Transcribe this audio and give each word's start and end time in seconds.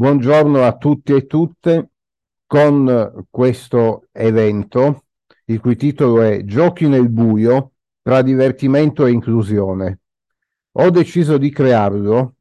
Buongiorno 0.00 0.64
a 0.64 0.78
tutti 0.78 1.12
e 1.12 1.26
tutte 1.26 1.90
con 2.46 3.26
questo 3.28 4.08
evento, 4.12 5.04
il 5.44 5.60
cui 5.60 5.76
titolo 5.76 6.22
è 6.22 6.42
Giochi 6.44 6.88
nel 6.88 7.10
buio 7.10 7.72
tra 8.00 8.22
divertimento 8.22 9.04
e 9.04 9.10
inclusione. 9.10 10.00
Ho 10.78 10.88
deciso 10.88 11.36
di 11.36 11.50
crearlo 11.50 12.36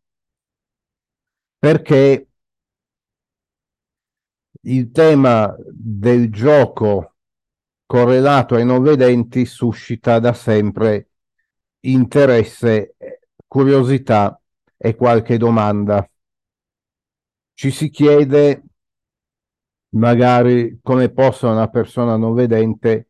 perché 1.58 2.30
il 4.62 4.92
tema 4.92 5.54
del 5.70 6.32
gioco 6.32 7.16
correlato 7.86 8.56
ai 8.56 8.64
non 8.64 8.82
vedenti 8.82 9.44
suscita 9.44 10.20
da 10.20 10.32
sempre 10.32 11.10
interesse, 11.82 12.96
curiosità 13.46 14.42
e 14.78 14.96
qualche 14.96 15.38
domanda. 15.38 16.10
Ci 17.60 17.72
si 17.72 17.90
chiede 17.90 18.64
magari 19.90 20.80
come 20.82 21.12
possa 21.12 21.50
una 21.50 21.68
persona 21.68 22.16
non 22.16 22.34
vedente 22.34 23.10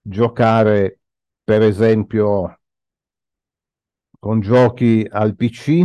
giocare, 0.00 1.00
per 1.44 1.60
esempio, 1.60 2.58
con 4.18 4.40
giochi 4.40 5.06
al 5.06 5.36
PC 5.36 5.84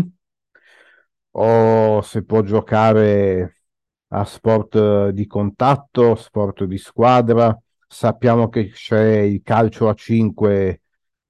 o 1.31 2.01
se 2.01 2.23
può 2.23 2.43
giocare 2.43 3.63
a 4.07 4.23
sport 4.23 5.09
di 5.09 5.27
contatto, 5.27 6.15
sport 6.15 6.63
di 6.63 6.77
squadra. 6.77 7.61
Sappiamo 7.85 8.47
che 8.47 8.69
c'è 8.69 9.17
il 9.17 9.41
calcio 9.41 9.89
a 9.89 9.93
5 9.93 10.81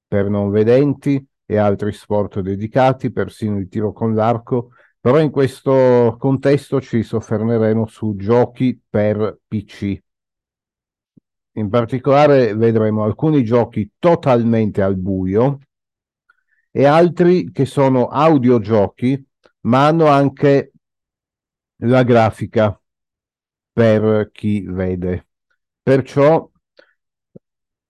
per 0.08 0.30
non 0.30 0.52
vedenti 0.52 1.28
e 1.44 1.58
altri 1.58 1.92
sport 1.92 2.42
dedicati, 2.42 3.12
persino 3.12 3.58
il 3.58 3.68
tiro 3.68 3.92
con 3.94 4.14
l'arco, 4.14 4.74
però 5.08 5.22
in 5.22 5.32
questo 5.32 6.18
contesto 6.20 6.82
ci 6.82 7.02
soffermeremo 7.02 7.88
su 7.88 8.18
giochi 8.18 8.78
per 8.90 9.40
PC. 9.48 9.98
In 11.54 11.70
particolare 11.70 12.54
vedremo 12.54 13.06
alcuni 13.06 13.46
giochi 13.46 13.94
totalmente 14.00 14.82
al 14.82 14.98
buio 14.98 15.60
e 16.72 16.84
altri 16.84 17.54
che 17.54 17.64
sono 17.64 18.08
audiogiochi, 18.08 19.26
ma 19.62 19.88
hanno 19.88 20.08
anche 20.08 20.74
la 21.84 22.04
grafica 22.04 22.78
per 23.72 24.30
chi 24.34 24.66
vede. 24.68 25.30
Perciò 25.82 26.52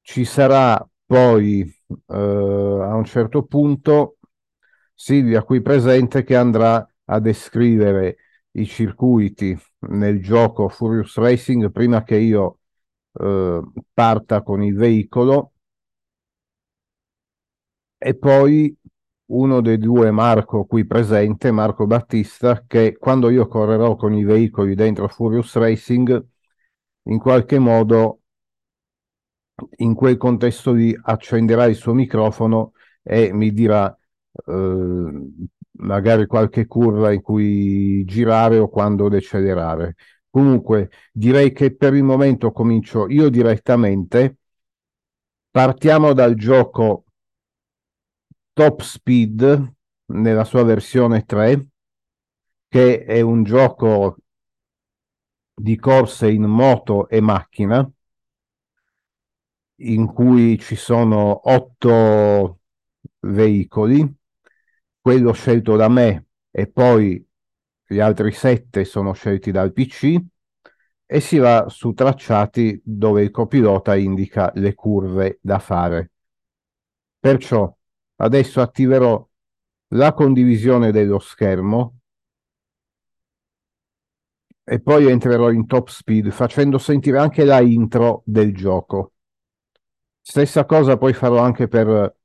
ci 0.01 0.23
sarà 0.23 0.87
poi 1.03 1.63
eh, 1.87 2.13
a 2.13 2.93
un 2.93 3.05
certo 3.05 3.43
punto 3.43 4.17
Silvia 4.93 5.41
qui 5.41 5.63
presente 5.63 6.23
che 6.23 6.35
andrà 6.35 6.87
a 7.07 7.19
descrivere 7.19 8.17
i 8.51 8.65
circuiti 8.65 9.57
nel 9.89 10.21
gioco 10.21 10.69
Furious 10.69 11.17
Racing 11.17 11.71
prima 11.71 12.03
che 12.03 12.17
io 12.17 12.59
eh, 13.13 13.61
parta 13.93 14.41
con 14.43 14.63
il 14.63 14.75
veicolo. 14.75 15.53
E 17.99 18.15
poi 18.15 18.75
uno 19.27 19.61
dei 19.61 19.77
due 19.77 20.11
Marco 20.11 20.65
qui 20.65 20.85
presente, 20.85 21.51
Marco 21.51 21.85
Battista, 21.87 22.63
che 22.65 22.97
quando 22.97 23.29
io 23.29 23.47
correrò 23.47 23.95
con 23.95 24.13
i 24.13 24.23
veicoli 24.23 24.75
dentro 24.75 25.07
Furious 25.07 25.55
Racing, 25.55 26.25
in 27.03 27.19
qualche 27.19 27.59
modo 27.59 28.21
in 29.77 29.93
quel 29.95 30.17
contesto 30.17 30.71
lì 30.71 30.95
accenderà 31.01 31.65
il 31.65 31.75
suo 31.75 31.93
microfono 31.93 32.73
e 33.01 33.33
mi 33.33 33.51
dirà 33.51 33.95
eh, 34.45 35.31
magari 35.77 36.25
qualche 36.25 36.65
curva 36.65 37.11
in 37.11 37.21
cui 37.21 38.03
girare 38.05 38.57
o 38.57 38.69
quando 38.69 39.09
decelerare. 39.09 39.95
Comunque 40.29 40.89
direi 41.11 41.51
che 41.51 41.75
per 41.75 41.93
il 41.93 42.03
momento 42.03 42.51
comincio 42.51 43.07
io 43.09 43.29
direttamente. 43.29 44.37
Partiamo 45.49 46.13
dal 46.13 46.35
gioco 46.35 47.05
Top 48.53 48.81
Speed 48.81 49.73
nella 50.05 50.43
sua 50.43 50.63
versione 50.63 51.23
3, 51.25 51.67
che 52.67 53.03
è 53.03 53.21
un 53.21 53.43
gioco 53.43 54.17
di 55.53 55.75
corse 55.77 56.29
in 56.29 56.43
moto 56.43 57.07
e 57.07 57.19
macchina, 57.19 57.89
in 59.79 60.05
cui 60.07 60.59
ci 60.59 60.75
sono 60.75 61.49
otto 61.51 62.59
veicoli 63.21 64.16
quello 65.07 65.31
scelto 65.31 65.77
da 65.77 65.87
me 65.87 66.25
e 66.51 66.67
poi 66.67 67.25
gli 67.85 67.99
altri 68.01 68.33
sette 68.33 68.83
sono 68.83 69.13
scelti 69.13 69.51
dal 69.51 69.71
PC 69.71 70.17
e 71.05 71.19
si 71.21 71.37
va 71.37 71.69
su 71.69 71.93
tracciati 71.93 72.81
dove 72.83 73.21
il 73.21 73.31
copilota 73.31 73.95
indica 73.95 74.51
le 74.55 74.73
curve 74.73 75.39
da 75.41 75.59
fare. 75.59 76.11
Perciò 77.21 77.73
adesso 78.17 78.59
attiverò 78.59 79.25
la 79.91 80.11
condivisione 80.11 80.91
dello 80.91 81.19
schermo 81.19 81.99
e 84.65 84.81
poi 84.81 85.09
entrerò 85.09 85.51
in 85.51 85.67
top 85.67 85.87
speed 85.87 86.31
facendo 86.31 86.77
sentire 86.77 87.17
anche 87.17 87.45
la 87.45 87.61
intro 87.61 88.23
del 88.25 88.53
gioco. 88.53 89.13
Stessa 90.19 90.65
cosa 90.65 90.97
poi 90.97 91.13
farò 91.13 91.37
anche 91.37 91.69
per 91.69 92.16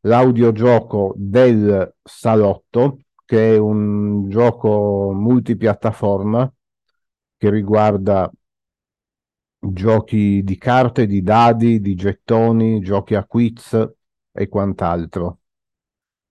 l'audiogioco 0.00 1.14
del 1.16 1.96
Salotto, 2.02 3.00
che 3.24 3.54
è 3.54 3.58
un 3.58 4.28
gioco 4.28 5.12
multipiattaforma 5.12 6.52
che 7.36 7.50
riguarda 7.50 8.30
giochi 9.58 10.42
di 10.42 10.56
carte, 10.56 11.06
di 11.06 11.22
dadi, 11.22 11.80
di 11.80 11.94
gettoni, 11.94 12.80
giochi 12.80 13.14
a 13.14 13.24
quiz 13.24 13.90
e 14.32 14.48
quant'altro. 14.48 15.38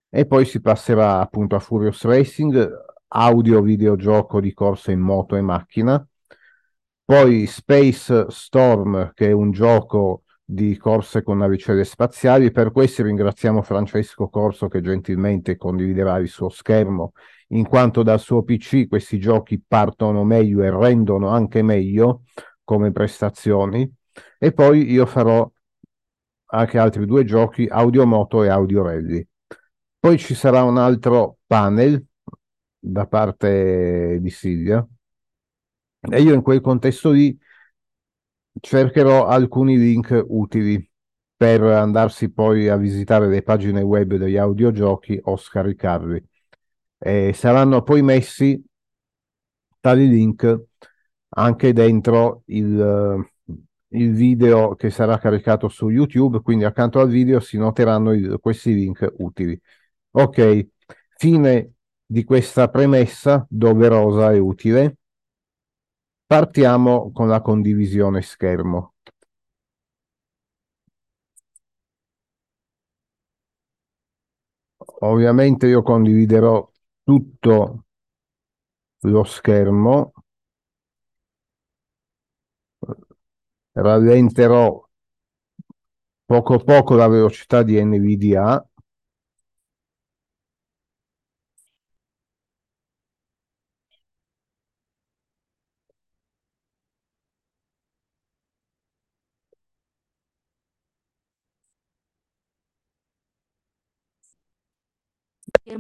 E 0.09 0.25
poi 0.25 0.45
si 0.45 0.59
passerà 0.59 1.19
appunto 1.19 1.55
a 1.55 1.59
Furious 1.59 2.03
Racing, 2.03 2.85
audio 3.09 3.61
videogioco 3.61 4.39
di 4.39 4.53
corsa 4.53 4.91
in 4.91 4.99
moto 4.99 5.35
e 5.35 5.41
macchina. 5.41 6.05
Poi 7.05 7.45
Space 7.45 8.25
Storm, 8.29 9.13
che 9.13 9.27
è 9.27 9.31
un 9.31 9.51
gioco 9.51 10.23
di 10.51 10.77
corse 10.77 11.21
con 11.21 11.37
navicelle 11.37 11.83
spaziali. 11.83 12.49
Per 12.51 12.71
questo 12.71 13.03
ringraziamo 13.03 13.61
Francesco 13.61 14.29
Corso 14.29 14.67
che 14.67 14.81
gentilmente 14.81 15.57
condividerà 15.57 16.17
il 16.17 16.27
suo 16.27 16.49
schermo, 16.49 17.11
in 17.49 17.67
quanto 17.67 18.01
dal 18.01 18.19
suo 18.19 18.41
PC 18.41 18.87
questi 18.87 19.19
giochi 19.19 19.61
partono 19.65 20.23
meglio 20.23 20.63
e 20.63 20.71
rendono 20.71 21.27
anche 21.27 21.61
meglio 21.61 22.23
come 22.63 22.91
prestazioni. 22.91 23.87
E 24.39 24.51
poi 24.51 24.89
io 24.89 25.05
farò 25.05 25.47
anche 26.51 26.77
altri 26.79 27.05
due 27.05 27.25
giochi, 27.25 27.67
Audiomoto 27.69 28.43
e 28.43 28.47
Audio 28.49 28.81
Rally. 28.81 29.27
Poi 29.99 30.17
ci 30.17 30.33
sarà 30.33 30.63
un 30.63 30.79
altro 30.79 31.37
panel 31.45 32.03
da 32.79 33.05
parte 33.05 34.17
di 34.19 34.29
Silvia 34.31 34.83
e 35.99 36.21
io 36.21 36.33
in 36.33 36.41
quel 36.41 36.61
contesto 36.61 37.11
lì 37.11 37.37
cercherò 38.59 39.27
alcuni 39.27 39.77
link 39.77 40.23
utili 40.27 40.89
per 41.35 41.61
andarsi 41.63 42.31
poi 42.31 42.67
a 42.67 42.75
visitare 42.75 43.27
le 43.29 43.41
pagine 43.43 43.81
web 43.81 44.15
degli 44.15 44.37
audiogiochi 44.37 45.19
o 45.23 45.37
scaricarli. 45.37 46.23
E 46.97 47.33
saranno 47.33 47.81
poi 47.81 48.01
messi 48.01 48.61
tali 49.79 50.07
link 50.07 50.65
anche 51.29 51.73
dentro 51.73 52.43
il, 52.47 53.25
il 53.89 54.13
video 54.13 54.75
che 54.75 54.89
sarà 54.89 55.17
caricato 55.17 55.69
su 55.69 55.89
YouTube, 55.89 56.41
quindi 56.41 56.65
accanto 56.65 56.99
al 56.99 57.09
video 57.09 57.39
si 57.39 57.57
noteranno 57.57 58.11
il, 58.13 58.37
questi 58.41 58.73
link 58.73 59.13
utili. 59.17 59.59
Ok, 60.11 60.67
fine 61.17 61.73
di 62.05 62.23
questa 62.23 62.69
premessa 62.69 63.45
doverosa 63.49 64.33
e 64.33 64.39
utile. 64.39 64.98
Partiamo 66.29 67.11
con 67.11 67.27
la 67.27 67.41
condivisione 67.41 68.21
schermo. 68.21 68.93
Ovviamente 74.99 75.65
io 75.65 75.81
condividerò 75.81 76.71
tutto 77.03 77.85
lo 79.01 79.23
schermo, 79.23 80.13
rallenterò 83.73 84.87
poco 86.25 86.59
poco 86.59 86.95
la 86.95 87.07
velocità 87.07 87.63
di 87.63 87.83
NVDA 87.83 88.68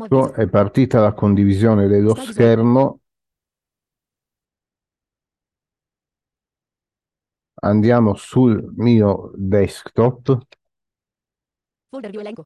Ecco, 0.05 0.33
è 0.33 0.47
partita 0.47 1.01
la 1.01 1.13
condivisione 1.13 1.87
dello 1.87 2.15
schermo. 2.15 3.01
Andiamo 7.61 8.15
sul 8.15 8.71
mio 8.77 9.31
desktop. 9.35 10.37
Folder 11.89 12.11
di 12.11 12.17
elenco. 12.17 12.45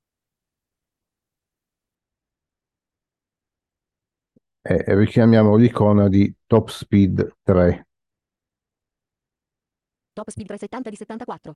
E 4.62 4.96
richiamiamo 4.96 5.56
l'icona 5.56 6.08
di 6.08 6.34
Top 6.48 6.70
Speed 6.70 7.38
3. 7.44 7.88
Top 10.14 10.30
Speed 10.30 10.48
370 10.48 10.90
di 10.90 10.96
74 10.96 11.56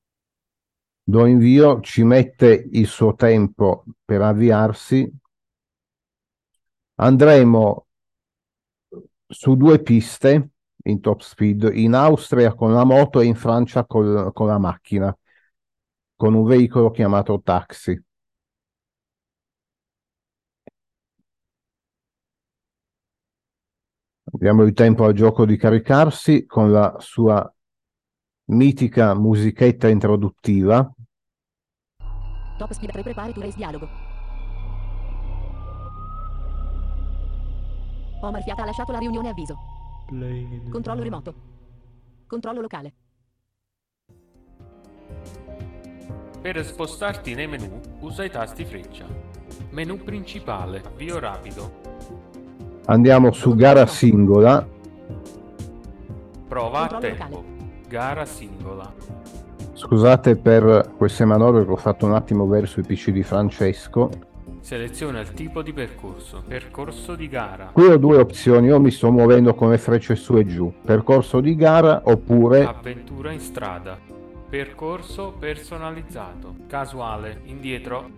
do 1.09 1.25
invio, 1.25 1.79
ci 1.79 2.03
mette 2.03 2.67
il 2.73 2.85
suo 2.85 3.15
tempo 3.15 3.85
per 4.03 4.21
avviarsi. 4.21 5.09
Andremo 6.99 7.85
su 9.27 9.55
due 9.55 9.81
piste 9.81 10.49
in 10.83 10.99
top 10.99 11.21
speed, 11.21 11.69
in 11.73 11.93
Austria 11.93 12.53
con 12.55 12.73
la 12.73 12.85
moto 12.85 13.19
e 13.19 13.25
in 13.25 13.35
Francia 13.35 13.85
col- 13.85 14.31
con 14.33 14.47
la 14.47 14.57
macchina, 14.57 15.15
con 16.15 16.33
un 16.33 16.45
veicolo 16.45 16.89
chiamato 16.91 17.39
taxi. 17.41 18.01
Diamo 24.29 24.63
il 24.63 24.73
tempo 24.73 25.05
al 25.05 25.13
gioco 25.13 25.45
di 25.45 25.55
caricarsi 25.55 26.45
con 26.45 26.71
la 26.71 26.95
sua 26.99 27.51
mitica 28.45 29.13
musichetta 29.13 29.87
introduttiva. 29.87 30.89
Top 32.57 32.71
speed 32.71 32.91
3 32.91 33.03
prepare 33.03 33.33
to 33.33 33.41
race 33.41 33.55
dialogo. 33.55 34.06
Omar 38.21 38.41
Fiata 38.41 38.63
ha 38.63 38.65
lasciato 38.65 38.91
la 38.91 38.97
riunione 38.97 39.29
avviso. 39.29 39.55
Controllo 40.69 41.03
remoto. 41.03 41.33
Controllo 42.25 42.61
locale. 42.61 42.93
Per 46.41 46.65
spostarti 46.65 47.35
nei 47.35 47.47
menu, 47.47 47.79
usa 47.99 48.23
i 48.23 48.29
tasti 48.29 48.65
freccia. 48.65 49.05
Menu 49.71 49.97
principale, 49.97 50.81
avvio 50.85 51.19
rapido. 51.19 51.71
Andiamo 52.85 53.31
su 53.33 53.53
gara 53.55 53.85
singola. 53.85 54.65
Prova 56.47 56.79
a 56.79 56.87
Controllo 56.87 57.15
tempo. 57.15 57.43
Gara 57.87 58.25
singola. 58.25 58.93
Scusate 59.73 60.37
per 60.37 60.93
queste 60.97 61.25
manovre 61.25 61.65
che 61.65 61.71
ho 61.71 61.75
fatto 61.75 62.05
un 62.05 62.13
attimo 62.13 62.47
verso 62.47 62.79
i 62.79 62.83
PC 62.83 63.11
di 63.11 63.23
Francesco. 63.23 64.09
Seleziona 64.67 65.21
il 65.21 65.31
tipo 65.31 65.61
di 65.61 65.71
percorso. 65.71 66.43
Percorso 66.45 67.15
di 67.15 67.29
gara. 67.29 67.69
Qui 67.71 67.85
ho 67.85 67.95
due 67.95 68.17
opzioni, 68.17 68.67
io 68.67 68.81
mi 68.81 68.91
sto 68.91 69.09
muovendo 69.09 69.53
con 69.53 69.69
le 69.69 69.77
frecce 69.77 70.15
su 70.15 70.35
e 70.35 70.45
giù, 70.45 70.73
percorso 70.83 71.39
di 71.39 71.55
gara 71.55 72.01
oppure 72.03 72.65
Avventura 72.65 73.31
in 73.31 73.39
strada. 73.39 73.97
Percorso 74.49 75.33
personalizzato. 75.39 76.53
Casuale. 76.67 77.43
Indietro. 77.45 78.09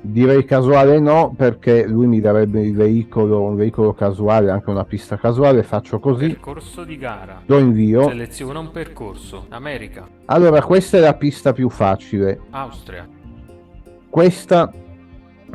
direi 0.00 0.44
casuale 0.44 1.00
no 1.00 1.34
perché 1.36 1.84
lui 1.88 2.06
mi 2.06 2.20
darebbe 2.20 2.60
il 2.60 2.76
veicolo, 2.76 3.42
un 3.42 3.56
veicolo 3.56 3.92
casuale, 3.92 4.52
anche 4.52 4.70
una 4.70 4.84
pista 4.84 5.16
casuale, 5.16 5.64
faccio 5.64 5.98
così, 5.98 6.28
Percorso 6.28 6.84
di 6.84 6.98
gara. 6.98 7.42
do 7.44 7.58
invio. 7.58 8.06
Seleziona 8.06 8.60
un 8.60 8.70
percorso. 8.70 9.46
America. 9.48 10.06
Allora 10.26 10.62
questa 10.62 10.98
è 10.98 11.00
la 11.00 11.14
pista 11.14 11.52
più 11.52 11.68
facile, 11.68 12.42
Austria. 12.50 13.08
questa 14.08 14.70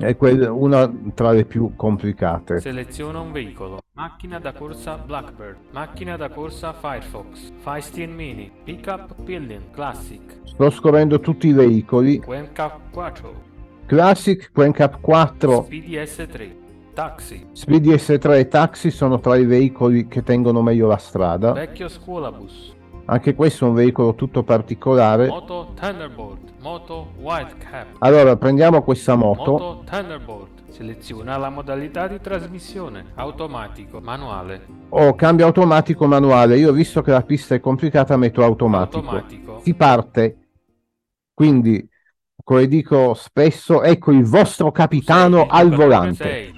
è 0.01 0.50
una 0.50 0.92
tra 1.13 1.31
le 1.31 1.45
più 1.45 1.74
complicate. 1.75 2.59
Seleziona 2.59 3.19
un 3.19 3.31
veicolo. 3.31 3.80
Macchina 3.94 4.39
da 4.39 4.51
corsa 4.53 4.98
Blackbird. 4.98 5.57
Macchina 5.71 6.18
da 6.18 6.30
corsa 6.30 6.74
Firefox. 6.74 7.51
Feistin 7.59 8.13
Mini. 8.13 8.51
Pickup 8.63 9.21
Pillion 9.24 9.65
Classic. 9.71 10.39
Sto 10.44 10.69
scorrendo 10.69 11.19
tutti 11.19 11.48
i 11.48 11.53
veicoli, 11.53 12.19
Cuenca 12.19 12.80
4. 12.92 13.50
Classic, 13.86 14.51
Quencap 14.51 15.01
4, 15.01 15.63
Speedy 15.63 15.95
S3. 15.98 16.59
Taxi. 16.94 17.47
Speedy 17.51 17.94
S3 17.94 18.38
e 18.38 18.47
Taxi 18.47 18.92
sono 18.92 19.19
tra 19.19 19.36
i 19.36 19.45
veicoli 19.45 20.07
che 20.07 20.24
tengono 20.24 20.62
meglio 20.62 20.88
la 20.88 20.97
strada. 20.97 21.51
Vecchio 21.51 21.88
scuolabus. 21.88 22.75
Anche 23.06 23.36
questo 23.36 23.65
è 23.65 23.69
un 23.69 23.75
veicolo 23.75 24.15
tutto 24.15 24.44
particolare. 24.44 25.27
Moto 25.27 25.74
Thunderbolt. 25.75 26.39
Moto 26.59 27.12
Wildcat. 27.19 27.88
Allora, 28.00 28.38
prendiamo 28.38 28.83
questa 28.83 29.15
moto. 29.15 29.51
Moto 29.51 29.83
Thunderbolt. 29.86 30.50
Seleziona 30.69 31.38
la 31.38 31.50
modalità 31.50 32.07
di 32.07 32.19
trasmissione. 32.21 33.07
Automatico. 33.15 34.00
Manuale. 34.00 34.65
Oh, 34.89 35.13
cambio 35.15 35.45
automatico 35.45 36.07
manuale. 36.07 36.57
Io, 36.57 36.71
visto 36.71 37.01
che 37.01 37.12
la 37.12 37.24
pista 37.24 37.56
è 37.56 37.59
complicata, 37.59 38.15
metto 38.18 38.44
automatico. 38.44 38.98
Automatico. 38.98 39.59
Si 39.63 39.74
parte. 39.74 40.38
Quindi, 41.33 41.88
come 42.44 42.68
dico 42.68 43.13
spesso, 43.13 43.83
ecco 43.83 44.12
il 44.12 44.24
vostro 44.25 44.71
capitano 44.71 45.39
Sei, 45.39 45.47
al 45.50 45.69
volante. 45.71 46.24
sei. 46.24 46.54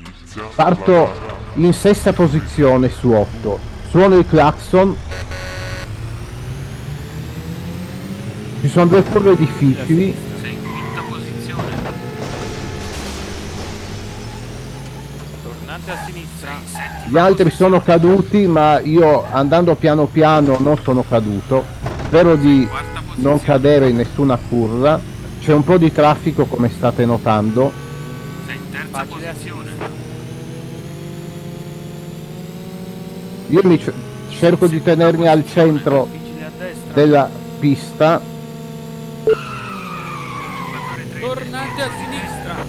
Parto 0.56 1.10
in 1.56 1.74
sesta 1.74 2.14
posizione 2.14 2.90
su 2.90 3.12
8. 3.12 3.60
Suono 3.90 4.16
il 4.18 4.28
clacson. 4.28 4.96
Ci 8.64 8.70
sono 8.70 8.86
due 8.86 9.04
curve 9.04 9.36
difficili. 9.36 10.16
Sei 10.42 10.54
in 10.54 10.60
quinta 10.62 11.02
posizione. 11.10 11.72
Tornate 15.44 15.92
a 15.92 15.98
sinistra. 16.06 16.52
Gli 17.10 17.18
altri 17.18 17.50
sono 17.52 17.82
caduti, 17.82 18.48
ma 18.48 18.80
io 18.80 19.26
andando 19.30 19.76
piano 19.76 20.06
piano 20.06 20.56
non 20.62 20.78
sono 20.82 21.04
caduto. 21.04 21.66
Spero 22.06 22.38
di 22.38 22.66
non 23.16 23.42
cadere 23.42 23.90
in 23.90 23.98
nessuna 23.98 24.38
curva. 24.38 24.98
C'è 25.42 25.52
un 25.52 25.66
po' 25.66 25.78
di 25.78 25.92
traffico, 25.92 26.46
come 26.46 26.70
state 26.70 27.06
notando. 27.06 27.70
Sei 28.46 28.56
in 28.56 28.70
terza 28.72 29.06
posizione. 29.10 29.72
Io 33.50 33.62
mi 33.66 33.78
c- 33.78 33.92
cerco 34.30 34.68
di 34.68 34.82
tenermi 34.82 35.28
al 35.28 35.44
centro 35.46 36.08
della 36.94 37.30
pista. 37.60 38.32
Tornate 41.54 41.82
a 41.84 41.90
sinistra. 42.04 42.66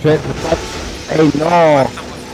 Cioè, 0.00 0.20
eh 1.10 1.30
no, 1.34 1.90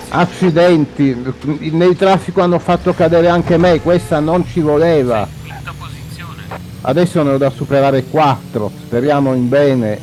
accidenti. 0.09 1.35
Nel 1.73 1.97
traffico 1.97 2.41
hanno 2.41 2.59
fatto 2.59 2.95
cadere 2.95 3.29
anche 3.29 3.59
me. 3.59 3.79
Questa 3.83 4.19
non 4.19 4.47
ci 4.47 4.61
voleva. 4.61 5.29
Quinta 5.43 5.75
posizione. 5.79 6.45
Adesso 6.81 7.23
ne 7.25 7.33
ho 7.33 7.37
da 7.37 7.51
superare 7.51 8.05
4. 8.05 8.73
Speriamo 8.87 9.35
in 9.35 9.51
bene. 9.51 10.01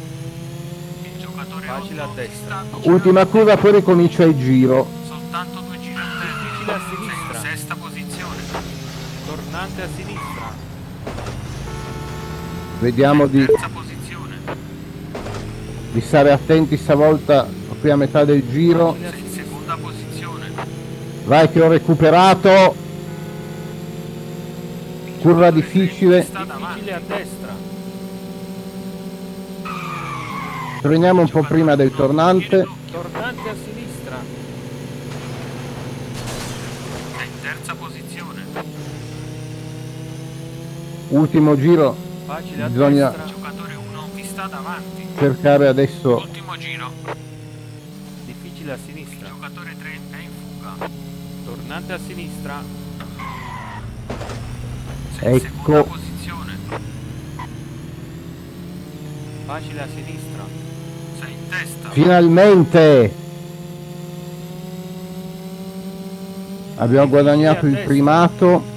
Il 1.01 1.19
giocatore 1.19 1.65
facile 1.65 2.01
a 2.01 2.09
destra. 2.13 2.63
Ultima 2.83 3.25
curva, 3.25 3.57
poi 3.57 3.71
ricomincia 3.71 4.23
il 4.25 4.37
giro. 4.37 4.85
Soltanto 5.07 5.59
due 5.61 5.79
giri. 5.79 5.95
Difficile 5.95 6.71
a 6.71 6.81
sinistra. 6.87 7.39
sesta 7.49 7.75
posizione. 7.75 8.41
Tornante 9.25 9.81
a 9.81 9.87
sinistra. 9.95 10.51
Vediamo 12.79 13.25
di. 13.25 13.47
Di 15.93 16.01
stare 16.01 16.31
attenti 16.31 16.75
stavolta 16.75 17.47
qui 17.79 17.89
a 17.91 17.95
metà 17.95 18.25
del 18.25 18.43
giro. 18.49 18.95
Seconda 19.31 19.77
posizione. 19.79 20.49
Vai 21.25 21.49
che 21.51 21.61
ho 21.61 21.67
recuperato. 21.67 22.75
Curva 25.21 25.51
difficile. 25.51 26.25
Difficile 26.27 26.93
a 26.93 27.01
destra. 27.05 27.55
Freniamo 30.81 31.21
un 31.21 31.29
po' 31.29 31.43
prima 31.43 31.75
del 31.75 31.91
tornante. 31.93 32.65
Tornante 32.91 33.49
a 33.49 33.53
sinistra. 33.63 34.17
In 37.23 37.41
terza 37.41 37.75
posizione. 37.75 38.41
Ultimo 41.09 41.57
giro. 41.57 41.95
Facile 42.25 42.63
a 42.63 42.67
Bisogna- 42.67 43.13
sta 44.43 44.47
davanti. 44.47 45.07
Cercare 45.17 45.67
adesso 45.67 46.15
Ultimo 46.15 46.57
giro. 46.57 46.91
Difficile 48.25 48.73
a 48.73 48.77
sinistra. 48.83 49.27
Giocatore 49.29 49.75
3 49.77 49.89
è 49.89 50.21
in 50.21 50.29
fuga. 50.57 50.89
Tornante 51.45 51.93
a 51.93 51.99
sinistra. 52.05 52.63
Sei 55.17 55.35
Ecco. 55.35 55.45
seconda 55.45 55.83
posizione. 55.83 56.57
Facile 59.45 59.81
a 59.81 59.87
sinistra. 59.87 60.45
Sei 61.19 61.31
in 61.31 61.49
testa. 61.49 61.89
finalmente. 61.91 63.21
Abbiamo 66.75 67.07
guadagnato 67.07 67.65
il 67.65 67.77
primato. 67.85 68.72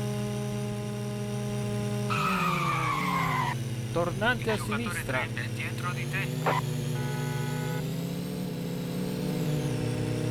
Tornante 4.07 4.53
a 4.53 4.57
sinistra. 4.57 5.19
È 5.19 5.49
dietro 5.53 5.91
di 5.93 6.07
te. 6.09 6.29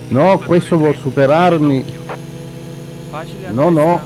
No, 0.07 0.37
questo 0.37 0.77
vuol 0.77 0.95
superarmi. 0.95 1.83
Facile 3.09 3.49
No, 3.49 3.69
no. 3.69 4.01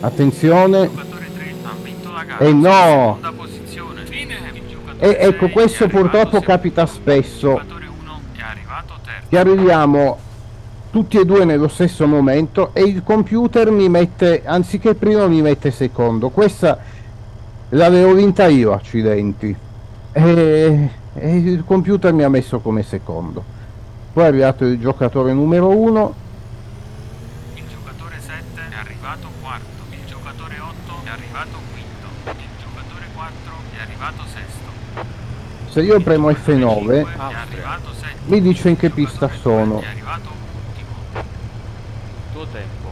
Attenzione. 0.00 0.88
Giocatore 0.88 1.28
la 2.14 2.24
gara. 2.24 2.44
E 2.46 2.52
no! 2.54 3.20
E 4.98 5.16
ecco, 5.20 5.50
questo 5.50 5.86
purtroppo 5.88 6.40
capita 6.40 6.86
spesso. 6.86 7.50
Il 7.50 7.56
giocatore 7.58 7.86
1 7.86 8.20
è 8.36 8.40
arrivato 8.40 8.94
terzo. 9.04 9.26
che 9.28 9.38
arriviamo 9.38 10.18
tutti 10.90 11.18
e 11.18 11.26
due 11.26 11.44
nello 11.44 11.68
stesso 11.68 12.06
momento 12.06 12.70
e 12.72 12.84
il 12.84 13.02
computer 13.02 13.70
mi 13.70 13.90
mette, 13.90 14.42
anziché 14.46 14.94
primo 14.94 15.28
mi 15.28 15.42
mette 15.42 15.70
secondo. 15.70 16.30
Questa 16.30 16.91
l'avevo 17.72 18.14
vinta 18.14 18.46
io, 18.46 18.72
accidenti. 18.72 19.54
E, 20.12 20.90
e 21.14 21.36
il 21.36 21.64
computer 21.64 22.12
mi 22.12 22.22
ha 22.22 22.28
messo 22.28 22.60
come 22.60 22.82
secondo. 22.82 23.42
Poi 24.12 24.24
è 24.24 24.26
arrivato 24.26 24.64
il 24.64 24.78
giocatore 24.78 25.32
numero 25.32 25.68
uno, 25.68 26.14
Il 27.54 27.64
giocatore 27.68 28.16
7 28.20 28.42
è 28.68 28.74
arrivato 28.74 29.28
quarto. 29.40 29.84
Il 29.90 30.04
giocatore 30.06 30.58
8 30.58 30.72
è 31.04 31.08
arrivato 31.08 31.58
quinto. 31.72 32.08
Il 32.38 32.48
giocatore 32.60 33.06
4 33.14 33.32
è 33.76 33.80
arrivato 33.80 34.22
sesto. 34.26 34.68
se 35.70 35.80
io 35.80 35.98
premo 36.00 36.28
Il 36.28 36.36
F9 36.36 36.58
giocatore 36.58 37.04
5 37.04 37.14
è 37.14 37.16
arrivato 37.34 37.92
settimo. 37.94 38.20
mi 38.24 38.40
dice 38.42 38.68
in 38.68 38.76
che 38.76 38.86
Il 38.86 38.92
pista 38.92 39.28
sono. 39.30 39.74
2 39.76 39.82
È 39.82 39.86
arrivato 39.86 40.28
ultimo. 40.28 40.90
Tuo 42.32 42.46
tempo. 42.46 42.90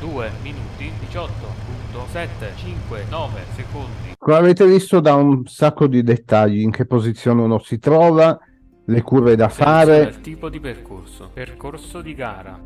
2 0.00 0.30
minuti 0.42 0.90
18.759 1.10 3.28
secondi. 3.54 3.95
Come 4.26 4.38
avete 4.38 4.66
visto 4.66 4.98
da 4.98 5.14
un 5.14 5.46
sacco 5.46 5.86
di 5.86 6.02
dettagli, 6.02 6.58
in 6.58 6.72
che 6.72 6.84
posizione 6.84 7.42
uno 7.42 7.60
si 7.60 7.78
trova, 7.78 8.36
le 8.86 9.02
curve 9.02 9.36
da 9.36 9.48
fare, 9.48 10.00
il 10.00 10.20
tipo 10.20 10.48
di 10.48 10.58
percorso. 10.58 11.30
Percorso 11.32 12.00
di 12.00 12.12
gara. 12.12 12.60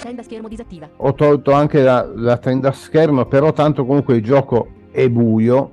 Tenda 0.00 0.22
schermo 0.22 0.46
disattiva. 0.46 0.88
ho 0.98 1.14
tolto 1.14 1.50
anche 1.50 1.82
la, 1.82 2.08
la 2.14 2.38
tenda 2.38 2.70
schermo, 2.70 3.26
però 3.26 3.52
tanto 3.52 3.84
comunque 3.84 4.14
il 4.14 4.22
gioco 4.22 4.68
è 4.92 5.08
buio. 5.08 5.72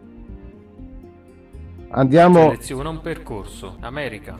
Andiamo, 1.89 2.49
Seleziona 2.49 2.89
un 2.89 3.01
percorso. 3.01 3.75
America. 3.81 4.39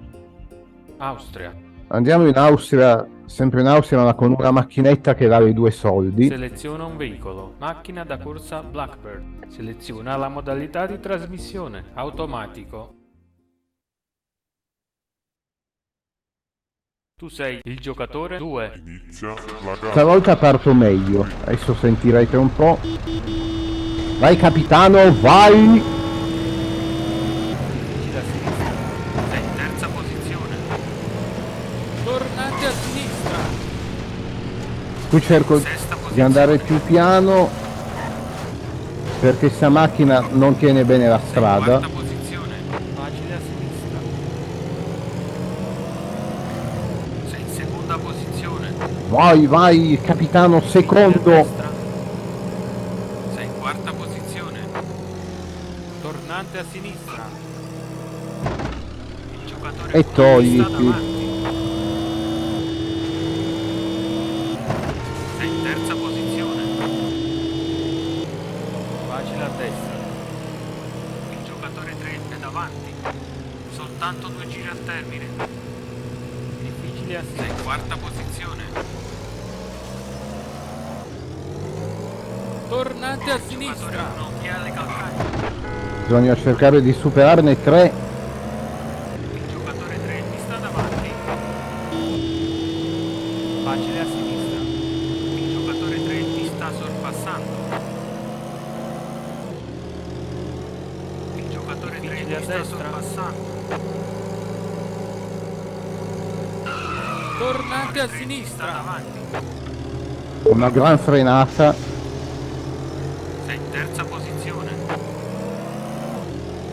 Austria. 0.98 1.67
Andiamo 1.88 2.28
in 2.28 2.38
Austria, 2.38 3.08
sempre 3.26 3.62
in 3.62 3.68
Austria, 3.68 4.04
ma 4.04 4.14
con 4.14 4.36
una 4.38 4.52
macchinetta 4.52 5.16
che 5.16 5.28
vale 5.28 5.54
due 5.54 5.72
soldi. 5.72 6.28
Seleziona 6.28 6.86
un 6.86 6.98
veicolo. 6.98 7.54
Macchina 7.58 8.04
da 8.04 8.18
corsa 8.18 8.62
Blackbird. 8.62 9.48
Seleziona 9.48 10.16
la 10.18 10.30
modalità 10.30 10.86
di 10.86 11.00
trasmissione. 11.00 11.86
Automatico. 11.94 12.94
Tu 17.20 17.30
sei 17.30 17.60
il 17.64 17.80
giocatore 17.80 18.38
2. 18.38 18.82
Inizia 18.86 19.30
la 19.30 19.74
gara. 19.74 19.90
Stavolta 19.90 20.38
parto 20.38 20.72
meglio, 20.72 21.26
adesso 21.46 21.74
sentirete 21.74 22.38
un 22.38 22.54
po'. 22.54 22.78
Vai 24.20 24.38
capitano, 24.38 25.12
vai! 25.20 25.82
Gira 28.04 28.20
a 28.20 28.24
sinistra. 28.24 28.72
Sei 29.30 29.44
in 29.44 29.56
terza 29.56 29.88
posizione. 29.88 30.56
Tornate 32.04 32.66
a 32.66 32.72
sinistra. 32.72 33.38
Qui 35.10 35.22
cerco 35.22 35.62
di 36.12 36.22
andare 36.22 36.58
più 36.58 36.82
piano 36.84 37.50
perché 39.20 39.50
sta 39.50 39.70
macchina 39.70 40.26
non 40.32 40.58
tiene 40.58 40.84
bene 40.84 41.08
la 41.08 41.20
strada. 41.28 42.06
Vai, 49.10 49.48
vai, 49.48 50.00
capitano 50.04 50.62
secondo. 50.62 51.48
Sei 53.34 53.46
in 53.46 53.58
quarta 53.58 53.92
posizione. 53.94 54.60
Tornante 56.02 56.58
a 56.60 56.66
sinistra. 56.70 57.26
Il 59.32 59.48
giocatore 59.48 59.92
E 59.94 60.00
uno 60.00 60.12
togliti. 60.14 60.60
sta 60.60 60.70
davanti. 60.70 61.26
Sei 65.38 65.48
in 65.48 65.64
terza 65.64 65.96
posizione. 65.96 66.64
Facile 69.08 69.44
a 69.44 69.50
destra. 69.58 69.96
Il 71.32 71.38
giocatore 71.46 71.96
3 71.98 72.20
è 72.30 72.38
davanti. 72.40 72.94
Soltanto 73.74 74.28
due 74.28 74.48
giri 74.50 74.68
al 74.68 74.84
termine. 74.84 75.26
Difficile 76.62 77.18
a 77.18 77.22
sinistra. 77.22 77.44
Sei 77.44 77.50
in 77.50 77.64
quarta 77.64 77.96
posizione. 77.96 78.96
Tornante 82.70 83.32
a 83.32 83.40
sinistra. 83.48 84.12
Non 84.18 84.34
è 84.42 84.48
alle 84.50 84.72
calcaglie. 84.74 85.97
Bisogna 86.08 86.36
cercare 86.38 86.82
di 86.82 86.94
superarne 86.94 87.62
tre. 87.62 87.92
Il 89.34 89.42
giocatore 89.52 90.00
3 90.06 90.22
mi 90.22 90.38
sta 90.46 90.56
davanti. 90.56 91.12
Facile 93.66 94.00
a 94.00 94.06
sinistra. 94.06 94.60
Il 95.36 95.52
giocatore 95.52 96.06
3 96.06 96.14
mi 96.14 96.50
sta 96.56 96.72
sorpassando. 96.72 97.52
Il 101.36 101.50
giocatore 101.50 102.00
3 102.00 102.24
mi 102.24 102.42
sta 102.42 102.64
sorpassando. 102.64 103.56
Tornate 107.38 108.00
a 108.00 108.08
sinistra. 108.18 108.66
davanti. 108.66 109.20
Una 110.44 110.70
gran 110.70 110.98
frenata. 110.98 111.76
Sei 113.46 113.56
in 113.58 113.72
terza 113.72 114.06
posizione. 114.06 114.27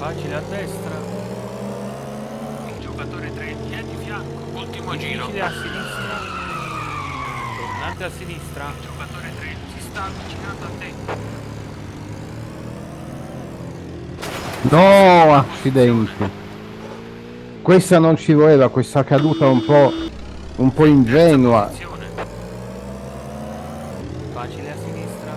Facile 0.04 0.34
a 0.34 0.42
destra. 0.50 0.96
Il 2.68 2.78
giocatore 2.78 3.32
3 3.32 3.56
è 3.70 3.82
di 3.82 3.96
fianco. 4.04 4.58
Ultimo 4.58 4.94
giro. 4.98 5.24
Difficile 5.24 5.40
a 5.40 5.50
sinistra. 5.50 6.20
Tornante 7.56 8.04
a 8.04 8.10
sinistra. 8.10 8.64
Il 8.68 8.82
giocatore 8.84 9.32
3 9.38 9.56
si 9.72 9.80
sta 9.80 10.04
avvicinando 10.04 10.64
a 10.66 10.70
te. 10.78 10.92
No, 14.68 15.34
accidenti. 15.36 16.30
Questa 17.62 17.98
non 17.98 18.18
ci 18.18 18.34
voleva, 18.34 18.68
questa 18.68 19.04
caduta 19.04 19.46
un 19.46 19.64
po', 19.64 19.90
un 20.56 20.70
po' 20.70 20.84
ingenua. 20.84 21.62
Posizione. 21.68 22.06
Facile 24.34 24.70
a 24.70 24.76
sinistra. 24.84 25.32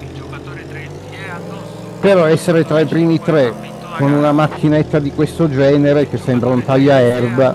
Il 0.00 0.14
giocatore 0.14 0.66
3 0.68 0.88
ti 1.08 1.14
è 1.14 1.28
addosso. 1.28 1.89
Però 2.00 2.24
essere 2.24 2.64
tra 2.64 2.80
i 2.80 2.86
primi 2.86 3.20
tre 3.20 3.52
con 3.98 4.12
una 4.12 4.32
macchinetta 4.32 4.98
di 4.98 5.12
questo 5.12 5.50
genere 5.50 6.08
che 6.08 6.16
sembra 6.16 6.48
un 6.48 6.64
tagliaerba. 6.64 7.54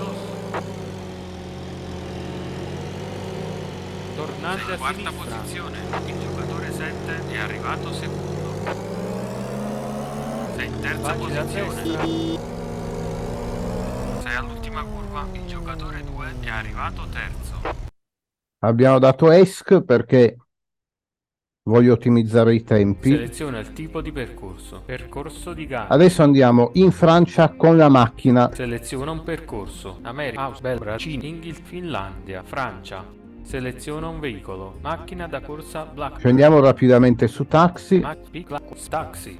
Tornante 4.14 4.72
a 4.72 4.76
quarta 4.78 5.10
posizione. 5.10 5.78
Il 6.06 6.14
giocatore 6.20 6.72
7 6.72 7.32
è 7.32 7.38
arrivato 7.38 7.92
secondo. 7.92 8.54
Sei 10.56 10.66
in 10.66 10.80
terza 10.80 11.12
posizione. 11.14 11.82
Sei 14.22 14.34
all'ultima 14.36 14.84
curva. 14.84 15.26
Il 15.32 15.46
giocatore 15.46 16.04
2 16.04 16.34
è 16.42 16.48
arrivato 16.48 17.06
terzo. 17.12 17.74
Abbiamo 18.60 19.00
dato 19.00 19.32
ESC 19.32 19.82
perché 19.82 20.36
voglio 21.66 21.94
ottimizzare 21.94 22.54
i 22.54 22.62
tempi. 22.62 23.10
Seleziona 23.10 23.58
il 23.58 23.72
tipo 23.72 24.00
di 24.00 24.12
percorso. 24.12 24.82
Percorso 24.84 25.52
di 25.52 25.66
gara. 25.66 25.88
Adesso 25.88 26.22
andiamo 26.22 26.70
in 26.74 26.92
Francia 26.92 27.52
con 27.56 27.76
la 27.76 27.88
macchina. 27.88 28.50
Seleziona 28.52 29.10
un 29.10 29.22
percorso. 29.24 29.98
America, 30.02 30.42
Austria, 30.42 30.76
Belgio, 30.76 30.98
Cina, 30.98 31.24
Inghilterra, 31.24 31.66
Finlandia, 31.66 32.42
Francia. 32.44 33.04
Seleziona 33.42 34.08
un 34.08 34.20
veicolo. 34.20 34.78
Macchina 34.80 35.26
da 35.26 35.40
corsa 35.40 35.84
Black. 35.84 36.18
Scendiamo 36.18 36.60
rapidamente 36.60 37.26
su 37.26 37.46
taxi. 37.46 38.00
Taxi. 38.00 39.38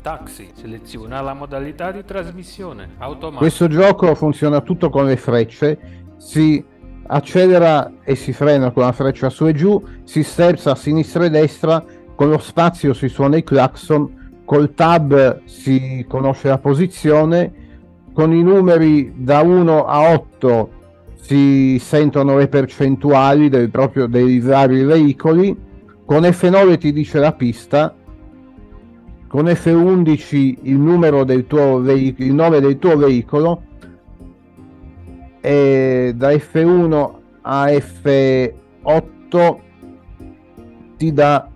Taxi. 0.00 0.50
Seleziona 0.54 1.20
la 1.20 1.34
modalità 1.34 1.90
di 1.90 2.04
trasmissione. 2.04 2.94
Automatico. 2.98 3.40
Questo 3.40 3.66
gioco 3.68 4.14
funziona 4.14 4.60
tutto 4.60 4.90
con 4.90 5.06
le 5.06 5.16
frecce. 5.16 6.02
Si 6.18 6.64
accelera 7.06 7.92
e 8.02 8.14
si 8.14 8.32
frena 8.32 8.70
con 8.70 8.84
la 8.84 8.92
freccia 8.92 9.30
su 9.30 9.46
e 9.46 9.54
giù, 9.54 9.82
si 10.04 10.22
sterza 10.22 10.72
a 10.72 10.76
sinistra 10.76 11.24
e 11.24 11.30
destra, 11.30 11.84
con 12.14 12.30
lo 12.30 12.38
spazio 12.38 12.94
si 12.94 13.08
suona 13.08 13.36
i 13.36 13.44
clacson, 13.44 14.42
col 14.44 14.74
tab 14.74 15.42
si 15.44 16.04
conosce 16.08 16.48
la 16.48 16.58
posizione, 16.58 17.62
con 18.12 18.32
i 18.32 18.42
numeri 18.42 19.12
da 19.16 19.40
1 19.40 19.84
a 19.84 20.12
8 20.12 20.70
si 21.20 21.78
sentono 21.78 22.36
le 22.36 22.48
percentuali 22.48 23.48
del 23.48 23.70
proprio, 23.70 24.06
dei 24.06 24.38
vari 24.40 24.84
veicoli, 24.84 25.56
con 26.04 26.22
F9 26.22 26.78
ti 26.78 26.92
dice 26.92 27.18
la 27.18 27.32
pista, 27.32 27.94
con 29.26 29.46
F11 29.46 30.58
il 30.62 30.78
numero 30.78 31.24
del 31.24 31.46
tuo 31.46 31.80
veicolo, 31.80 32.28
il 32.28 32.34
nome 32.34 32.60
del 32.60 32.78
tuo 32.78 32.96
veicolo 32.96 33.62
e 35.46 36.12
da 36.16 36.30
F1 36.30 37.10
a 37.42 37.66
F8 37.68 39.58
ti 40.96 41.12
dà 41.12 41.46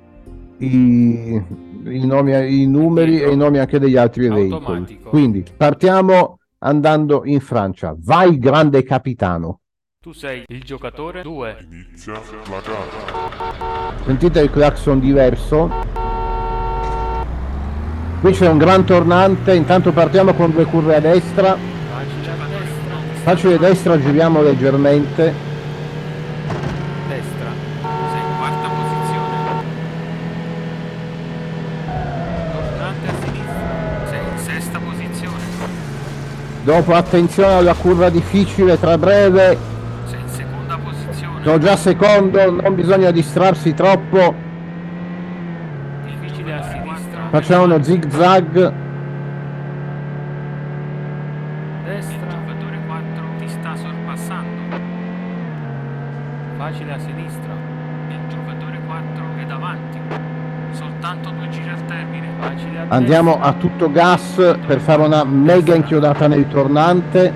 i- 0.59 1.43
i, 1.85 2.07
nomi, 2.07 2.61
i 2.61 2.67
numeri 2.67 3.23
e 3.23 3.31
i 3.31 3.37
nomi 3.37 3.57
anche 3.59 3.79
degli 3.79 3.97
altri 3.97 4.29
veicoli. 4.29 4.53
Automatico. 4.53 5.09
Quindi 5.09 5.43
partiamo 5.57 6.39
andando 6.59 7.23
in 7.25 7.41
Francia. 7.41 7.97
Vai, 7.99 8.37
grande 8.39 8.83
capitano. 8.83 9.61
Tu 10.03 10.13
sei 10.13 10.43
il 10.49 10.63
giocatore 10.65 11.23
2. 11.23 11.57
Inizia 11.71 12.13
la 12.13 12.21
gara. 12.61 13.95
Sentite 14.05 14.41
il 14.41 14.51
clacson 14.51 15.01
diverso. 15.01 15.71
Qui 18.21 18.33
c'è 18.33 18.49
un 18.49 18.59
gran 18.59 18.85
tornante, 18.85 19.55
intanto 19.55 19.93
partiamo 19.93 20.35
con 20.35 20.51
due 20.51 20.65
curve 20.67 20.97
a 20.97 21.01
destra. 21.01 21.57
Facile 23.29 23.59
destra, 23.59 24.01
giriamo 24.01 24.41
leggermente. 24.41 25.35
Destra. 27.09 27.51
Sei 28.11 28.21
in 28.21 28.37
quarta 28.39 28.69
posizione. 28.71 29.37
Tornante 32.55 33.07
a 33.07 33.13
sinistra. 33.23 34.07
Sei 34.07 34.21
in 34.33 34.39
sesta 34.39 34.79
posizione. 34.79 35.43
Dopo 36.63 36.95
attenzione 36.95 37.53
alla 37.53 37.75
curva 37.75 38.09
difficile 38.09 38.81
tra 38.81 38.97
breve. 38.97 39.59
Sei 40.07 40.21
in 40.21 40.29
seconda 40.31 40.79
posizione. 40.83 41.43
Sono 41.45 41.59
già 41.59 41.77
secondo, 41.77 42.51
non 42.63 42.75
bisogna 42.75 43.11
distrarsi 43.11 43.75
troppo. 43.75 44.35
Difficile 46.07 46.55
a 46.55 46.63
sinistra. 46.63 47.29
Facciamo 47.29 47.65
uno 47.65 47.83
zig 47.83 48.09
zag. 48.09 48.73
Destra. 51.85 52.17
Il 52.17 52.55
giocatore 52.55 52.79
4 52.87 53.25
ti 53.39 53.49
sta 53.49 53.77
sorpassando. 53.77 54.77
Facile 56.57 56.93
a 56.93 56.99
sinistra. 56.99 57.53
Il 58.09 58.19
giocatore 58.29 58.81
4 58.87 59.25
è 59.37 59.45
davanti. 59.45 59.99
Soltanto 60.73 61.31
due 61.31 61.49
giri 61.49 61.69
al 61.69 61.85
termine. 61.87 62.27
Facile 62.41 62.78
a 62.78 62.78
Andiamo 62.91 63.39
a 63.41 63.53
tutto 63.53 63.91
gas 63.91 64.57
per 64.67 64.81
fare 64.81 65.03
una 65.03 65.23
mega 65.23 65.75
inchiodata 65.75 66.27
nel 66.27 66.49
tornante. 66.49 67.33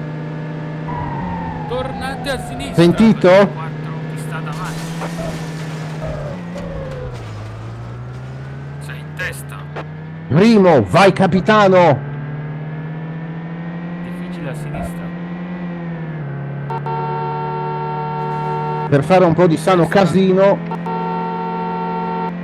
Tornante 1.68 2.30
a 2.30 2.38
sinistra. 2.38 2.74
Sentito? 2.74 3.28
Il 3.28 3.48
4 3.52 3.70
ti 4.14 4.18
sta 4.18 4.38
davanti. 4.38 4.80
Sei 8.80 8.98
in 8.98 9.14
testa. 9.14 9.56
Primo, 10.28 10.82
vai 10.84 11.12
capitano. 11.12 11.98
Difficile 14.04 14.48
a 14.48 14.54
sinistra. 14.54 15.04
Per 18.88 19.04
fare 19.04 19.24
un 19.26 19.34
po' 19.34 19.46
di 19.46 19.58
sano 19.58 19.86
casino. 19.86 20.58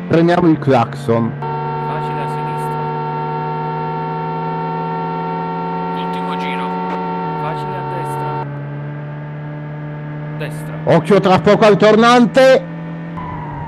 Premiamo 0.09 0.49
il 0.49 0.59
clacson. 0.59 1.31
Facile 1.39 2.21
a 2.23 2.29
sinistra. 2.29 2.77
Ultimo 5.97 6.37
giro. 6.39 6.67
Facile 7.43 7.77
a 7.77 7.83
destra. 7.99 8.47
Destra. 10.39 10.78
Occhio 10.91 11.21
tra 11.21 11.39
poco 11.41 11.67
al 11.67 11.77
tornante. 11.77 12.65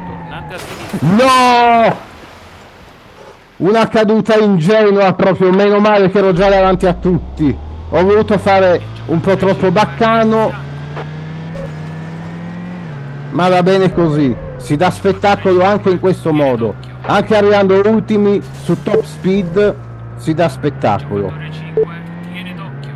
Tornante 0.08 0.54
a 0.54 0.58
sinistra. 0.58 1.08
No! 1.26 1.96
Una 3.58 3.88
caduta 3.88 4.38
ingenua 4.38 5.12
proprio, 5.12 5.52
meno 5.52 5.80
male 5.80 6.10
che 6.10 6.16
ero 6.16 6.32
già 6.32 6.48
davanti 6.48 6.86
a 6.86 6.94
tutti. 6.94 7.54
Ho 7.90 8.02
voluto 8.04 8.38
fare 8.38 8.80
un 9.06 9.20
po' 9.20 9.36
troppo 9.36 9.70
baccano, 9.70 10.50
ma 13.32 13.48
va 13.50 13.62
bene 13.62 13.92
così. 13.92 14.34
Si 14.56 14.76
dà 14.76 14.90
spettacolo 14.90 15.62
anche 15.62 15.90
in 15.90 16.00
questo 16.00 16.32
modo. 16.32 16.74
Anche 17.02 17.36
arrivando 17.36 17.82
ultimi 17.84 18.40
su 18.62 18.82
top 18.82 19.02
speed 19.02 19.74
si 20.16 20.32
dà 20.32 20.48
spettacolo. 20.48 21.28
Giocatore 21.28 21.52
5. 21.52 21.84
Tiene 22.32 22.54
d'occhio. 22.54 22.92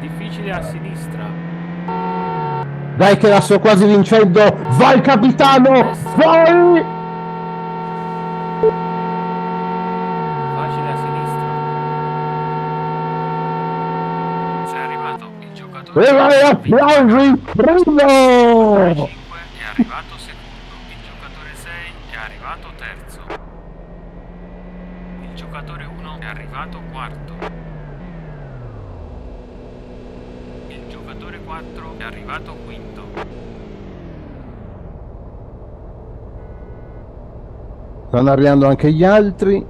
Difficile 0.00 0.50
a 0.50 0.62
sinistra. 0.62 0.87
Dai 2.98 3.16
che 3.16 3.28
la 3.28 3.40
sto 3.40 3.60
quasi 3.60 3.86
vincendo. 3.86 4.42
Vai 4.70 5.00
capitano! 5.00 5.92
Vai! 6.16 6.84
Facile 10.56 10.90
a 10.90 10.96
sinistra. 10.96 11.46
Sei 14.66 14.80
arrivato. 14.80 15.30
Il 15.38 15.52
giocatore 15.52 16.08
E 16.08 16.12
vai 16.12 16.40
applausi! 16.42 17.36
Primo! 17.54 19.06
5 19.06 19.38
è 19.54 19.64
arrivato 19.70 20.18
secondo. 20.18 20.74
Il 20.88 20.98
giocatore 21.06 21.54
6 21.54 21.70
è 22.10 22.16
arrivato 22.16 22.66
terzo. 22.76 23.20
Il 25.22 25.34
giocatore 25.36 25.84
1 25.84 26.18
è 26.18 26.26
arrivato 26.26 26.80
quarto. 26.90 27.36
Il 30.66 30.88
giocatore 30.88 31.37
4 31.48 31.94
è 31.96 32.02
arrivato 32.02 32.54
quinto. 32.66 33.02
Stanno 38.08 38.30
arrivando 38.30 38.66
anche 38.66 38.92
gli 38.92 39.02
altri. 39.02 39.64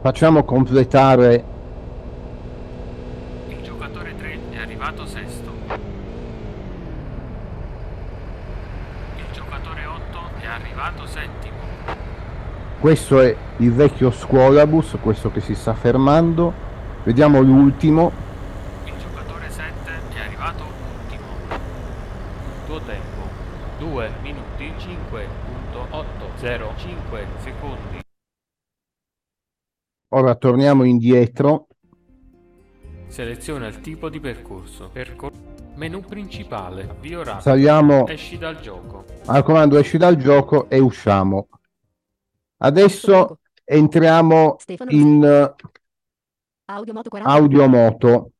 Facciamo 0.00 0.44
completare 0.44 1.44
Il 3.48 3.62
giocatore 3.62 4.14
3 4.16 4.38
è 4.52 4.58
arrivato 4.58 5.04
sesto. 5.04 5.50
Il 9.16 9.24
giocatore 9.32 9.84
8 9.84 10.18
è 10.40 10.46
arrivato 10.46 11.06
settimo. 11.06 11.54
questo 12.80 13.20
è 13.20 13.36
il 13.56 13.72
vecchio 13.72 14.10
scuolabus, 14.10 14.96
questo 15.02 15.30
che 15.30 15.40
si 15.40 15.54
sta 15.54 15.74
fermando. 15.74 16.52
Vediamo 17.02 17.40
l'ultimo. 17.40 18.12
Il 18.84 18.92
giocatore 18.96 19.50
7 19.50 19.90
è 20.14 20.20
arrivato 20.20 20.62
ultimo. 20.62 21.24
Tuo 22.66 22.80
tempo 22.80 23.28
2 23.78 24.10
minuti 24.22 24.46
5.805 26.46 27.38
secondi. 27.40 28.00
Ora 30.10 30.36
torniamo 30.36 30.84
indietro. 30.84 31.66
Seleziona 33.08 33.66
il 33.66 33.80
tipo 33.80 34.08
di 34.08 34.20
percorso. 34.20 34.88
Percor- 34.90 35.32
menu 35.74 36.00
principale. 36.02 36.88
Avvio 36.88 37.24
rapido. 37.24 37.40
Saliamo 37.42 38.06
Esci 38.06 38.38
dal 38.38 38.60
gioco. 38.60 39.04
al 39.26 39.42
comando 39.42 39.76
esci 39.76 39.98
dal 39.98 40.16
gioco 40.16 40.70
e 40.70 40.78
usciamo. 40.78 41.48
Adesso 42.58 43.40
entriamo 43.64 44.56
Stefano 44.60 44.90
in 44.92 45.54
Audio 46.66 46.92
moto 46.92 47.08
40. 47.10 47.34
audio 47.36 47.68
moto. 47.68 48.30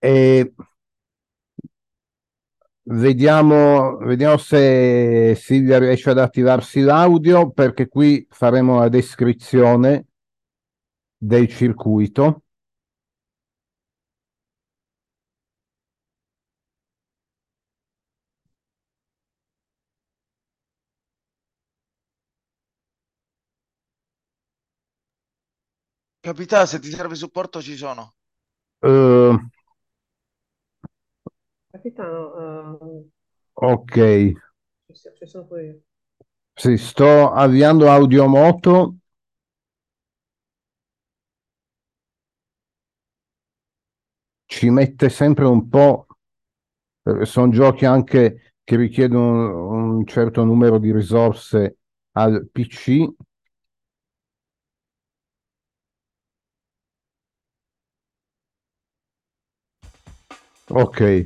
E 0.00 0.52
vediamo, 2.84 3.96
vediamo 3.98 4.36
se 4.36 5.34
Silvia 5.36 5.78
riesce 5.78 6.10
ad 6.10 6.18
attivarsi 6.18 6.80
l'audio 6.80 7.50
perché 7.50 7.88
qui 7.88 8.26
faremo 8.30 8.78
la 8.78 8.88
descrizione 8.88 10.06
del 11.16 11.48
circuito. 11.48 12.42
Capitano, 26.20 26.64
se 26.64 26.78
ti 26.78 26.88
serve 26.88 27.16
supporto 27.16 27.60
ci 27.60 27.76
sono. 27.76 28.14
Eh, 28.80 28.88
Capitano, 31.84 32.80
ehm, 32.80 33.10
ok, 33.52 34.32
ci, 34.90 35.26
sono 35.26 35.44
pure 35.44 35.64
io. 35.64 35.80
sì, 36.54 36.78
sto 36.78 37.30
avviando 37.30 37.90
audio 37.90 38.26
moto. 38.26 38.96
Ci 44.46 44.70
mette 44.70 45.10
sempre 45.10 45.44
un 45.44 45.68
po', 45.68 46.06
eh, 47.02 47.26
sono 47.26 47.50
giochi 47.50 47.84
anche 47.84 48.54
che 48.64 48.76
richiedono 48.76 49.68
un 49.68 50.06
certo 50.06 50.42
numero 50.42 50.78
di 50.78 50.90
risorse 50.90 51.76
al 52.12 52.48
PC. 52.50 53.12
Ok, 60.70 61.24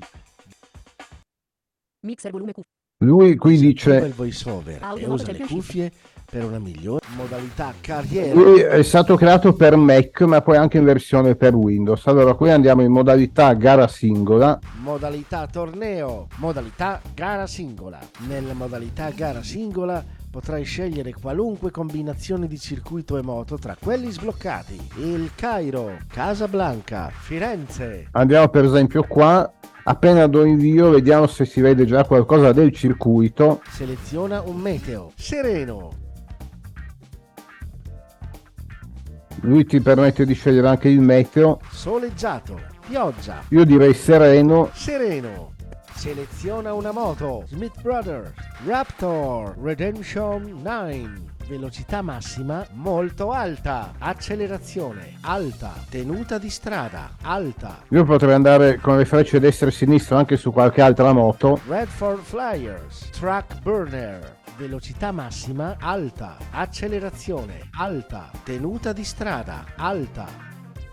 Mixer 2.01 2.31
volume 2.31 2.53
Q. 2.53 2.61
lui 2.99 3.35
qui 3.37 3.59
dice, 3.59 3.97
il 3.97 4.13
voice 4.13 4.49
over 4.49 4.81
e 4.97 5.07
usa 5.07 5.33
le 5.33 5.39
cuffie 5.41 5.91
per 6.25 6.45
una 6.45 6.61
migliore 6.61 7.05
modalità 7.17 7.75
carriera. 7.81 8.35
lui 8.35 8.61
è 8.61 8.83
stato 8.85 9.17
creato 9.17 9.53
per 9.53 9.75
Mac 9.75 10.21
ma 10.21 10.41
poi 10.41 10.57
anche 10.57 10.79
in 10.79 10.85
versione 10.85 11.35
per 11.35 11.55
Windows. 11.57 12.07
Allora 12.07 12.35
qui 12.35 12.51
andiamo 12.51 12.83
in 12.83 12.93
modalità 12.93 13.53
gara 13.55 13.89
singola. 13.89 14.61
Modalità 14.81 15.49
torneo, 15.49 16.29
modalità 16.37 17.01
gara 17.15 17.49
singola. 17.49 17.99
Nella 18.29 18.53
modalità 18.53 19.11
gara 19.11 19.43
singola 19.43 20.05
Potrai 20.39 20.63
scegliere 20.63 21.13
qualunque 21.13 21.73
combinazione 21.73 22.47
di 22.47 22.61
circuito 22.61 23.19
e 23.19 23.23
moto 23.23 23.59
tra 23.59 23.77
quelli 23.77 24.09
sbloccati. 24.09 24.79
Il 24.99 25.33
Cairo, 25.35 25.97
Casablanca, 26.07 27.11
Firenze. 27.11 28.07
Andiamo 28.13 28.47
per 28.47 28.65
esempio 28.65 29.03
qua, 29.03 29.53
appena 29.83 30.29
do 30.29 30.45
invio 30.45 30.91
vediamo 30.91 31.27
se 31.27 31.45
si 31.45 31.61
vede 31.61 31.87
già 31.87 32.05
qualcosa 32.05 32.53
del 32.53 32.73
circuito. 32.73 33.63
Seleziona 33.69 34.41
un 34.43 34.59
meteo. 34.59 35.11
Sereno. 35.17 35.91
Lui 39.41 39.65
ti 39.65 39.81
permette 39.81 40.25
di 40.25 40.35
scegliere 40.35 40.69
anche 40.69 40.89
il 40.89 41.01
meteo. 41.01 41.59
Soleggiato. 41.69 42.61
Pioggia. 42.87 43.43
Io 43.49 43.65
direi 43.65 43.93
sereno. 43.93 44.71
Sereno. 44.73 45.57
Seleziona 45.99 46.75
una 46.75 46.93
moto. 46.93 47.43
Smith 47.49 47.83
Brothers. 47.83 48.31
Raptor. 48.65 49.57
Redemption 49.61 50.61
9. 50.63 51.11
Velocità 51.49 52.03
massima 52.03 52.65
molto 52.75 53.33
alta. 53.33 53.95
Accelerazione 53.99 55.15
alta. 55.23 55.73
Tenuta 55.91 56.39
di 56.39 56.51
strada 56.51 57.17
alta. 57.23 57.83
Io 57.89 58.05
potrei 58.05 58.33
andare 58.33 58.79
con 58.79 58.97
le 58.97 59.07
frecce 59.07 59.41
destra 59.41 59.67
e 59.67 59.73
sinistra 59.73 60.19
anche 60.19 60.37
su 60.37 60.53
qualche 60.53 60.83
altra 60.83 61.13
moto. 61.13 61.59
Redford 61.67 62.23
Flyers. 62.23 63.11
Track 63.11 63.61
Burner. 63.61 64.37
Velocità 64.57 65.11
massima 65.11 65.79
alta. 65.81 66.37
Accelerazione 66.53 67.71
alta. 67.77 68.31
Tenuta 68.45 68.93
di 68.93 69.03
strada 69.03 69.65
alta. 69.75 70.29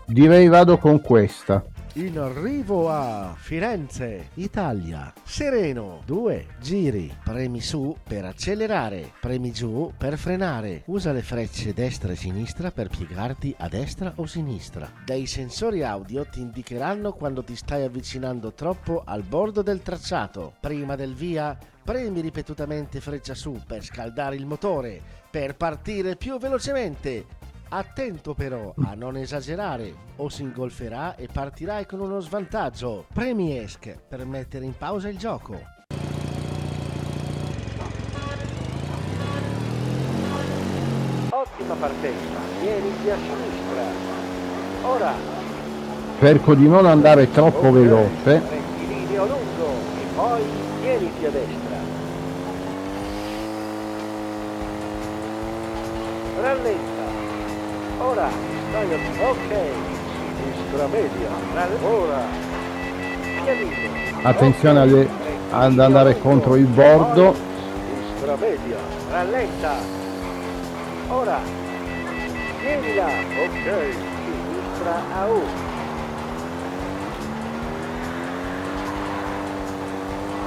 Direi 0.04 0.48
vado 0.48 0.78
con 0.78 1.00
questa. 1.00 1.64
In 1.96 2.18
arrivo 2.18 2.90
a 2.90 3.34
Firenze, 3.38 4.28
Italia. 4.34 5.14
Sereno. 5.24 6.02
2. 6.04 6.46
Giri. 6.60 7.10
Premi 7.24 7.62
su 7.62 7.96
per 8.06 8.26
accelerare. 8.26 9.12
Premi 9.18 9.50
giù 9.50 9.90
per 9.96 10.18
frenare. 10.18 10.82
Usa 10.88 11.12
le 11.12 11.22
frecce 11.22 11.72
destra 11.72 12.12
e 12.12 12.16
sinistra 12.16 12.70
per 12.70 12.88
piegarti 12.88 13.54
a 13.56 13.68
destra 13.68 14.12
o 14.16 14.26
sinistra. 14.26 14.92
Dei 15.06 15.24
sensori 15.24 15.82
audio 15.82 16.26
ti 16.26 16.42
indicheranno 16.42 17.14
quando 17.14 17.42
ti 17.42 17.56
stai 17.56 17.84
avvicinando 17.84 18.52
troppo 18.52 19.00
al 19.02 19.22
bordo 19.22 19.62
del 19.62 19.80
tracciato. 19.80 20.52
Prima 20.60 20.96
del 20.96 21.14
via, 21.14 21.56
premi 21.82 22.20
ripetutamente 22.20 23.00
freccia 23.00 23.34
su 23.34 23.58
per 23.66 23.82
scaldare 23.82 24.36
il 24.36 24.44
motore, 24.44 25.00
per 25.30 25.56
partire 25.56 26.16
più 26.16 26.36
velocemente. 26.36 27.45
Attento 27.68 28.32
però 28.34 28.72
a 28.84 28.94
non 28.94 29.16
esagerare 29.16 29.92
o 30.16 30.28
si 30.28 30.42
ingolferà 30.42 31.16
e 31.16 31.28
partirai 31.30 31.84
con 31.84 32.00
uno 32.00 32.20
svantaggio. 32.20 33.06
Premi 33.12 33.58
ESC 33.58 33.96
per 34.08 34.24
mettere 34.24 34.64
in 34.64 34.76
pausa 34.76 35.08
il 35.08 35.18
gioco. 35.18 35.74
Ottima 41.30 41.74
partenza, 41.74 42.38
vieniti 42.60 43.10
a 43.10 43.16
sinistra. 43.16 43.82
Ora, 44.82 45.14
Cerco 46.18 46.54
di 46.54 46.66
non 46.66 46.86
andare 46.86 47.30
troppo 47.30 47.70
veloce. 47.72 48.40
rettilineo 48.48 49.26
lungo 49.26 49.66
e 50.00 50.14
poi 50.14 50.42
vieniti 50.80 51.26
a 51.26 51.30
destra. 51.30 51.76
Rallenta. 56.40 56.95
Ora, 57.98 58.28
stai 58.68 58.92
a... 58.92 59.30
Ok. 59.30 59.50
Sinistra 60.36 60.86
media. 60.88 61.28
Rall- 61.54 61.84
Ora. 61.84 62.22
Attenzione 64.22 64.80
alle- 64.80 65.08
ad 65.50 65.78
andare 65.78 66.18
contro 66.18 66.56
il 66.56 66.66
bordo. 66.66 67.34
Sinistra 67.34 68.36
media. 68.36 68.76
Rallenta. 69.10 69.72
Ora. 71.08 71.38
Tienila. 72.60 73.04
Ok. 73.06 73.94
Sinistra 74.24 75.02
a 75.16 75.26
U. 75.28 75.42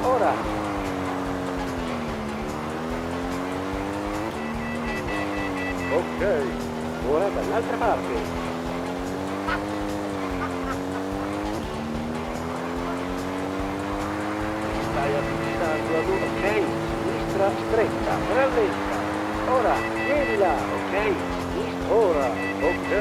Ora. 0.03 0.33
Ok. 5.91 6.68
Ora 7.11 7.27
dall'altra 7.27 7.75
parte. 7.77 8.13
Stai 14.91 15.15
avvicinando 15.15 15.97
ad 15.97 16.07
uno. 16.07 16.25
Ok. 16.25 16.65
Sinistra 17.01 17.51
stretta. 17.65 18.19
Rallenta. 18.31 18.97
Ora. 19.47 19.75
Tienila. 20.05 20.53
Ok. 20.69 21.15
Sinistra. 21.51 21.93
Ora. 21.95 22.27
Ok. 22.61 22.91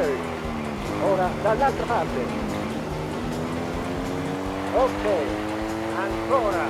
Ora 1.03 1.31
dall'altra 1.43 1.85
parte. 1.85 2.27
Ok. 4.73 5.05
Ancora. 5.97 6.65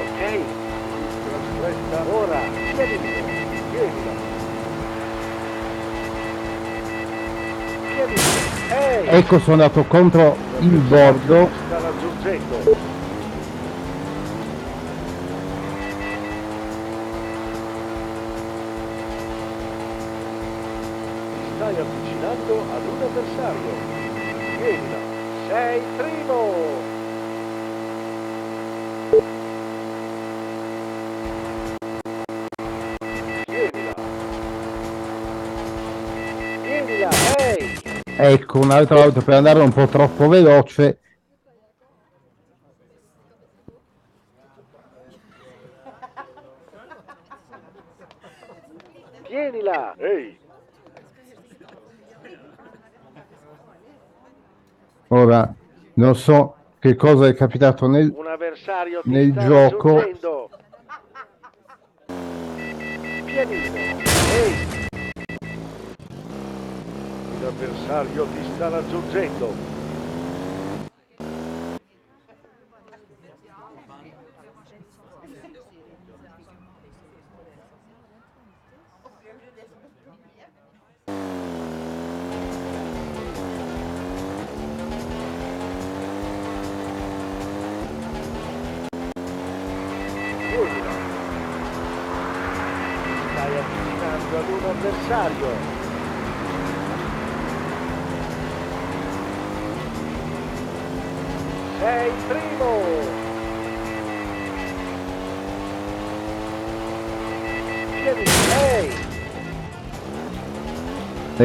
Ok. 0.00 0.20
Sinistra 0.82 1.38
stretta. 1.54 2.04
Ora. 2.10 2.40
Tienila. 2.74 3.22
Tienila. 3.70 4.37
Ecco 9.10 9.40
sono 9.40 9.54
andato 9.54 9.84
contro 9.84 10.36
il 10.60 10.68
bordo. 10.68 11.48
Stai 21.56 21.74
avvicinando 21.74 22.64
ad 22.72 22.82
un 22.86 23.02
avversario. 23.02 23.72
Tienila. 24.58 24.98
Sei 25.48 25.82
primo. 25.96 26.52
Tienila. 33.46 33.94
Tienila. 36.62 37.10
Ehi. 37.38 38.06
Ecco 38.20 38.58
un'altra 38.58 38.96
volta 38.96 39.20
per 39.20 39.34
andare 39.34 39.60
un 39.60 39.72
po' 39.72 39.86
troppo 39.86 40.26
veloce. 40.26 40.98
Tienila. 49.22 49.94
Ehi. 49.98 50.36
Ora 55.06 55.54
non 55.94 56.16
so 56.16 56.56
che 56.80 56.96
cosa 56.96 57.28
è 57.28 57.34
capitato 57.34 57.86
nel... 57.86 58.12
Nel 59.04 59.32
gioco. 59.32 60.02
Un 67.60 67.64
avversario 67.64 68.28
ti 68.28 68.44
sta 68.44 68.68
raggiungendo. 68.68 69.77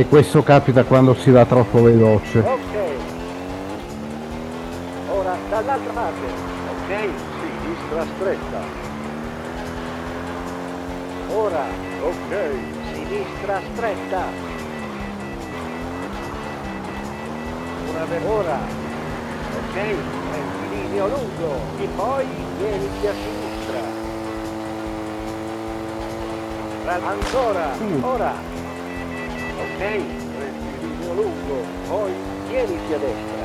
E 0.03 0.07
questo 0.09 0.43
capita 0.43 0.83
quando 0.83 1.13
si 1.13 1.31
va 1.31 1.45
troppo 1.45 1.81
veloce. 1.81 2.39
Ok. 2.39 2.75
Ora 5.07 5.37
dall'altra 5.49 5.93
parte. 5.93 6.25
Ok. 6.67 7.09
Sinistra 7.39 8.05
stretta. 8.13 8.59
Ora. 11.33 11.63
Ok. 12.01 12.51
Sinistra 12.91 13.61
stretta. 13.73 14.23
Una 17.89 18.03
ver- 18.03 18.25
Ora. 18.27 18.59
Ok. 19.55 19.75
Rettilineo 20.33 21.07
lungo. 21.07 21.55
E 21.79 21.87
poi 21.95 22.25
vieniti 22.57 23.07
a 23.07 23.13
sinistra. 23.13 23.79
Ra- 26.83 27.07
Ancora. 27.09 27.71
Ora. 28.01 28.52
Rettilineo 29.83 31.13
lungo. 31.13 31.57
Poi 31.89 32.11
tieniti 32.47 32.93
a 32.93 32.97
destra. 32.97 33.41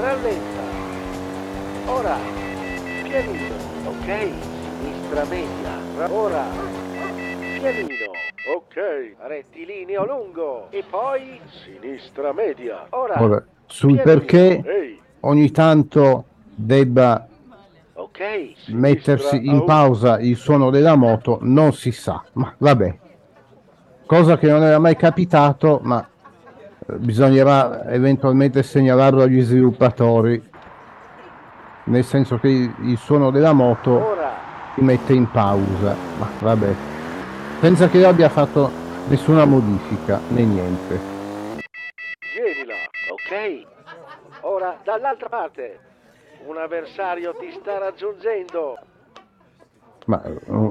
Rallenta. 0.00 0.62
Ora. 1.86 2.16
Pianino. 3.02 3.54
Ok. 3.86 4.30
Sinistra 4.80 5.24
media. 5.24 5.80
Ra- 5.96 6.12
Ora. 6.12 6.44
Pianino. 7.58 8.10
Ok. 8.54 9.16
Rettilineo 9.26 10.06
lungo. 10.06 10.66
E 10.70 10.84
poi 10.88 11.40
sinistra 11.64 12.32
media. 12.32 12.86
Ora. 12.90 13.20
Ora, 13.20 13.44
sul 13.66 13.94
Pianino. 13.94 14.04
perché 14.04 14.62
Ehi. 14.64 15.00
ogni 15.20 15.50
tanto 15.50 16.24
debba 16.54 17.26
Ok. 18.16 18.54
mettersi 18.66 19.26
sinistra 19.26 19.52
in 19.52 19.64
pausa 19.64 20.20
il 20.20 20.36
suono 20.36 20.70
della 20.70 20.94
moto 20.94 21.38
non 21.42 21.72
si 21.72 21.90
sa, 21.90 22.22
ma 22.34 22.54
vabbè. 22.56 22.98
Cosa 24.06 24.38
che 24.38 24.46
non 24.46 24.62
era 24.62 24.78
mai 24.78 24.94
capitato, 24.94 25.80
ma 25.82 26.06
eh, 26.86 26.94
bisognerà 26.98 27.86
eventualmente 27.86 28.62
segnalarlo 28.62 29.22
agli 29.22 29.40
sviluppatori, 29.40 30.40
nel 31.84 32.04
senso 32.04 32.38
che 32.38 32.48
il, 32.48 32.96
suono 32.98 33.32
della 33.32 33.52
moto 33.52 34.16
si 34.76 34.82
mette 34.82 35.12
in 35.12 35.28
pausa, 35.28 35.96
ma 36.16 36.30
vabbè. 36.38 36.74
Senza 37.58 37.88
che 37.88 38.04
abbia 38.04 38.28
fatto 38.28 38.70
nessuna 39.08 39.44
modifica 39.44 40.20
né 40.28 40.44
niente. 40.44 41.00
Tienila, 42.32 42.74
ok? 43.10 43.66
Ora 44.42 44.78
dall'altra 44.84 45.28
parte. 45.28 45.93
Un 46.46 46.58
avversario 46.58 47.34
ti 47.38 47.50
sta 47.58 47.78
raggiungendo. 47.78 48.76
Ma 50.06 50.22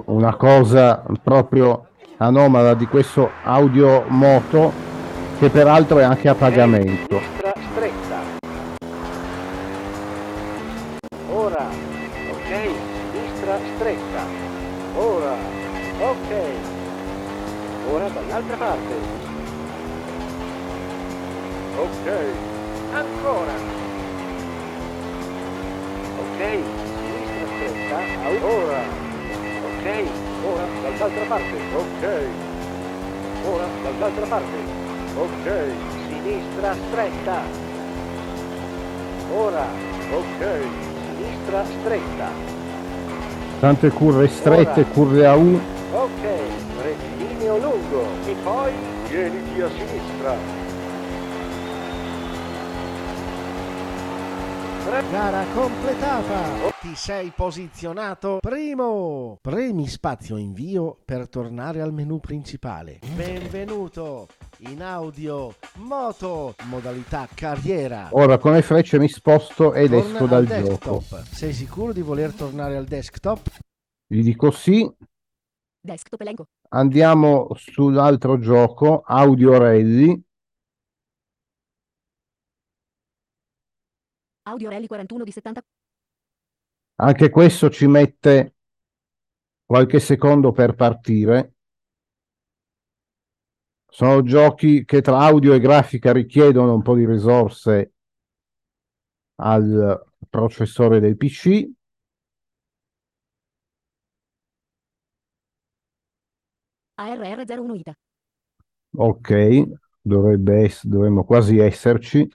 una 0.05 0.35
cosa 0.35 1.03
proprio 1.21 1.87
anomala 2.17 2.75
di 2.75 2.85
questo 2.85 3.31
audio 3.43 4.03
moto 4.07 4.71
che 5.39 5.49
peraltro 5.49 5.97
è 5.97 6.03
anche 6.03 6.29
a 6.29 6.35
pagamento. 6.35 7.42
Tante 43.63 43.91
curve 43.91 44.27
strette, 44.27 44.81
Ora. 44.81 44.89
curve 44.89 45.25
a 45.25 45.35
U. 45.37 45.57
Ok. 45.93 46.81
Rettilineo 46.81 47.57
lungo. 47.59 48.05
E 48.25 48.35
poi 48.43 48.73
tieniti 49.07 49.61
a 49.61 49.69
sinistra. 49.69 50.35
Gara 55.09 55.45
completata! 55.55 56.71
Ti 56.81 56.93
sei 56.93 57.31
posizionato 57.33 58.39
primo! 58.41 59.37
Premi 59.39 59.87
spazio 59.87 60.35
invio 60.35 60.97
per 61.05 61.29
tornare 61.29 61.79
al 61.79 61.93
menu 61.93 62.19
principale. 62.19 62.99
Benvenuto 63.15 64.27
in 64.69 64.81
audio 64.81 65.55
moto 65.75 66.55
modalità 66.65 67.27
carriera. 67.33 68.09
Ora 68.11 68.37
con 68.37 68.53
le 68.53 68.61
frecce 68.61 68.97
mi 68.99 69.09
sposto 69.09 69.73
ed 69.73 69.91
Torna 69.91 70.05
esco 70.05 70.23
al 70.23 70.29
dal 70.29 70.45
desktop. 70.45 70.79
gioco. 70.79 71.23
Sei 71.31 71.53
sicuro 71.53 71.91
di 71.93 72.01
voler 72.01 72.33
tornare 72.33 72.77
al 72.77 72.85
desktop? 72.85 73.49
Gli 74.07 74.21
dico 74.21 74.51
sì, 74.51 74.89
Desktop 75.85 76.21
elenco. 76.21 76.45
andiamo 76.69 77.49
sull'altro 77.55 78.39
gioco, 78.39 79.01
Audio 79.01 79.57
Rally. 79.57 80.21
Audio 84.43 84.69
Rally 84.69 84.87
41 84.87 85.23
di 85.23 85.31
70. 85.31 85.61
Anche 86.95 87.29
questo 87.29 87.69
ci 87.69 87.87
mette 87.87 88.55
qualche 89.65 89.99
secondo 89.99 90.51
per 90.51 90.75
partire. 90.75 91.52
Sono 93.93 94.23
giochi 94.23 94.85
che 94.85 95.01
tra 95.01 95.19
audio 95.19 95.53
e 95.53 95.59
grafica 95.59 96.11
richiedono 96.11 96.73
un 96.73 96.81
po' 96.81 96.95
di 96.95 97.05
risorse 97.05 97.91
al 99.35 100.03
processore 100.27 100.99
del 100.99 101.15
PC. 101.15 101.69
ARR01 106.99 107.75
ITA. 107.75 107.93
Ok, 108.97 109.63
dovrebbe 110.01 110.63
ess- 110.63 110.85
dovremmo 110.85 111.23
quasi 111.23 111.59
esserci. 111.59 112.27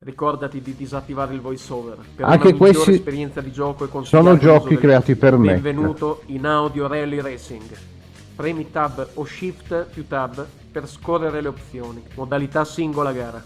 Ricordati 0.00 0.60
di 0.60 0.74
disattivare 0.74 1.32
il 1.32 1.40
voiceover 1.40 1.96
per 2.14 2.26
Anche 2.26 2.48
una 2.48 2.56
migliore 2.56 2.72
questi 2.74 2.92
esperienza 2.92 3.40
di 3.40 3.50
gioco 3.50 3.86
e 3.86 4.04
sono 4.04 4.36
giochi 4.36 4.76
creati 4.76 5.16
per 5.16 5.38
me. 5.38 5.54
Benvenuto 5.54 6.22
in 6.26 6.44
Audio 6.44 6.86
Rally 6.86 7.22
Racing. 7.22 7.93
Premi 8.34 8.70
Tab 8.70 9.08
o 9.14 9.24
Shift 9.24 9.86
più 9.92 10.06
Tab 10.06 10.46
per 10.72 10.88
scorrere 10.88 11.40
le 11.40 11.48
opzioni. 11.48 12.02
Modalità 12.14 12.64
singola 12.64 13.12
gara. 13.12 13.42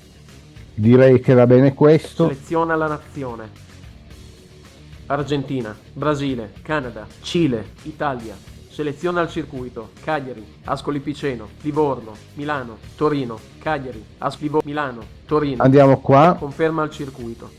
Direi 0.75 1.21
che 1.21 1.35
va 1.35 1.47
bene 1.47 1.75
questo. 1.75 2.29
Seleziona 2.29 2.75
la 2.75 2.87
nazione. 2.87 3.67
Argentina, 5.07 5.77
Brasile, 5.93 6.53
Canada, 6.63 7.07
Cile, 7.21 7.73
Italia. 7.83 8.37
Seleziona 8.69 9.23
il 9.23 9.29
circuito. 9.29 9.91
Cagliari, 10.05 10.45
Ascoli 10.65 11.01
Piceno, 11.01 11.49
Livorno, 11.63 12.13
Milano, 12.35 12.79
Torino, 12.95 13.39
Cagliari, 13.59 14.05
Ascoli 14.19 14.51
Milano, 14.65 15.03
Torino. 15.27 15.63
Andiamo 15.63 15.99
qua. 16.01 16.37
Conferma 16.39 16.85
il 16.85 16.91
circuito. 16.91 17.51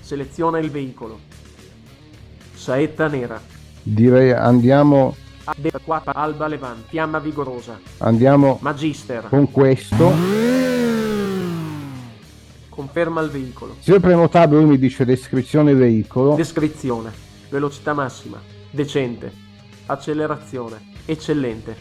Seleziona 0.00 0.58
il 0.58 0.70
veicolo. 0.70 1.18
Saetta 2.54 3.06
nera. 3.08 3.38
Direi 3.82 4.32
andiamo, 4.32 5.14
A- 5.44 5.54
de- 5.56 5.72
qua- 5.84 6.02
Alba 6.04 6.46
Levante. 6.46 6.86
Fiamma 6.88 7.18
vigorosa. 7.18 7.78
andiamo 7.98 8.58
Magister. 8.60 9.26
con 9.28 9.50
questo. 9.50 10.12
Conferma 12.68 13.20
il 13.20 13.30
veicolo. 13.30 13.76
Se 13.80 13.90
io 13.92 14.00
premo 14.00 14.28
tab 14.28 14.52
lui 14.52 14.64
mi 14.64 14.78
dice 14.78 15.04
descrizione 15.04 15.74
veicolo. 15.74 16.34
Descrizione. 16.34 17.10
Velocità 17.50 17.92
massima. 17.92 18.40
Decente. 18.70 19.30
Accelerazione. 19.86 20.76
Eccellente. 21.04 21.76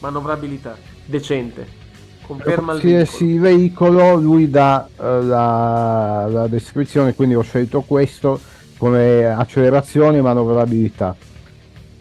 Manovrabilità. 0.00 0.76
Decente. 1.06 1.82
Conferma 2.26 2.72
il 2.74 2.80
Qualsiasi 2.80 3.38
veicolo. 3.38 3.96
veicolo 3.98 4.14
lui 4.16 4.50
dà 4.50 4.86
eh, 4.86 5.22
la, 5.22 6.26
la 6.28 6.46
descrizione, 6.46 7.14
quindi 7.14 7.34
ho 7.34 7.42
scelto 7.42 7.82
questo 7.82 8.38
come 8.76 9.24
accelerazione 9.26 10.18
e 10.18 10.22
manovrabilità. 10.22 11.14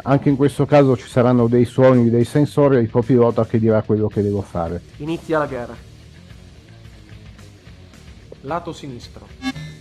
Anche 0.05 0.27
in 0.27 0.35
questo 0.35 0.65
caso 0.65 0.97
ci 0.97 1.07
saranno 1.07 1.47
dei 1.47 1.63
suoni, 1.63 2.09
dei 2.09 2.25
sensori 2.25 2.75
e 2.75 2.79
il 2.79 2.89
copilota 2.89 3.45
che 3.45 3.57
dirà 3.57 3.81
quello 3.83 4.07
che 4.07 4.21
devo 4.21 4.41
fare. 4.41 4.81
Inizia 4.97 5.39
la 5.39 5.45
gara. 5.45 5.75
Lato 8.41 8.73
sinistro. 8.73 9.27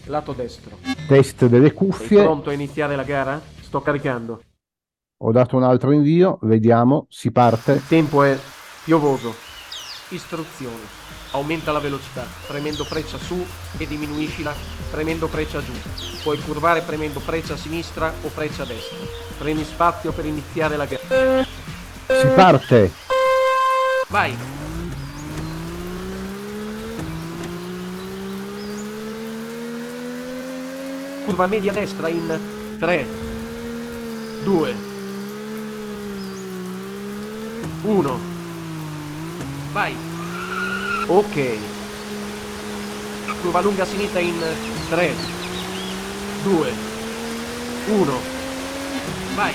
Lato 0.04 0.32
destro. 0.32 0.78
Test 1.08 1.46
delle 1.46 1.68
Sei 1.68 1.76
cuffie, 1.76 2.22
pronto 2.22 2.50
a 2.50 2.52
iniziare 2.52 2.94
la 2.94 3.02
gara? 3.02 3.40
Sto 3.60 3.80
caricando. 3.80 4.42
ho 5.24 5.32
dato 5.32 5.56
un 5.56 5.64
altro 5.64 5.90
invio, 5.90 6.38
vediamo, 6.42 7.06
si 7.08 7.32
parte. 7.32 7.72
Il 7.72 7.86
tempo 7.88 8.22
è 8.22 8.38
piovoso. 8.84 9.34
Istruzioni. 10.10 11.01
Aumenta 11.32 11.72
la 11.72 11.78
velocità 11.78 12.26
premendo 12.46 12.84
freccia 12.84 13.18
su 13.18 13.44
e 13.78 13.86
diminuiscila 13.86 14.54
premendo 14.90 15.28
freccia 15.28 15.62
giù. 15.64 15.72
Puoi 16.22 16.38
curvare 16.38 16.82
premendo 16.82 17.20
freccia 17.20 17.54
a 17.54 17.56
sinistra 17.56 18.12
o 18.22 18.28
freccia 18.28 18.62
a 18.62 18.66
destra. 18.66 18.96
Premi 19.38 19.64
spazio 19.64 20.12
per 20.12 20.26
iniziare 20.26 20.76
la 20.76 20.84
gara. 20.84 21.44
Si 22.06 22.26
parte! 22.34 22.92
Vai! 24.08 24.36
Curva 31.24 31.46
media 31.46 31.72
destra 31.72 32.08
in 32.08 32.40
3, 32.78 33.06
2, 34.44 34.74
1. 37.82 38.20
Vai! 39.72 40.11
Ok. 41.06 41.58
Curva 43.40 43.60
lunga 43.60 43.82
a 43.82 43.86
sinistra 43.86 44.20
in 44.20 44.40
3, 44.88 45.14
2, 46.44 46.72
1. 47.86 48.20
Vai. 49.34 49.52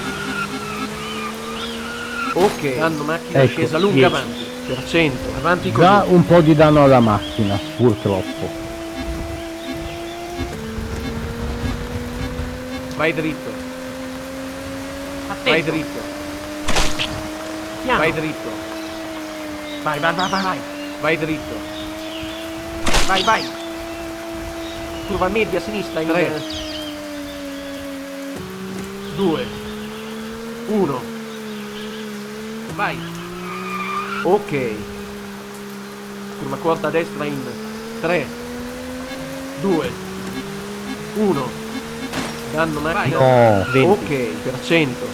Ok, 2.33 2.77
danno 2.77 3.03
macchina 3.03 3.41
Ecco, 3.41 3.51
scesa 3.53 3.77
lunga 3.77 3.93
10. 3.93 4.05
avanti. 4.05 4.45
Per 4.67 4.83
100, 4.85 5.17
avanti 5.37 5.71
così. 5.71 5.87
Già 5.87 6.03
un 6.07 6.25
po' 6.25 6.41
di 6.41 6.53
danno 6.53 6.83
alla 6.83 6.99
macchina, 6.99 7.57
purtroppo. 7.77 8.65
Vai 12.97 13.13
dritto. 13.13 13.49
Attento. 15.27 15.49
Vai 15.49 15.63
dritto. 15.63 15.99
Piano. 17.83 17.99
Vai 17.99 18.13
dritto. 18.13 18.49
Vai, 19.83 19.99
vai, 19.99 20.13
vai, 20.13 20.29
vai, 20.29 20.41
vai. 20.41 20.57
Vai 21.01 21.17
dritto. 21.17 21.55
Vai, 23.07 23.23
vai. 23.23 23.43
Curva 25.07 25.29
media 25.29 25.59
a 25.59 25.61
sinistra 25.61 26.01
in 26.01 26.07
3 26.07 26.41
2 29.15 29.45
1 30.67 30.99
Vai. 32.75 32.97
Ok. 34.23 34.75
Curva 36.39 36.55
corta 36.57 36.87
a 36.87 36.91
destra 36.91 37.25
in 37.25 37.41
3 38.01 38.25
2 39.61 39.91
1 41.15 41.49
Danno 42.51 42.79
macchina. 42.79 43.17
No. 43.17 43.65
20. 43.71 43.89
Ok, 43.89 44.27
per 44.43 44.53
100. 44.63 45.05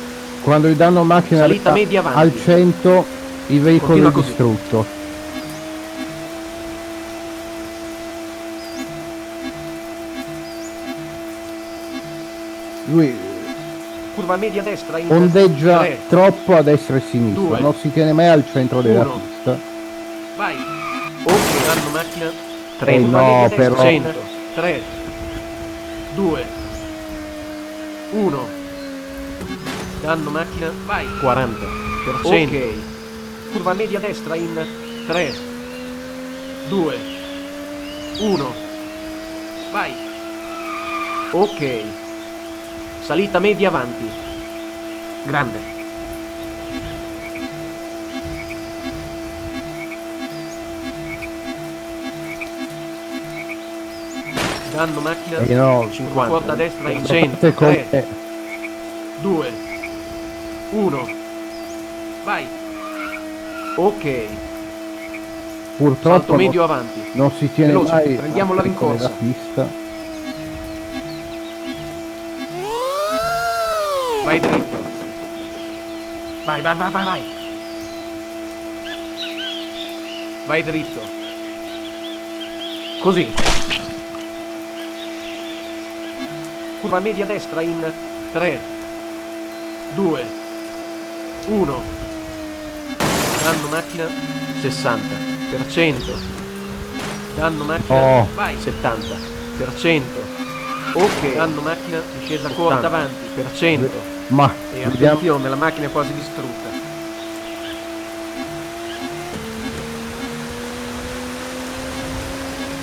Quando 0.44 0.68
il 0.68 0.76
danno 0.76 1.04
macchina 1.04 1.42
Salita 1.42 1.70
al- 1.70 1.76
media 1.76 2.00
avanti. 2.00 2.20
al 2.20 2.34
100, 2.44 3.06
il 3.48 3.62
veicolo 3.62 3.88
Continua 3.88 4.10
è 4.10 4.14
così. 4.14 4.34
Lui 12.94 13.18
Curva 14.14 14.36
media 14.36 14.62
destra 14.62 15.00
in 15.00 15.12
ondeggia 15.12 15.80
3 15.80 16.00
troppo 16.08 16.56
a 16.56 16.62
destra 16.62 16.96
e 16.96 17.00
a 17.00 17.02
sinistra, 17.02 17.42
Due. 17.42 17.60
non 17.60 17.74
si 17.74 17.92
tiene 17.92 18.14
mai 18.14 18.28
al 18.28 18.44
centro 18.52 18.82
della 18.82 19.02
Uno. 19.02 19.20
pista. 19.20 19.58
Vai. 20.38 20.56
Ok, 21.24 21.66
danno 21.66 21.90
macchina. 21.92 22.32
3 22.78 22.94
Eh 22.94 23.00
no, 23.00 23.52
però. 23.56 23.82
100. 23.82 24.14
3 24.54 24.82
2 26.14 26.46
1 28.12 28.48
Danno 30.02 30.30
macchina. 30.30 30.72
Vai. 30.86 31.08
40 31.20 31.66
per 32.06 32.20
100. 32.24 32.56
Ok. 32.56 32.74
Curva 33.54 33.74
media 33.74 34.00
destra 34.00 34.36
in 34.36 34.66
3 35.08 35.34
2 36.68 36.98
1 38.20 38.54
Vai. 39.72 39.92
Ok. 41.32 41.84
Salita 43.06 43.40
media 43.40 43.68
avanti. 43.70 44.10
Grande. 45.24 45.60
Danno 54.72 55.00
macchina. 55.02 55.38
Eh 55.40 55.54
no, 55.54 55.88
50. 55.90 56.28
Porta 56.30 56.54
a 56.54 56.56
destra 56.56 56.90
in 56.90 57.04
Guardate 57.04 57.30
100. 57.30 57.54
come- 57.54 57.90
3, 57.90 58.08
2, 59.22 59.52
1. 60.72 61.08
Vai. 62.24 62.48
Ok. 63.76 64.26
purtroppo 65.76 66.18
Salto 66.18 66.36
medio 66.36 66.64
avanti. 66.64 67.02
non 67.14 67.32
si 67.32 67.52
tiene 67.52 67.72
Veloce, 67.72 67.92
mai 67.92 68.14
prendiamo 68.16 68.54
la 68.54 68.62
rincorsa. 68.62 68.96
della 69.08 69.10
pista. 69.18 69.68
Vai 74.34 74.40
dritto. 74.40 74.78
Vai, 76.46 76.62
vai, 76.62 76.76
vai, 76.76 76.92
vai, 76.92 77.06
vai. 77.06 77.24
Vai 80.48 80.64
dritto. 80.64 81.02
Così. 83.04 83.32
Curva 86.82 87.00
media 87.00 87.28
destra 87.28 87.62
in 87.62 87.94
3, 88.32 88.60
2, 89.94 90.26
1. 91.50 91.84
Danno 93.44 93.68
macchina 93.70 94.08
60 94.62 95.16
per 95.52 95.68
100. 95.70 96.18
Danno 97.36 97.64
macchina 97.66 98.22
Oh. 98.22 98.28
vai 98.34 98.58
70 98.60 99.16
per 99.60 99.76
100. 99.76 100.33
Ok, 100.96 101.36
danno 101.36 101.62
macchina 101.62 102.00
discesa 102.20 102.50
corta 102.50 102.86
avanti 102.86 103.26
per 103.34 103.50
100. 103.56 103.90
Ma 104.28 104.54
E 104.74 104.86
vediamo 104.86 105.14
attenzione, 105.14 105.50
la 105.50 105.56
macchina 105.56 105.88
è 105.88 105.92
quasi 105.92 106.14
distrutta. 106.14 106.70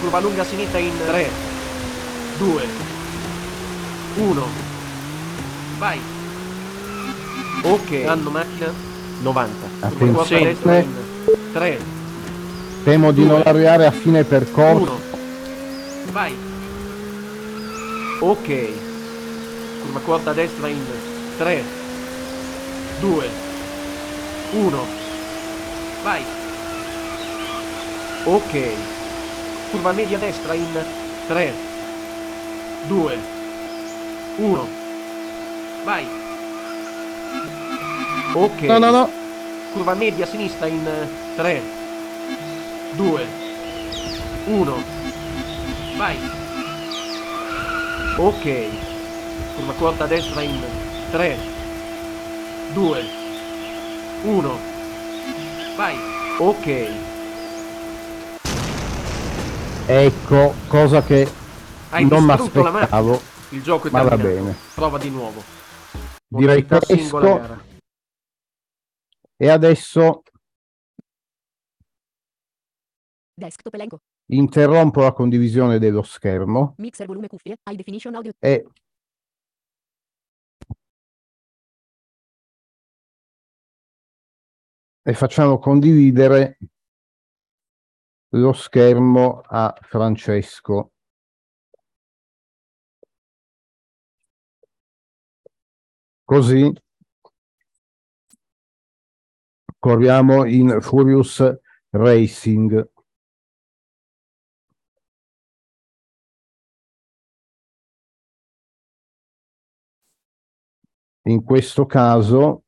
Curva 0.00 0.20
lunga 0.20 0.42
a 0.42 0.44
sinistra 0.44 0.78
in 0.78 0.92
3, 1.06 1.28
2, 2.38 2.66
1. 4.16 4.46
Vai. 5.78 6.00
Ok. 7.62 8.02
Danno 8.04 8.30
macchina 8.30 8.72
90. 9.20 9.52
Curva 9.98 10.12
corta 10.12 10.34
a 10.34 10.38
destra 10.40 10.78
in 10.78 10.94
3, 11.52 11.80
temo 12.82 13.12
di 13.12 13.24
non 13.24 13.42
arrivare 13.44 13.86
a 13.86 13.92
fine 13.92 14.24
percorso. 14.24 14.82
1. 14.82 15.00
Vai. 16.10 16.48
Ok. 18.22 18.74
Curva 19.82 20.00
corta 20.00 20.30
a 20.30 20.34
destra 20.34 20.68
in 20.68 20.84
3, 21.38 21.64
2, 23.00 23.30
1. 24.52 24.86
Vai. 26.02 26.26
Ok. 28.26 28.76
Curva 29.70 29.92
media 29.92 30.18
a 30.18 30.20
destra 30.20 30.54
in 30.54 30.84
3, 31.28 31.54
2, 32.88 33.18
1. 34.38 34.68
Vai. 35.84 36.06
Ok. 38.34 38.68
No, 38.68 38.78
no, 38.78 38.90
no. 38.90 39.10
Curva 39.72 39.94
media 39.94 40.26
a 40.26 40.28
sinistra 40.28 40.68
in 40.68 40.84
3, 41.36 41.62
2, 42.96 43.26
1. 44.46 44.84
Vai. 45.96 46.39
Ok. 48.22 48.44
Curva 49.56 49.72
corta 49.78 50.04
a 50.04 50.06
destra 50.06 50.42
in 50.42 50.62
3, 51.10 51.36
2, 52.74 53.04
1. 54.24 54.58
Vai. 55.74 55.96
Ok. 56.38 56.66
Ecco, 59.86 60.54
cosa 60.68 61.02
che 61.02 61.26
Hai 61.88 62.06
non 62.06 62.22
mi 62.24 62.34
distrutto 62.36 62.62
la 62.62 62.70
macchina. 62.70 62.98
aspettavo. 62.98 63.20
Il 63.48 63.62
gioco 63.62 63.88
è 63.88 63.90
Ma 63.90 64.02
va 64.02 64.16
bene. 64.18 64.54
Prova 64.74 64.98
di 64.98 65.08
nuovo. 65.08 65.42
Direi 66.28 66.66
questo. 66.66 67.18
gara. 67.18 67.64
E 69.36 69.48
adesso 69.48 70.22
Desktop 73.34 73.72
elenco. 73.72 74.00
Interrompo 74.30 75.02
la 75.02 75.12
condivisione 75.12 75.78
dello 75.78 76.02
schermo 76.02 76.74
Mixer 76.78 77.06
volume 77.06 77.28
cuffie. 77.28 77.56
High 77.68 77.76
definition 77.76 78.14
audio. 78.14 78.32
e 78.38 78.66
e 85.02 85.14
facciamo 85.14 85.58
condividere 85.58 86.58
lo 88.34 88.52
schermo 88.52 89.40
a 89.44 89.76
Francesco. 89.82 90.92
Così 96.24 96.72
corriamo 99.78 100.44
in 100.44 100.80
Furious 100.80 101.42
Racing. 101.90 102.88
In 111.24 111.44
questo 111.44 111.84
caso 111.86 112.64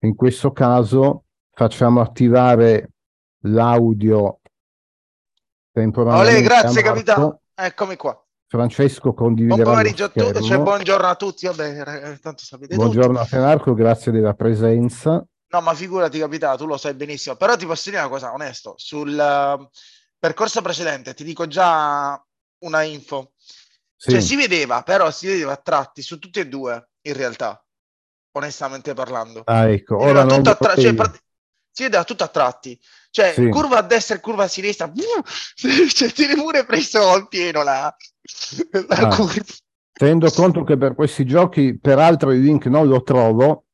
in 0.00 0.14
questo 0.14 0.52
caso 0.52 1.24
facciamo 1.52 2.00
attivare 2.00 2.90
l'audio 3.44 4.40
temporaneamente. 5.70 6.36
Olè, 6.36 6.42
a 6.42 6.42
grazie 6.42 6.82
capitano. 6.82 7.40
Eccomi 7.54 7.96
qua. 7.96 8.20
Francesco 8.48 9.12
Buon 9.12 9.14
condividerà 9.14 9.62
lo 9.62 9.70
pomeriggio 9.70 10.04
a 10.04 10.08
tutti, 10.08 10.42
cioè 10.42 10.58
buongiorno 10.58 11.06
a 11.06 11.16
tutti, 11.16 11.46
vabbè, 11.46 12.18
tanto 12.20 12.44
sapete. 12.44 12.76
Buongiorno 12.76 13.18
a 13.18 13.24
te 13.24 13.38
Marco, 13.38 13.74
grazie 13.74 14.12
della 14.12 14.34
presenza. 14.34 15.24
No, 15.48 15.60
ma 15.60 15.74
figurati 15.74 16.18
capitano, 16.18 16.56
tu 16.56 16.66
lo 16.66 16.76
sai 16.76 16.94
benissimo. 16.94 17.36
Però 17.36 17.56
ti 17.56 17.66
posso 17.66 17.90
dire 17.90 18.00
una 18.02 18.10
cosa, 18.10 18.32
onesto, 18.32 18.74
sul 18.76 19.16
percorso 20.26 20.60
precedente, 20.62 21.14
ti 21.14 21.22
dico 21.24 21.46
già 21.46 22.20
una 22.64 22.82
info. 22.82 23.32
Sì. 23.94 24.10
Cioè, 24.10 24.20
si 24.20 24.36
vedeva, 24.36 24.82
però 24.82 25.10
si 25.10 25.26
vedeva 25.26 25.52
a 25.52 25.56
tratti 25.56 26.02
su 26.02 26.18
tutti 26.18 26.40
e 26.40 26.48
due, 26.48 26.90
in 27.02 27.14
realtà, 27.14 27.64
onestamente 28.32 28.92
parlando. 28.92 29.42
Ah, 29.46 29.68
ecco, 29.68 29.98
Si 30.00 30.04
ora 30.06 30.24
vedeva 30.24 30.34
non 30.34 30.42
tra- 30.58 30.74
cioè, 30.74 30.94
prati- 30.94 31.18
si 31.70 31.82
vedeva 31.84 32.04
tutto 32.04 32.24
a 32.24 32.28
tratti. 32.28 32.78
Cioè, 33.10 33.32
Sì. 33.34 33.48
curva 33.48 33.78
a 33.78 33.82
destra 33.82 34.16
e 34.16 34.20
curva 34.20 34.44
a 34.44 34.48
sinistra. 34.48 34.90
Cioè, 35.94 36.12
tieni 36.12 36.34
pure 36.34 36.64
preso 36.66 37.08
al 37.08 37.28
pieno 37.28 37.62
la, 37.62 37.94
la 38.88 38.96
Ah. 38.96 39.14
curva. 39.16 39.42
Tenendo 39.92 40.30
conto 40.30 40.62
che 40.64 40.76
per 40.76 40.94
questi 40.94 41.24
giochi, 41.24 41.78
peraltro 41.78 42.32
il 42.32 42.42
link 42.42 42.66
non 42.66 42.86
lo 42.88 43.02
trovo, 43.02 43.65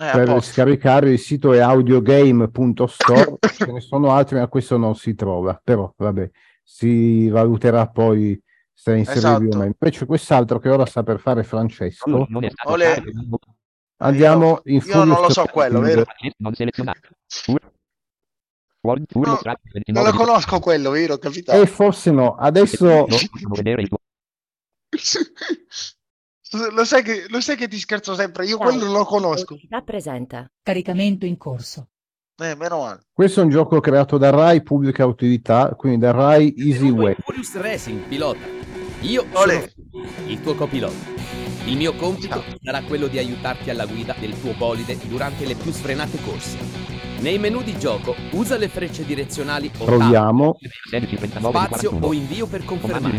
Eh, 0.00 0.10
per 0.12 0.24
posto. 0.26 0.52
scaricare 0.52 1.10
il 1.12 1.18
sito 1.18 1.52
è 1.52 1.58
audiogame.store, 1.58 3.36
ce 3.54 3.70
ne 3.70 3.80
sono 3.80 4.12
altri, 4.12 4.38
ma 4.38 4.46
questo 4.48 4.78
non 4.78 4.94
si 4.96 5.14
trova, 5.14 5.60
però 5.62 5.92
vabbè, 5.94 6.30
si 6.62 7.28
valuterà 7.28 7.86
poi 7.88 8.40
se 8.72 8.96
inserirli 8.96 9.26
o 9.26 9.28
Esatto. 9.36 9.58
meno. 9.58 9.64
Invece 9.64 10.06
quest'altro 10.06 10.58
che 10.58 10.70
ora 10.70 10.86
sta 10.86 11.02
per 11.02 11.20
fare 11.20 11.42
Francesco, 11.44 12.08
Non 12.28 12.48
Ole. 12.64 13.02
andiamo 13.98 14.62
in 14.64 14.80
io 14.86 15.04
non 15.04 15.20
lo 15.20 15.30
so 15.30 15.44
quello, 15.44 15.80
vero? 15.80 16.04
Non 16.38 16.54
selezionato. 16.54 17.08
No, 17.48 17.58
Non 18.82 19.04
29 19.12 20.10
lo 20.10 20.16
conosco 20.16 20.58
quello, 20.60 20.88
vero, 20.88 21.18
capitano? 21.18 21.60
E 21.60 21.66
forse 21.66 22.10
no, 22.10 22.36
adesso 22.36 23.06
lo, 26.72 26.84
sai 26.84 27.02
che, 27.02 27.26
lo 27.28 27.40
sai 27.40 27.56
che 27.56 27.68
ti 27.68 27.78
scherzo 27.78 28.14
sempre, 28.14 28.46
io 28.46 28.58
quello 28.58 28.90
lo 28.90 29.04
conosco. 29.04 29.54
Velocità 29.54 29.82
presenta. 29.82 30.50
Caricamento 30.62 31.26
in 31.26 31.36
corso. 31.36 31.88
Eh, 32.42 32.54
meno 32.56 32.78
male. 32.78 33.00
questo 33.12 33.40
è 33.40 33.44
un 33.44 33.50
gioco 33.50 33.80
creato 33.80 34.16
da 34.16 34.30
Rai 34.30 34.62
Pubblica 34.62 35.04
Utilità, 35.04 35.74
quindi 35.76 35.98
da 35.98 36.10
Rai 36.10 36.54
Easy 36.56 36.88
Way. 36.88 37.16
Furious 37.18 37.54
Racing, 37.56 38.00
pilota. 38.04 38.40
Io 39.00 39.26
Olè. 39.32 39.68
sono 39.68 40.06
il 40.26 40.40
tuo 40.40 40.54
copilota. 40.54 41.18
Il 41.66 41.76
mio 41.76 41.94
compito 41.94 42.42
sarà 42.62 42.82
quello 42.82 43.08
di 43.08 43.18
aiutarti 43.18 43.68
alla 43.68 43.84
guida 43.84 44.14
del 44.18 44.40
tuo 44.40 44.54
bolide 44.54 44.96
durante 45.06 45.44
le 45.44 45.54
più 45.54 45.70
sfrenate 45.70 46.18
corse. 46.22 47.09
Nei 47.20 47.38
menu 47.38 47.62
di 47.62 47.78
gioco 47.78 48.14
usa 48.30 48.56
le 48.56 48.68
frecce 48.68 49.04
direzionali 49.04 49.70
o 49.78 49.84
Proviamo. 49.84 50.56
16, 50.88 51.16
39 51.16 51.52
tab, 51.52 51.66
spazio 51.66 51.90
41. 51.90 52.06
o 52.06 52.12
invio 52.14 52.46
per 52.46 52.64
confermare. 52.64 53.18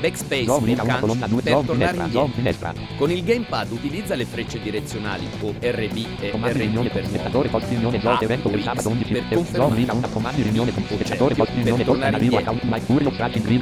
Backspace 0.00 0.50
o 0.50 0.58
linea 0.60 0.82
una, 0.82 0.92
cancello 0.92 1.00
colonna 1.00 1.26
2, 1.26 1.42
per 1.42 1.52
tornare 1.66 1.96
indietro. 1.98 2.74
Con 2.96 3.10
il 3.10 3.22
gamepad 3.22 3.70
utilizza 3.72 4.14
le 4.14 4.24
frecce 4.24 4.58
direzionali 4.60 5.28
o 5.42 5.52
RB 5.60 5.96
e 6.20 6.30
con 6.30 6.40
per 6.40 7.06
spettatore, 7.06 7.48
post 7.50 7.68
riunione, 7.68 7.96
A, 7.98 8.00
slot, 8.00 8.22
evento 8.22 8.48
del 8.48 8.60
X 8.60 8.64
sabato 8.64 8.88
11, 8.88 9.12
per 9.12 9.22
confermare. 9.34 9.74
linea 9.74 9.92
una, 9.92 10.08
comandi 10.08 10.42
riunione 10.42 10.72
con 10.72 10.82
spettatore, 10.84 11.34
Cioè, 11.34 11.44
post 11.44 11.54
riunione, 11.54 11.84
tornare 11.84 12.18
indietro. 12.18 12.56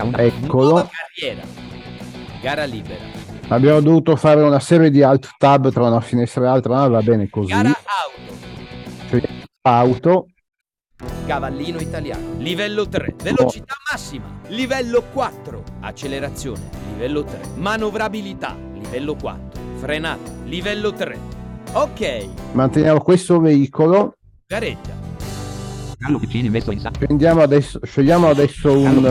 una. 0.04 0.18
Eccolo. 0.18 0.88
Carriera. 1.18 1.42
Gara 2.40 2.64
libera. 2.64 3.02
Abbiamo 3.48 3.80
dovuto 3.80 4.14
fare 4.14 4.40
una 4.40 4.60
serie 4.60 4.90
di 4.90 5.02
alt 5.02 5.34
tab 5.36 5.72
tra 5.72 5.88
una 5.88 6.00
finestra 6.00 6.42
e 6.42 6.44
l'altra, 6.44 6.74
ma 6.74 6.88
va 6.88 7.02
bene 7.02 7.28
così. 7.28 7.48
Gara 7.48 7.68
auto. 7.70 9.42
Auto, 9.66 10.26
Cavallino 11.26 11.80
italiano. 11.80 12.34
Livello 12.36 12.86
3. 12.86 13.14
Velocità 13.22 13.74
massima. 13.90 14.26
Livello 14.48 15.04
4. 15.10 15.62
Accelerazione. 15.80 16.68
Livello 16.92 17.24
3. 17.24 17.40
Manovrabilità. 17.54 18.54
Livello 18.74 19.14
4. 19.14 19.60
Frenata. 19.76 20.30
Livello 20.44 20.92
3. 20.92 21.18
Ok. 21.72 22.28
manteniamo 22.52 23.00
questo 23.00 23.40
veicolo, 23.40 24.18
Gareggia. 24.46 24.92
Carlo 25.98 26.18
Piccini 26.18 26.50
messo 26.50 26.70
in 26.70 26.80
sala. 26.80 26.98
prendiamo 26.98 27.40
adesso, 27.40 27.80
scegliamo 27.82 28.28
adesso 28.28 28.70
un, 28.78 29.02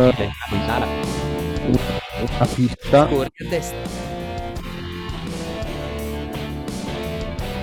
sala. 0.68 0.86
una 1.66 2.46
pista. 2.54 3.08
Corri 3.08 3.32
a 3.44 3.50
destra. 3.50 3.78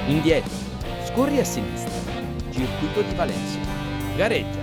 Indietro. 0.09 0.51
Scorri 1.05 1.39
a 1.39 1.45
sinistra. 1.45 1.90
Circuito 2.61 3.01
di 3.01 3.15
Valencia. 3.15 3.59
Gareggia. 4.17 4.59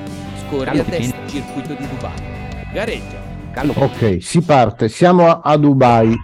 Scorri 0.46 0.66
Carlo 0.66 0.82
a 0.82 0.86
destra. 0.86 1.18
Circuito 1.26 1.74
di 1.74 1.88
Dubai. 1.88 2.12
Gareggia. 2.72 3.22
Carlo 3.52 3.74
Ok, 3.76 4.18
si 4.22 4.42
parte, 4.42 4.88
siamo 4.88 5.28
a, 5.28 5.42
a 5.44 5.58
Dubai. 5.58 6.16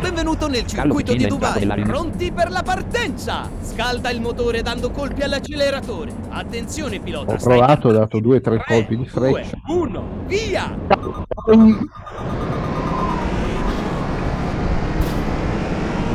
Benvenuto 0.00 0.48
nel 0.48 0.66
circuito 0.66 1.12
Piccini 1.12 1.18
di 1.22 1.28
Dubai. 1.28 1.82
Pronti 1.84 2.32
per 2.32 2.50
la 2.50 2.64
partenza! 2.64 3.48
Scalda 3.60 4.10
il 4.10 4.20
motore 4.20 4.60
dando 4.62 4.90
colpi 4.90 5.22
all'acceleratore. 5.22 6.12
Attenzione 6.30 6.98
pilota. 6.98 7.34
Ho 7.34 7.36
provato, 7.36 7.86
ho 7.86 7.92
dato 7.92 8.18
due 8.18 8.38
o 8.38 8.40
tre 8.40 8.56
Tre, 8.56 8.64
colpi 8.66 8.96
di 8.96 9.08
due, 9.08 9.10
freccia. 9.12 9.56
uno, 9.68 10.02
via! 10.26 10.76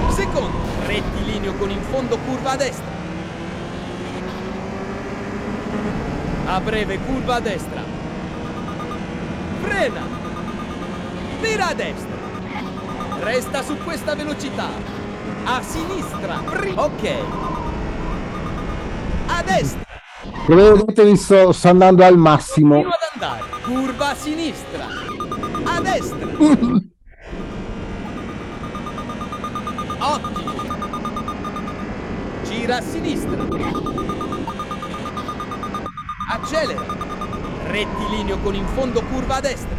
Secondo, 0.10 0.58
rettilineo 0.88 1.54
con 1.54 1.70
in 1.70 1.82
fondo 1.84 2.18
curva 2.18 2.52
a 2.52 2.56
destra. 2.58 3.03
A 6.46 6.60
breve 6.60 7.00
curva 7.00 7.36
a 7.36 7.40
destra. 7.40 7.84
Frena. 9.62 10.02
Vira 11.42 11.68
a 11.70 11.74
destra. 11.74 12.18
Resta 13.20 13.64
su 13.64 13.78
questa 13.78 14.16
velocità. 14.16 14.70
A 15.46 15.62
sinistra. 15.62 16.42
Ok. 16.76 17.16
A 19.28 19.44
destra. 19.44 19.82
Come 20.46 20.72
vedete 20.72 21.04
mi 21.06 21.16
sto, 21.16 21.52
sto 21.52 21.70
andando 21.70 22.04
al 22.04 22.18
massimo. 22.18 22.84
Continua 22.84 22.96
ad 22.96 23.02
andare. 23.14 23.44
Curva 23.64 24.10
a 24.10 24.16
sinistra. 24.16 24.86
A 25.66 25.80
destra. 25.82 26.28
Ottimo. 30.04 30.52
Gira 32.44 32.78
a 32.78 32.82
sinistra. 32.82 34.23
Accelera. 36.30 36.82
Rettilineo 37.68 38.40
con 38.40 38.56
in 38.56 38.66
fondo 38.68 39.04
curva 39.04 39.36
a 39.36 39.42
destra. 39.42 39.76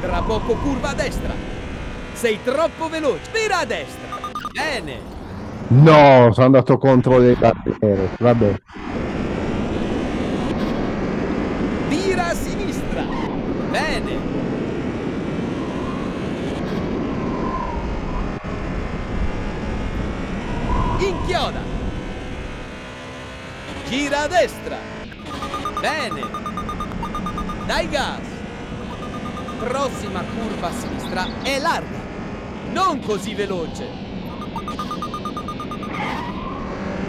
Tra 0.00 0.22
poco 0.22 0.54
curva 0.56 0.90
a 0.90 0.94
destra. 0.94 1.32
Sei 2.12 2.38
troppo 2.42 2.88
veloce. 2.88 3.30
Vira 3.32 3.58
a 3.58 3.64
destra. 3.64 4.18
Bene. 4.52 5.00
No, 5.68 6.30
sono 6.32 6.46
andato 6.46 6.78
contro 6.78 7.18
le 7.18 7.34
barriere. 7.34 8.10
Vabbè. 8.18 8.60
Vira 11.88 12.28
a 12.28 12.34
sinistra. 12.34 13.04
Bene. 13.70 14.18
Inchioda. 20.98 21.60
Gira 23.88 24.22
a 24.22 24.28
destra. 24.28 24.93
Bene. 25.84 26.22
Dai 27.66 27.86
gas. 27.90 28.26
Prossima 29.58 30.22
curva 30.22 30.68
a 30.68 30.72
sinistra 30.72 31.26
è 31.42 31.58
larga. 31.58 31.98
Non 32.72 33.00
così 33.00 33.34
veloce. 33.34 33.86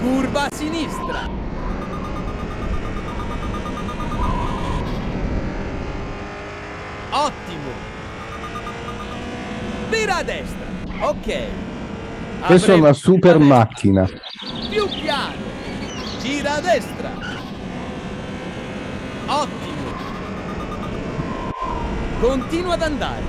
Curva 0.01 0.41
a 0.41 0.53
sinistra. 0.53 1.29
Ottimo. 7.11 7.71
Vira 9.89 10.17
a 10.17 10.23
destra. 10.23 10.65
Ok. 10.99 11.43
Questa 12.45 12.73
è 12.73 12.75
una 12.75 12.91
super 12.91 13.39
macchina. 13.39 14.05
Più 14.69 14.85
piano. 14.89 15.43
Gira 16.19 16.55
a 16.55 16.59
destra. 16.59 17.24
Ottimo. 19.35 19.91
Continua 22.21 22.75
ad 22.75 22.81
andare. 22.81 23.23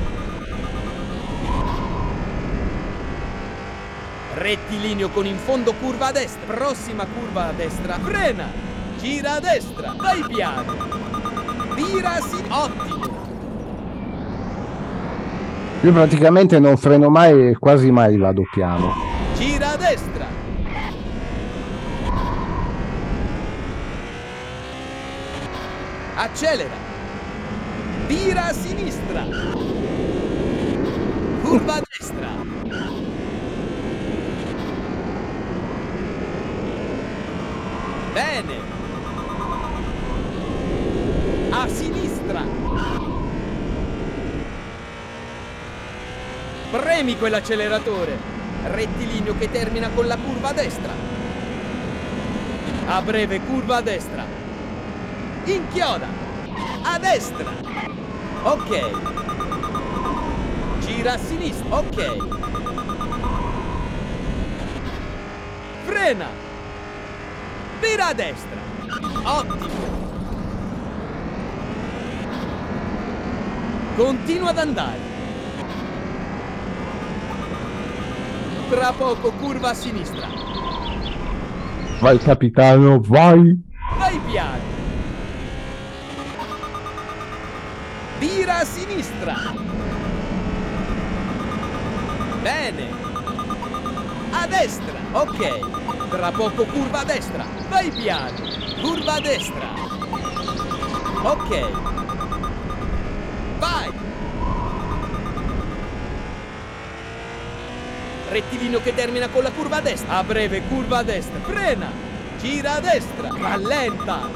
Rettilineo 4.35 5.09
con 5.09 5.27
in 5.27 5.37
fondo 5.37 5.75
curva 5.75 6.07
a 6.07 6.13
destra. 6.13 6.55
Prossima 6.55 7.07
curva 7.07 7.49
a 7.49 7.53
destra. 7.53 7.99
Frena. 7.99 8.47
Gira 8.99 9.33
a 9.35 9.41
destra. 9.41 9.95
Vai 9.97 10.23
piano. 10.29 10.75
Vira 11.75 12.15
a 12.15 12.21
sinistra. 12.21 12.63
Ottimo. 12.65 13.25
Io 15.83 15.93
praticamente 15.93 16.59
non 16.61 16.77
freno 16.77 17.11
mai 17.11 17.49
e 17.49 17.59
quasi 17.59 17.91
mai 17.91 18.17
vado 18.17 18.43
piano. 18.53 18.93
Gira 19.35 19.73
a 19.73 19.77
destra. 19.77 20.45
Accelera. 26.19 26.75
Vira 28.07 28.47
a 28.47 28.53
sinistra. 28.55 29.27
Curva 31.43 31.75
a 31.75 31.83
destra. 31.87 32.29
Bene. 38.14 38.55
A 41.51 41.69
sinistra. 41.69 42.43
Premi 46.71 47.19
quell'acceleratore. 47.19 48.17
Rettilineo 48.64 49.37
che 49.37 49.51
termina 49.51 49.91
con 49.91 50.07
la 50.07 50.17
curva 50.17 50.49
a 50.49 50.53
destra. 50.55 50.95
A 52.87 53.03
breve 53.03 53.41
curva 53.41 53.77
a 53.77 53.81
destra. 53.83 54.45
Inchioda. 55.47 56.09
A 56.84 56.99
destra. 56.99 57.47
Ok. 58.44 58.80
Gira 60.80 61.12
a 61.14 61.18
sinistra. 61.18 61.76
Ok. 61.76 62.18
Frena. 65.84 66.26
Vira 67.80 68.09
a 68.09 68.12
destra. 68.12 68.59
Ottimo. 69.24 69.68
Continua 73.97 74.51
ad 74.51 74.59
andare. 74.59 75.01
Tra 78.68 78.92
poco 78.92 79.30
curva 79.32 79.70
a 79.70 79.74
sinistra. 79.74 80.28
Vai 82.01 82.18
capitano, 82.18 83.01
vai 83.01 83.57
piano. 84.26 84.74
Vira 88.18 88.46
a 88.57 88.65
sinistra. 88.65 89.37
Bene. 92.41 92.89
A 94.33 94.47
destra. 94.47 94.95
Ok. 95.13 96.09
Tra 96.09 96.33
poco 96.33 96.65
curva 96.65 97.01
a 97.01 97.05
destra. 97.05 97.45
Vai 97.69 97.91
piano. 97.91 98.39
Curva 98.81 99.15
a 99.15 99.21
destra. 99.21 99.69
Ok. 101.23 101.71
Vai. 103.59 103.93
Rettilineo 108.31 108.81
che 108.81 108.95
termina 108.95 109.29
con 109.29 109.43
la 109.43 109.51
curva 109.51 109.77
a 109.77 109.81
destra. 109.83 110.17
A 110.17 110.25
breve 110.25 110.63
curva 110.63 110.99
a 110.99 111.03
destra. 111.03 111.39
Frena. 111.41 111.91
Gira 112.41 112.77
a 112.77 112.81
destra. 112.81 113.29
Rallenta. 113.39 114.31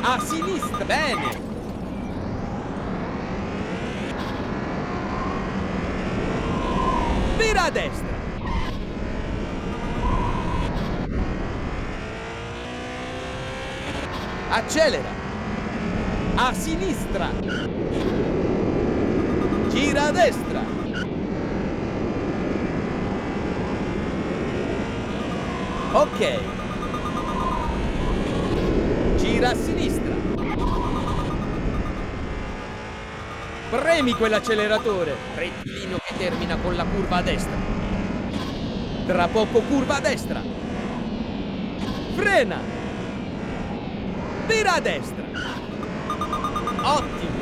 A 0.00 0.18
sinistra. 0.20 0.84
Bene. 0.86 1.49
Vira 7.60 7.66
a 7.66 7.70
destra. 7.70 8.08
Accelera. 14.50 15.10
A 16.38 16.54
sinistra. 16.54 17.28
Gira 19.70 20.06
a 20.06 20.10
destra. 20.10 20.62
Ok. 25.92 26.40
Gira 29.18 29.50
a 29.50 29.54
sinistra. 29.54 30.14
Premi 33.70 34.14
quell'acceleratore. 34.14 35.14
Rettilineo 35.36 35.99
termina 36.20 36.58
con 36.58 36.76
la 36.76 36.84
curva 36.84 37.16
a 37.16 37.22
destra. 37.22 37.56
Tra 39.06 39.26
poco 39.28 39.60
curva 39.62 39.96
a 39.96 40.00
destra. 40.00 40.42
Frena. 42.14 42.60
Vira 44.46 44.74
a 44.74 44.80
destra. 44.80 45.24
Ottimo. 46.84 47.40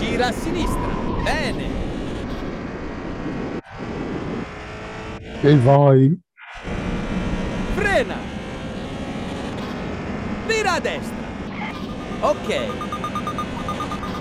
Gira 0.00 0.28
a 0.28 0.32
sinistra. 0.32 0.88
Bene. 1.22 1.70
E 5.44 5.56
vai! 5.58 6.18
Frena. 7.76 8.16
Vira 10.48 10.74
a 10.74 10.80
destra. 10.80 11.22
Ok. 12.22 12.91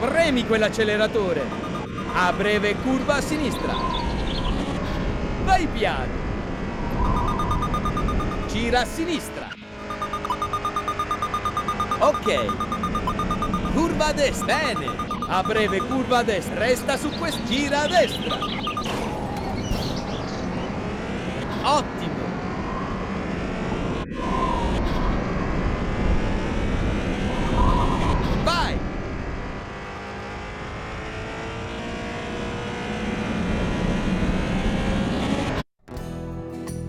Premi 0.01 0.47
quell'acceleratore. 0.47 1.43
A 2.15 2.33
breve 2.33 2.75
curva 2.77 3.17
a 3.17 3.21
sinistra. 3.21 3.75
Vai 5.43 5.67
piano. 5.67 6.11
Gira 8.47 8.81
a 8.81 8.85
sinistra. 8.85 9.47
Ok. 11.99 12.45
Curva 13.73 14.07
a 14.07 14.13
destra. 14.13 14.45
Bene. 14.47 14.85
A 15.27 15.43
breve 15.43 15.79
curva 15.81 16.17
a 16.17 16.23
destra. 16.23 16.55
Resta 16.55 16.97
su 16.97 17.09
questo. 17.19 17.43
Gira 17.45 17.81
a 17.81 17.87
destra. 17.87 18.37
Ottimo. 21.63 22.09
Vai. 28.43 28.79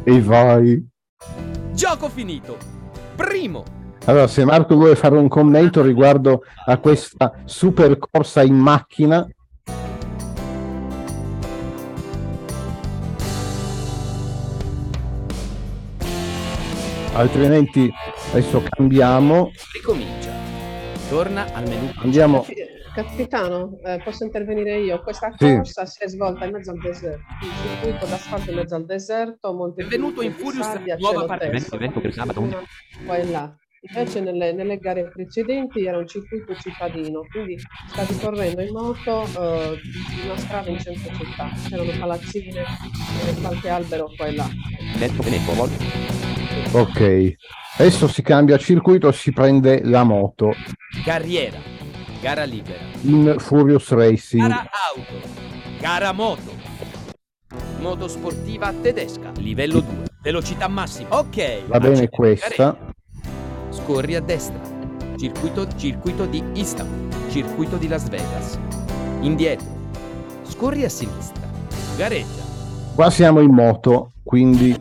E 0.04 0.20
vai! 0.20 0.84
Gioco 1.72 2.08
finito. 2.08 2.56
Primo. 3.14 3.62
Allora, 4.06 4.26
se 4.26 4.44
Marco 4.44 4.74
vuole 4.74 4.96
fare 4.96 5.16
un 5.16 5.28
commento 5.28 5.80
riguardo 5.80 6.42
a 6.66 6.76
questa 6.78 7.32
super 7.44 7.96
corsa 7.98 8.42
in 8.42 8.56
macchina, 8.56 9.24
altrimenti 17.12 17.92
adesso 18.32 18.60
cambiamo, 18.68 19.52
Ricomincia. 19.72 20.32
Torna 21.08 21.46
al 21.52 21.68
menu. 21.68 21.92
andiamo. 21.98 22.44
Capitano, 22.94 23.78
eh, 23.84 24.00
posso 24.04 24.24
intervenire 24.24 24.78
io? 24.78 25.00
Questa 25.00 25.32
Sì. 25.38 25.54
corsa 25.54 25.86
si 25.86 26.02
è 26.02 26.08
svolta 26.08 26.44
in 26.44 26.52
mezzo 26.52 26.70
al 26.72 26.78
deserto. 26.78 27.22
Il 27.40 27.50
circuito 27.80 28.06
d'asfalto 28.06 28.50
in 28.50 28.56
mezzo 28.56 28.74
al 28.74 28.84
deserto, 28.84 29.52
Monte 29.54 29.82
Benvenuto 29.82 30.20
in 30.22 30.32
Furious, 30.32 30.66
sabbia, 30.66 30.96
nuova 30.96 31.14
cielo 31.14 31.26
parte. 31.26 31.50
teso, 31.50 31.74
Evento 31.74 32.00
per 32.00 32.12
sabato. 32.12 32.62
qua 33.06 33.16
e 33.16 33.24
là. 33.30 33.56
Invece 33.84 34.20
nelle, 34.20 34.52
nelle 34.52 34.76
gare 34.78 35.08
precedenti 35.08 35.84
era 35.86 35.96
un 35.98 36.06
circuito 36.06 36.54
cittadino, 36.54 37.26
quindi 37.32 37.58
stavi 37.88 38.16
correndo 38.18 38.60
in 38.60 38.72
moto 38.72 39.22
eh, 39.24 39.78
in 40.22 40.24
una 40.30 40.36
strada 40.36 40.68
in 40.70 40.78
centro 40.78 41.12
città. 41.16 41.50
C'erano 41.68 41.90
palazzine 41.98 42.60
e 42.60 43.40
qualche 43.40 43.68
albero 43.70 44.08
qua 44.16 44.26
e 44.26 44.34
là. 44.36 44.48
Ok, 46.72 47.34
adesso 47.78 48.06
si 48.06 48.22
cambia 48.22 48.56
circuito, 48.58 49.10
si 49.10 49.32
prende 49.32 49.80
la 49.82 50.04
moto 50.04 50.52
Carriera. 51.04 51.58
Gara 52.22 52.44
libera. 52.44 52.78
in 53.02 53.34
Furious 53.40 53.90
Racing. 53.90 54.46
Gara 54.46 54.70
auto. 54.94 55.28
Gara 55.80 56.12
moto. 56.12 56.54
Moto 57.80 58.06
sportiva 58.06 58.72
tedesca. 58.80 59.32
Livello 59.38 59.80
2. 59.80 60.06
Velocità 60.22 60.68
massima. 60.68 61.18
Ok. 61.18 61.66
Va 61.66 61.80
bene 61.80 62.08
questa. 62.08 62.78
Scorri 63.70 64.14
a 64.14 64.20
destra. 64.20 64.60
Circuito, 65.16 65.66
circuito 65.76 66.24
di 66.26 66.44
Istanbul. 66.52 67.28
Circuito 67.28 67.76
di 67.76 67.88
Las 67.88 68.08
Vegas. 68.08 68.56
Indietro. 69.22 69.66
Scorri 70.44 70.84
a 70.84 70.88
sinistra. 70.88 71.42
Gareggia. 71.96 72.44
Qua 72.94 73.10
siamo 73.10 73.40
in 73.40 73.52
moto, 73.52 74.12
quindi 74.22 74.80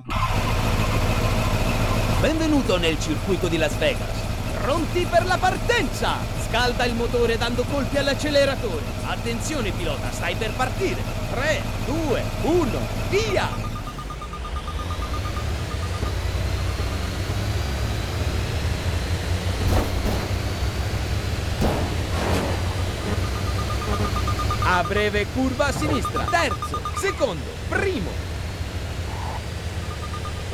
Benvenuto 2.21 2.77
nel 2.77 2.99
circuito 2.99 3.47
di 3.47 3.57
Las 3.57 3.75
Vegas. 3.79 4.19
Pronti 4.61 5.07
per 5.09 5.25
la 5.25 5.37
partenza! 5.39 6.40
Scalda 6.51 6.83
il 6.83 6.95
motore 6.95 7.37
dando 7.37 7.63
colpi 7.63 7.95
all'acceleratore. 7.95 8.83
Attenzione 9.05 9.71
pilota, 9.71 10.11
stai 10.11 10.35
per 10.35 10.51
partire. 10.51 11.01
3, 11.31 11.61
2, 11.85 12.23
1, 12.41 12.79
via! 13.09 13.47
A 24.65 24.83
breve 24.83 25.27
curva 25.27 25.67
a 25.67 25.71
sinistra. 25.71 26.25
Terzo, 26.25 26.81
secondo, 26.97 27.45
primo. 27.69 28.11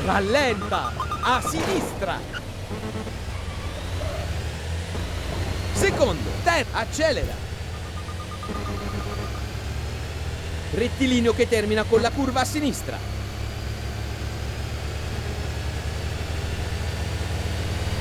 Rallenta 0.04 0.92
a 1.22 1.40
sinistra. 1.40 2.38
Secondo, 5.78 6.28
terzo, 6.42 6.70
accelera. 6.72 7.34
Rettilineo 10.72 11.32
che 11.34 11.46
termina 11.46 11.84
con 11.84 12.00
la 12.00 12.10
curva 12.10 12.40
a 12.40 12.44
sinistra. 12.44 12.98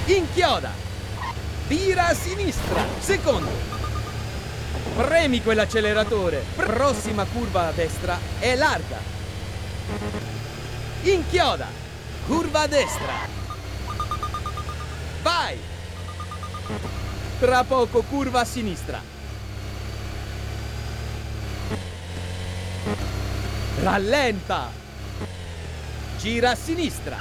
Inchioda. 0.06 0.72
Vira 1.68 2.08
a 2.08 2.14
sinistra. 2.16 2.84
Secondo. 3.00 3.52
Premi 4.96 5.44
quell'acceleratore. 5.44 6.44
Prossima 6.56 7.26
curva 7.26 7.68
a 7.68 7.72
destra 7.72 8.18
è 8.40 8.56
larga. 8.56 8.98
Inchioda. 11.04 11.68
Curva 12.26 12.62
a 12.62 12.68
destra. 12.68 13.14
Vai. 15.22 15.67
Tra 17.40 17.64
poco 17.64 18.02
curva 18.02 18.42
a 18.42 18.46
sinistra. 18.46 19.00
Rallenta. 23.82 24.70
Gira 26.18 26.52
a 26.52 26.56
sinistra. 26.56 27.18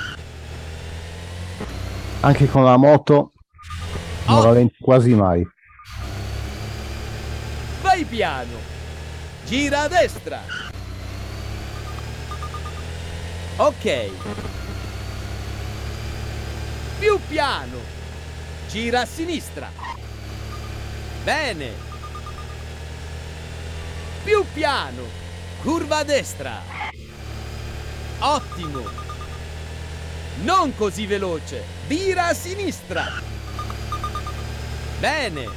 Anche 2.20 2.48
con 2.48 2.64
la 2.64 2.76
moto 2.76 3.32
non 4.26 4.38
Oh. 4.38 4.42
rallenti 4.42 4.76
quasi 4.80 5.14
mai. 5.14 5.46
Vai 7.82 8.04
piano. 8.04 8.58
Gira 9.44 9.82
a 9.82 9.88
destra. 9.88 10.40
Ok. 13.56 14.10
Più 16.98 17.20
piano. 17.28 17.78
Gira 18.68 19.02
a 19.02 19.06
sinistra. 19.06 19.70
Bene. 21.26 21.72
Più 24.22 24.44
piano. 24.54 25.02
Curva 25.60 25.96
a 25.96 26.04
destra. 26.04 26.62
Ottimo. 28.20 28.84
Non 30.44 30.76
così 30.76 31.04
veloce. 31.04 31.64
Vira 31.88 32.26
a 32.26 32.32
sinistra. 32.32 33.20
Bene. 35.00 35.48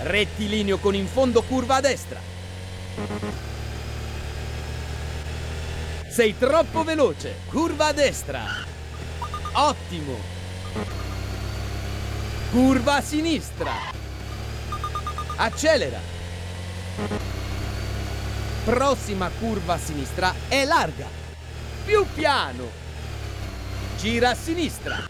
Rettilineo 0.00 0.78
con 0.78 0.96
in 0.96 1.06
fondo 1.06 1.40
curva 1.42 1.76
a 1.76 1.80
destra. 1.80 2.20
Sei 6.08 6.36
troppo 6.36 6.82
veloce. 6.82 7.36
Curva 7.48 7.86
a 7.86 7.92
destra. 7.92 8.42
Ottimo. 9.52 10.18
Curva 12.50 12.96
a 12.96 13.00
sinistra. 13.00 14.02
Accelera. 15.36 15.98
Prossima 18.64 19.30
curva 19.38 19.74
a 19.74 19.78
sinistra 19.78 20.32
è 20.48 20.64
larga. 20.64 21.06
Più 21.84 22.06
piano. 22.14 22.70
Gira 23.98 24.30
a 24.30 24.34
sinistra. 24.34 25.02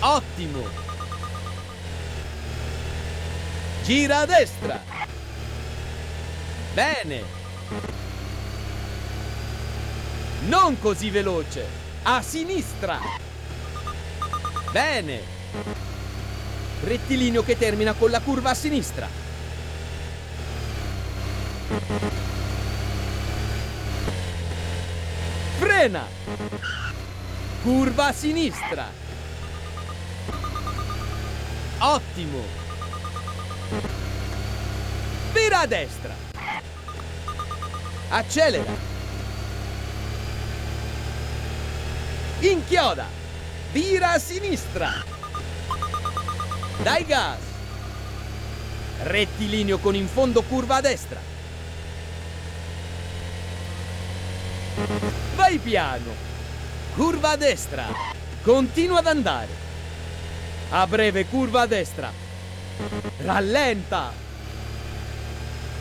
Ottimo. 0.00 0.62
Gira 3.84 4.18
a 4.18 4.26
destra. 4.26 4.82
Bene. 6.74 7.22
Non 10.48 10.78
così 10.80 11.10
veloce. 11.10 11.66
A 12.02 12.20
sinistra. 12.20 12.98
Bene. 14.72 15.20
Rettilineo 16.86 17.42
che 17.42 17.58
termina 17.58 17.94
con 17.94 18.12
la 18.12 18.20
curva 18.20 18.50
a 18.50 18.54
sinistra. 18.54 19.08
Frena. 25.58 26.06
Curva 27.64 28.06
a 28.06 28.12
sinistra. 28.12 28.88
Ottimo. 31.78 32.44
Vira 35.32 35.58
a 35.58 35.66
destra. 35.66 36.14
Accelera. 38.10 38.72
Inchioda. 42.38 43.06
Vira 43.72 44.12
a 44.12 44.18
sinistra. 44.20 45.15
Dai 46.82 47.04
gas. 47.04 47.38
Rettilineo 49.02 49.78
con 49.78 49.94
in 49.94 50.08
fondo 50.08 50.42
curva 50.42 50.76
a 50.76 50.80
destra. 50.80 51.20
Vai 55.34 55.58
piano. 55.58 56.12
Curva 56.94 57.30
a 57.30 57.36
destra. 57.36 57.86
Continua 58.42 58.98
ad 58.98 59.06
andare. 59.06 59.64
A 60.70 60.86
breve 60.86 61.26
curva 61.26 61.62
a 61.62 61.66
destra. 61.66 62.12
Rallenta. 63.18 64.12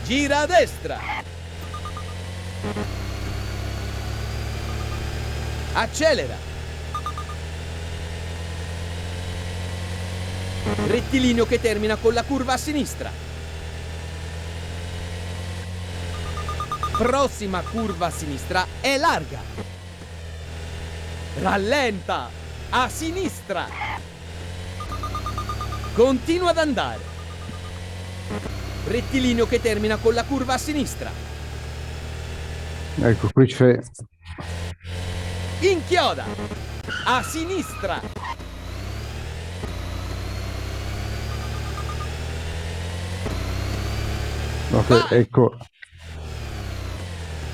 Gira 0.06 0.40
a 0.40 0.46
destra. 0.46 1.00
Accelera. 5.74 6.45
Rettilineo 10.88 11.46
che 11.46 11.62
termina 11.62 11.96
con 11.96 12.14
la 12.14 12.24
curva 12.24 12.54
a 12.54 12.58
sinistra. 12.58 13.12
Prossima 16.98 17.62
curva 17.62 18.08
a 18.08 18.10
sinistra 18.10 18.66
è 18.82 18.98
larga. 18.98 19.40
Rallenta. 21.40 22.30
A 22.70 22.90
sinistra. 22.90 23.68
Continua 25.94 26.50
ad 26.50 26.58
andare. 26.58 27.02
Rettilineo 28.88 29.46
che 29.48 29.62
termina 29.62 29.98
con 29.98 30.16
la 30.16 30.24
curva 30.24 30.56
a 30.56 30.58
sinistra. 30.58 31.12
Ecco, 33.02 33.30
qui 33.32 33.46
c'è 33.46 33.80
Inchioda. 35.60 36.26
A 37.06 37.22
sinistra. 37.22 38.02
Ok, 44.76 45.12
ecco, 45.12 45.58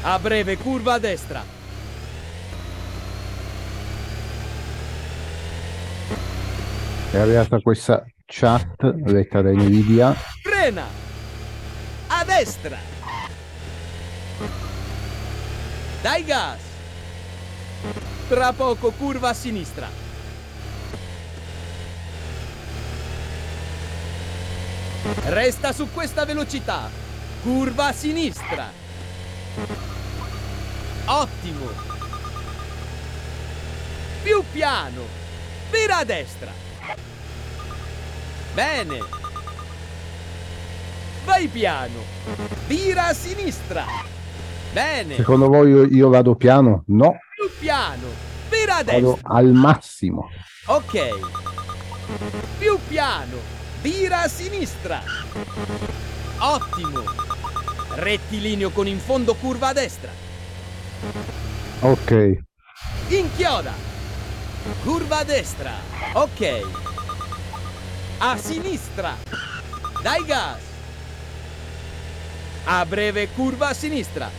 A 0.03 0.17
breve 0.19 0.57
curva 0.57 0.93
a 0.93 0.99
destra. 0.99 1.59
è 7.11 7.17
arrivata 7.17 7.59
questa 7.59 8.05
chat 8.25 8.81
letta 9.05 9.41
da 9.41 9.51
Nvidia. 9.51 10.13
Frena. 10.13 10.85
A 12.07 12.23
destra. 12.23 12.77
Dai 16.01 16.23
gas. 16.23 16.59
Tra 18.29 18.53
poco 18.53 18.91
curva 18.91 19.29
a 19.29 19.33
sinistra. 19.33 19.89
Resta 25.25 25.73
su 25.73 25.91
questa 25.91 26.23
velocità. 26.23 27.00
Curva 27.43 27.87
a 27.87 27.93
sinistra. 27.93 28.69
Ottimo. 31.05 31.67
Più 34.23 34.43
piano. 34.51 35.01
Vira 35.71 35.97
a 35.97 36.03
destra. 36.03 36.51
Bene. 38.53 38.99
Vai 41.25 41.47
piano. 41.47 42.03
Vira 42.67 43.07
a 43.07 43.13
sinistra. 43.13 43.85
Bene. 44.73 45.15
Secondo 45.15 45.47
voi 45.47 45.69
io, 45.69 45.85
io 45.85 46.09
vado 46.09 46.35
piano? 46.35 46.83
No, 46.87 47.17
Più 47.35 47.49
piano. 47.59 48.07
Vira 48.49 48.77
a 48.77 48.83
vado 48.83 49.13
destra. 49.13 49.29
al 49.31 49.47
massimo. 49.51 50.29
Ok. 50.67 51.09
Più 52.59 52.77
piano. 52.87 53.37
Vira 53.81 54.21
a 54.21 54.27
sinistra. 54.27 55.01
Ottimo. 56.39 57.03
Rettilineo 57.95 58.71
con 58.71 58.87
in 58.87 58.99
fondo 58.99 59.35
curva 59.35 59.69
a 59.69 59.73
destra. 59.73 60.11
Ok, 61.81 62.39
Inchioda. 63.11 63.73
Curva 64.83 65.19
a 65.19 65.23
destra. 65.23 65.73
Ok. 66.13 66.61
A 68.19 68.37
sinistra. 68.37 69.17
Dai 70.01 70.23
gas. 70.25 70.61
A 72.63 72.85
breve 72.85 73.27
curva 73.29 73.69
a 73.69 73.73
sinistra. 73.73 74.29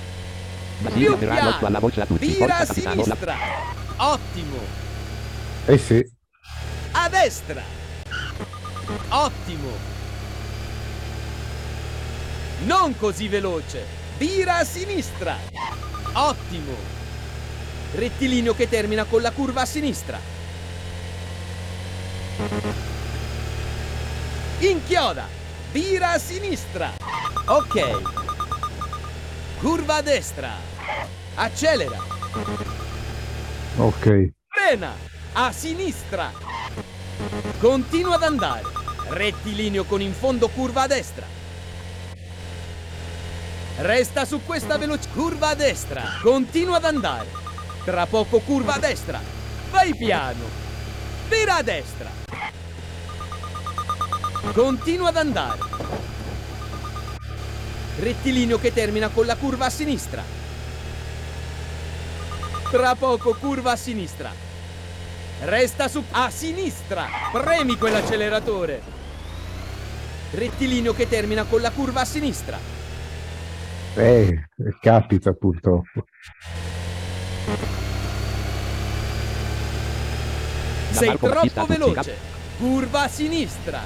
Più 0.94 1.18
piano. 1.18 1.80
voce 1.80 2.00
a 2.00 2.06
tutti. 2.06 2.26
Vira 2.26 2.58
a 2.58 2.64
sinistra. 2.64 3.36
Ottimo. 3.96 4.56
eh 5.66 5.78
sì, 5.78 6.04
A 6.92 7.08
destra. 7.08 7.62
Ottimo. 9.08 9.91
Non 12.64 12.96
così 12.96 13.26
veloce. 13.26 13.84
Vira 14.18 14.58
a 14.58 14.64
sinistra. 14.64 15.36
Ottimo. 16.12 16.74
Rettilineo 17.94 18.54
che 18.54 18.68
termina 18.68 19.04
con 19.04 19.20
la 19.20 19.32
curva 19.32 19.62
a 19.62 19.66
sinistra. 19.66 20.20
Inchioda. 24.58 25.26
Vira 25.72 26.12
a 26.12 26.18
sinistra. 26.18 26.92
Ok. 27.46 28.00
Curva 29.58 29.96
a 29.96 30.02
destra. 30.02 30.52
Accelera. 31.34 31.98
Ok. 33.78 34.30
Frena. 34.46 34.94
A 35.32 35.50
sinistra. 35.50 36.30
Continua 37.58 38.14
ad 38.14 38.22
andare. 38.22 38.62
Rettilineo 39.08 39.82
con 39.82 40.00
in 40.00 40.12
fondo 40.12 40.48
curva 40.48 40.82
a 40.82 40.86
destra. 40.86 41.41
Resta 43.78 44.24
su 44.24 44.42
questa 44.44 44.76
velocità. 44.76 45.12
Curva 45.14 45.48
a 45.48 45.54
destra. 45.54 46.02
Continua 46.22 46.76
ad 46.76 46.84
andare. 46.84 47.28
Tra 47.84 48.06
poco 48.06 48.40
curva 48.40 48.74
a 48.74 48.78
destra. 48.78 49.20
Vai 49.70 49.94
piano. 49.96 50.44
Vira 51.28 51.56
a 51.56 51.62
destra. 51.62 52.10
Continua 54.52 55.08
ad 55.08 55.16
andare. 55.16 55.58
Rettilineo 57.98 58.58
che 58.58 58.72
termina 58.72 59.08
con 59.08 59.26
la 59.26 59.36
curva 59.36 59.66
a 59.66 59.70
sinistra. 59.70 60.22
Tra 62.70 62.94
poco 62.94 63.34
curva 63.34 63.72
a 63.72 63.76
sinistra. 63.76 64.30
Resta 65.40 65.88
su 65.88 66.04
a 66.10 66.30
sinistra. 66.30 67.06
Premi 67.32 67.76
quell'acceleratore. 67.76 68.82
Rettilineo 70.32 70.94
che 70.94 71.08
termina 71.08 71.44
con 71.44 71.60
la 71.60 71.70
curva 71.70 72.02
a 72.02 72.04
sinistra. 72.04 72.81
Eh, 73.94 74.48
capita 74.80 75.32
purtroppo. 75.34 76.06
Sei 80.90 81.18
troppo 81.18 81.66
veloce. 81.66 82.16
Curva 82.56 83.02
a 83.02 83.08
sinistra. 83.08 83.80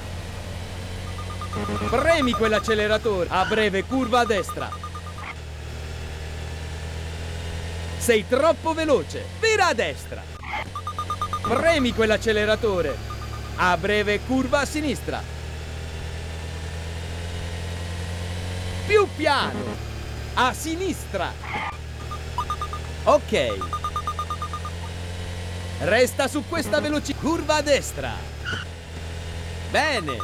Premi 1.89 2.31
quell'acceleratore. 2.31 3.27
A 3.29 3.45
breve 3.45 3.83
curva 3.83 4.21
a 4.21 4.25
destra. 4.25 4.69
Sei 7.97 8.25
troppo 8.27 8.73
veloce. 8.73 9.25
Vira 9.41 9.67
a 9.67 9.73
destra. 9.73 10.23
Premi 11.41 11.93
quell'acceleratore. 11.93 12.95
A 13.57 13.75
breve 13.75 14.21
curva 14.21 14.61
a 14.61 14.65
sinistra. 14.65 15.21
Più 18.85 19.05
piano. 19.17 19.86
A 20.39 20.53
sinistra. 20.53 21.33
Ok. 23.05 23.57
Resta 25.79 26.27
su 26.27 26.43
questa 26.47 26.79
velocità. 26.79 27.17
Curva 27.19 27.55
a 27.55 27.61
destra. 27.63 28.13
Bene. 29.71 30.17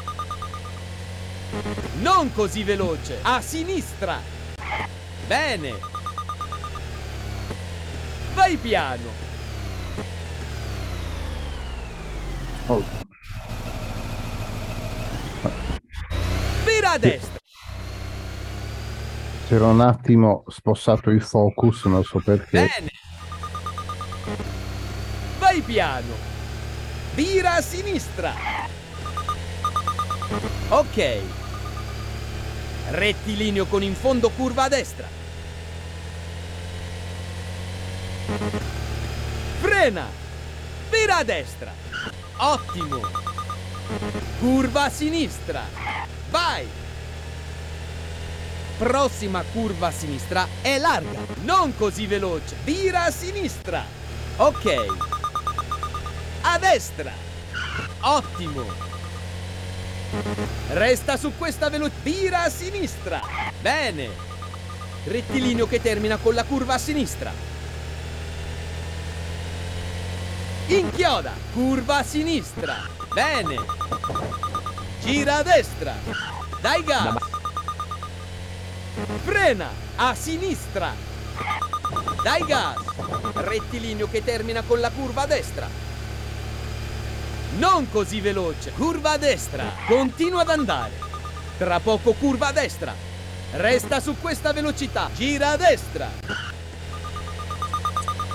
Non 1.99 2.31
così 2.31 2.63
veloce. 2.63 3.17
A 3.23 3.41
sinistra. 3.41 4.21
Bene. 5.25 5.79
Vai 8.35 8.55
piano. 8.57 9.09
Oh, 12.67 12.83
Vira 16.63 16.91
a 16.91 16.97
destra. 16.99 17.32
C'era 19.53 19.67
un 19.67 19.81
attimo 19.81 20.45
spossato 20.47 21.11
il 21.11 21.21
focus, 21.21 21.85
non 21.85 22.03
so 22.03 22.19
perché. 22.25 22.71
Bene. 22.75 22.91
Vai 25.37 25.61
piano. 25.61 26.15
Vira 27.13 27.53
a 27.53 27.61
sinistra. 27.61 28.33
Ok. 30.69 31.19
Rettilineo 32.89 33.67
con 33.67 33.83
in 33.83 33.93
fondo 33.93 34.31
curva 34.31 34.63
a 34.63 34.69
destra. 34.69 35.07
Frena. 39.59 40.07
Vira 40.89 41.17
a 41.17 41.23
destra. 41.23 41.71
Ottimo. 42.37 43.01
Curva 44.39 44.85
a 44.85 44.89
sinistra. 44.89 45.61
Vai. 46.31 46.65
Prossima 48.77 49.43
curva 49.53 49.87
a 49.87 49.91
sinistra 49.91 50.47
è 50.61 50.77
larga, 50.79 51.19
non 51.43 51.75
così 51.77 52.07
veloce. 52.07 52.55
Vira 52.63 53.03
a 53.03 53.11
sinistra. 53.11 53.85
Ok. 54.37 54.85
A 56.41 56.57
destra. 56.57 57.11
Ottimo. 58.01 58.65
Resta 60.69 61.17
su 61.17 61.33
questa 61.37 61.69
velocità. 61.69 61.99
Vira 62.01 62.43
a 62.43 62.49
sinistra. 62.49 63.21
Bene. 63.61 64.09
Rettilineo 65.05 65.67
che 65.67 65.81
termina 65.81 66.17
con 66.17 66.33
la 66.33 66.43
curva 66.43 66.73
a 66.73 66.77
sinistra. 66.79 67.31
Inchioda. 70.67 71.33
Curva 71.53 71.97
a 71.97 72.03
sinistra. 72.03 72.87
Bene. 73.13 73.55
Gira 75.01 75.37
a 75.37 75.43
destra. 75.43 75.93
Dai 76.59 76.83
gas. 76.83 77.32
Frena. 79.23 79.69
A 79.95 80.15
sinistra. 80.15 80.93
Dai 82.23 82.43
gas. 82.45 82.77
Rettilineo 83.33 84.09
che 84.09 84.23
termina 84.23 84.61
con 84.61 84.79
la 84.79 84.89
curva 84.91 85.23
a 85.23 85.25
destra. 85.25 85.67
Non 87.57 87.89
così 87.91 88.21
veloce. 88.21 88.71
Curva 88.71 89.11
a 89.11 89.17
destra. 89.17 89.65
Continua 89.87 90.41
ad 90.41 90.49
andare. 90.49 90.93
Tra 91.57 91.79
poco 91.79 92.13
curva 92.13 92.47
a 92.47 92.51
destra. 92.51 92.95
Resta 93.51 93.99
su 93.99 94.15
questa 94.19 94.53
velocità. 94.53 95.09
Gira 95.13 95.49
a 95.49 95.57
destra. 95.57 96.09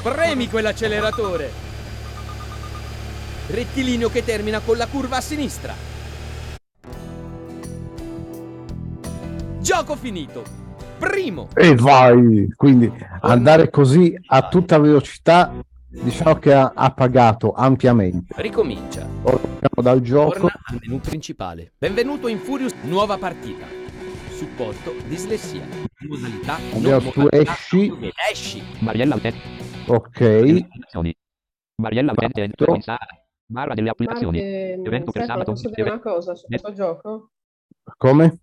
Premi 0.03 0.49
quell'acceleratore. 0.49 1.67
Rettilineo 3.49 4.11
che 4.11 4.25
termina 4.25 4.61
con 4.61 4.77
la 4.77 4.87
curva 4.87 5.17
a 5.17 5.21
sinistra. 5.23 5.88
Gioco 9.61 9.97
finito. 9.97 10.45
Primo. 10.99 11.49
E 11.55 11.75
vai! 11.75 12.49
Quindi 12.55 12.91
andare 13.21 13.71
così 13.71 14.17
a 14.27 14.49
tutta 14.49 14.79
velocità, 14.79 15.53
diciamo 15.89 16.37
che 16.37 16.55
ha, 16.55 16.73
ha 16.75 16.93
pagato 16.93 17.53
ampiamente. 17.53 18.35
Ricomincia. 18.41 19.05
Ora 19.23 19.37
andiamo 19.37 19.83
dal 19.83 20.01
gioco. 20.01 20.33
Torna 20.33 20.61
al 20.65 20.79
menu 20.81 21.01
principale. 21.01 21.73
Benvenuto 21.77 22.29
in 22.29 22.39
Furious 22.39 22.73
Nuova 22.83 23.19
partita. 23.19 23.67
Supporto 24.31 24.95
dislessia. 25.09 25.67
Modalità 26.09 26.55
Andiamo 26.73 27.01
non 27.03 27.13
modalità 27.17 27.53
esci. 27.53 27.93
Esci. 28.31 28.63
Mariella 28.79 29.17
utente. 29.17 29.41
Ok. 29.87 30.67
Mariella. 31.83 32.15
Barra 33.51 33.75
delle 33.75 33.91
applicazioni. 33.91 34.41
Evento 34.41 35.11
per 35.11 35.25
sabato. 35.25 35.51
posso 35.51 35.69
dire 35.69 35.91
una 35.91 36.01
cosa 36.01 36.35
su 36.37 36.47
questo 36.47 36.73
gioco? 36.73 37.31
Come? 37.97 38.39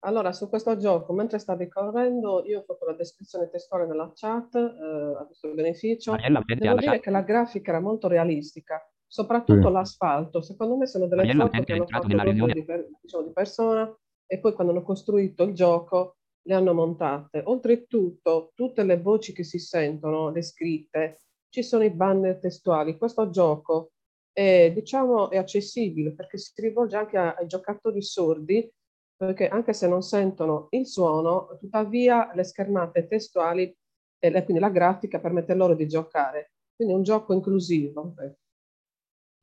Allora, 0.00 0.32
su 0.32 0.48
questo 0.48 0.76
gioco, 0.76 1.12
mentre 1.12 1.38
stavi 1.40 1.68
correndo, 1.68 2.44
io 2.46 2.60
ho 2.60 2.62
fatto 2.62 2.84
la 2.84 2.92
descrizione 2.92 3.48
testuale 3.50 3.84
nella 3.86 4.12
chat 4.14 4.54
eh, 4.54 5.16
a 5.18 5.24
questo 5.26 5.52
beneficio. 5.54 6.12
Mariella 6.12 6.42
Devo 6.46 6.74
dire 6.76 6.92
chat. 6.92 7.00
che 7.00 7.10
la 7.10 7.22
grafica 7.22 7.70
era 7.72 7.80
molto 7.80 8.06
realistica, 8.06 8.80
soprattutto 9.06 9.66
Sì. 9.66 9.72
l'asfalto. 9.72 10.40
Secondo 10.40 10.76
me 10.76 10.86
sono 10.86 11.06
delle 11.08 11.22
Mariella 11.22 11.46
foto 11.46 11.62
che 11.64 11.72
hanno 11.72 11.86
fatto 11.86 12.06
nella 12.06 12.22
proprio 12.22 12.44
riunione. 12.46 12.52
di, 12.60 12.64
per- 12.64 12.88
diciamo, 13.00 13.24
di 13.24 13.32
persona 13.32 13.98
e 14.26 14.38
poi 14.38 14.52
quando 14.52 14.72
hanno 14.72 14.82
costruito 14.82 15.42
il 15.42 15.54
gioco 15.54 16.16
le 16.42 16.54
hanno 16.54 16.74
montate. 16.74 17.42
Oltretutto, 17.44 18.52
tutte 18.54 18.84
le 18.84 18.98
voci 19.00 19.32
che 19.32 19.42
si 19.42 19.58
sentono, 19.58 20.30
le 20.30 20.42
scritte, 20.42 21.18
ci 21.48 21.64
sono 21.64 21.82
i 21.82 21.90
banner 21.90 22.38
testuali. 22.38 22.96
Questo 22.96 23.30
gioco 23.30 23.90
è, 24.32 24.70
diciamo, 24.72 25.28
è 25.30 25.38
accessibile 25.38 26.14
perché 26.14 26.38
si 26.38 26.52
rivolge 26.62 26.96
anche 26.96 27.16
a- 27.18 27.34
ai 27.34 27.46
giocatori 27.48 28.00
sordi, 28.00 28.70
perché 29.18 29.48
anche 29.48 29.72
se 29.72 29.88
non 29.88 30.02
sentono 30.02 30.68
il 30.70 30.86
suono, 30.86 31.56
tuttavia 31.58 32.30
le 32.34 32.44
schermate 32.44 33.08
testuali 33.08 33.76
e 34.20 34.30
le- 34.30 34.44
quindi 34.44 34.62
la 34.62 34.70
grafica 34.70 35.18
permette 35.18 35.54
loro 35.54 35.74
di 35.74 35.88
giocare. 35.88 36.52
Quindi 36.76 36.94
è 36.94 36.96
un 36.96 37.02
gioco 37.02 37.32
inclusivo. 37.32 38.14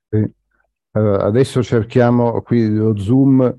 Sì. 0.09 0.33
Allora, 0.91 1.25
adesso 1.25 1.61
cerchiamo 1.61 2.41
qui 2.41 2.69
lo 2.69 2.97
zoom 2.97 3.53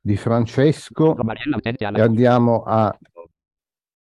di 0.00 0.16
Francesco 0.16 1.14
e 1.16 2.00
andiamo 2.00 2.64
a 2.64 2.98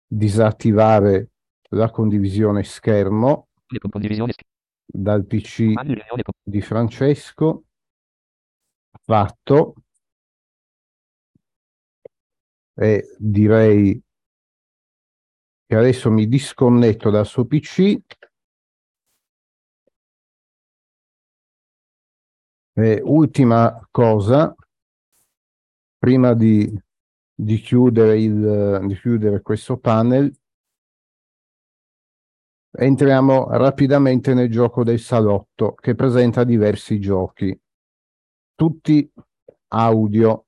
disattivare 0.07 1.31
la 1.71 1.89
condivisione 1.89 2.63
schermo 2.63 3.49
dal 4.85 5.25
PC 5.25 5.73
di 6.43 6.61
Francesco. 6.61 7.63
Fatto. 9.03 9.73
E 12.73 13.15
direi 13.17 14.01
che 15.65 15.75
adesso 15.75 16.11
mi 16.11 16.27
disconnetto 16.27 17.09
dal 17.09 17.25
suo 17.25 17.45
PC. 17.45 17.97
E 22.73 23.01
ultima 23.03 23.87
cosa, 23.89 24.53
prima 25.97 26.33
di, 26.33 26.69
di 27.33 27.57
chiudere, 27.57 28.19
il, 28.19 28.85
di 28.85 28.95
chiudere 28.95 29.41
questo 29.41 29.77
panel, 29.77 30.33
entriamo 32.71 33.49
rapidamente 33.51 34.33
nel 34.33 34.49
gioco 34.49 34.83
del 34.83 34.99
salotto 34.99 35.73
che 35.75 35.95
presenta 35.95 36.43
diversi 36.43 36.99
giochi, 36.99 37.57
tutti 38.55 39.09
audio, 39.69 40.45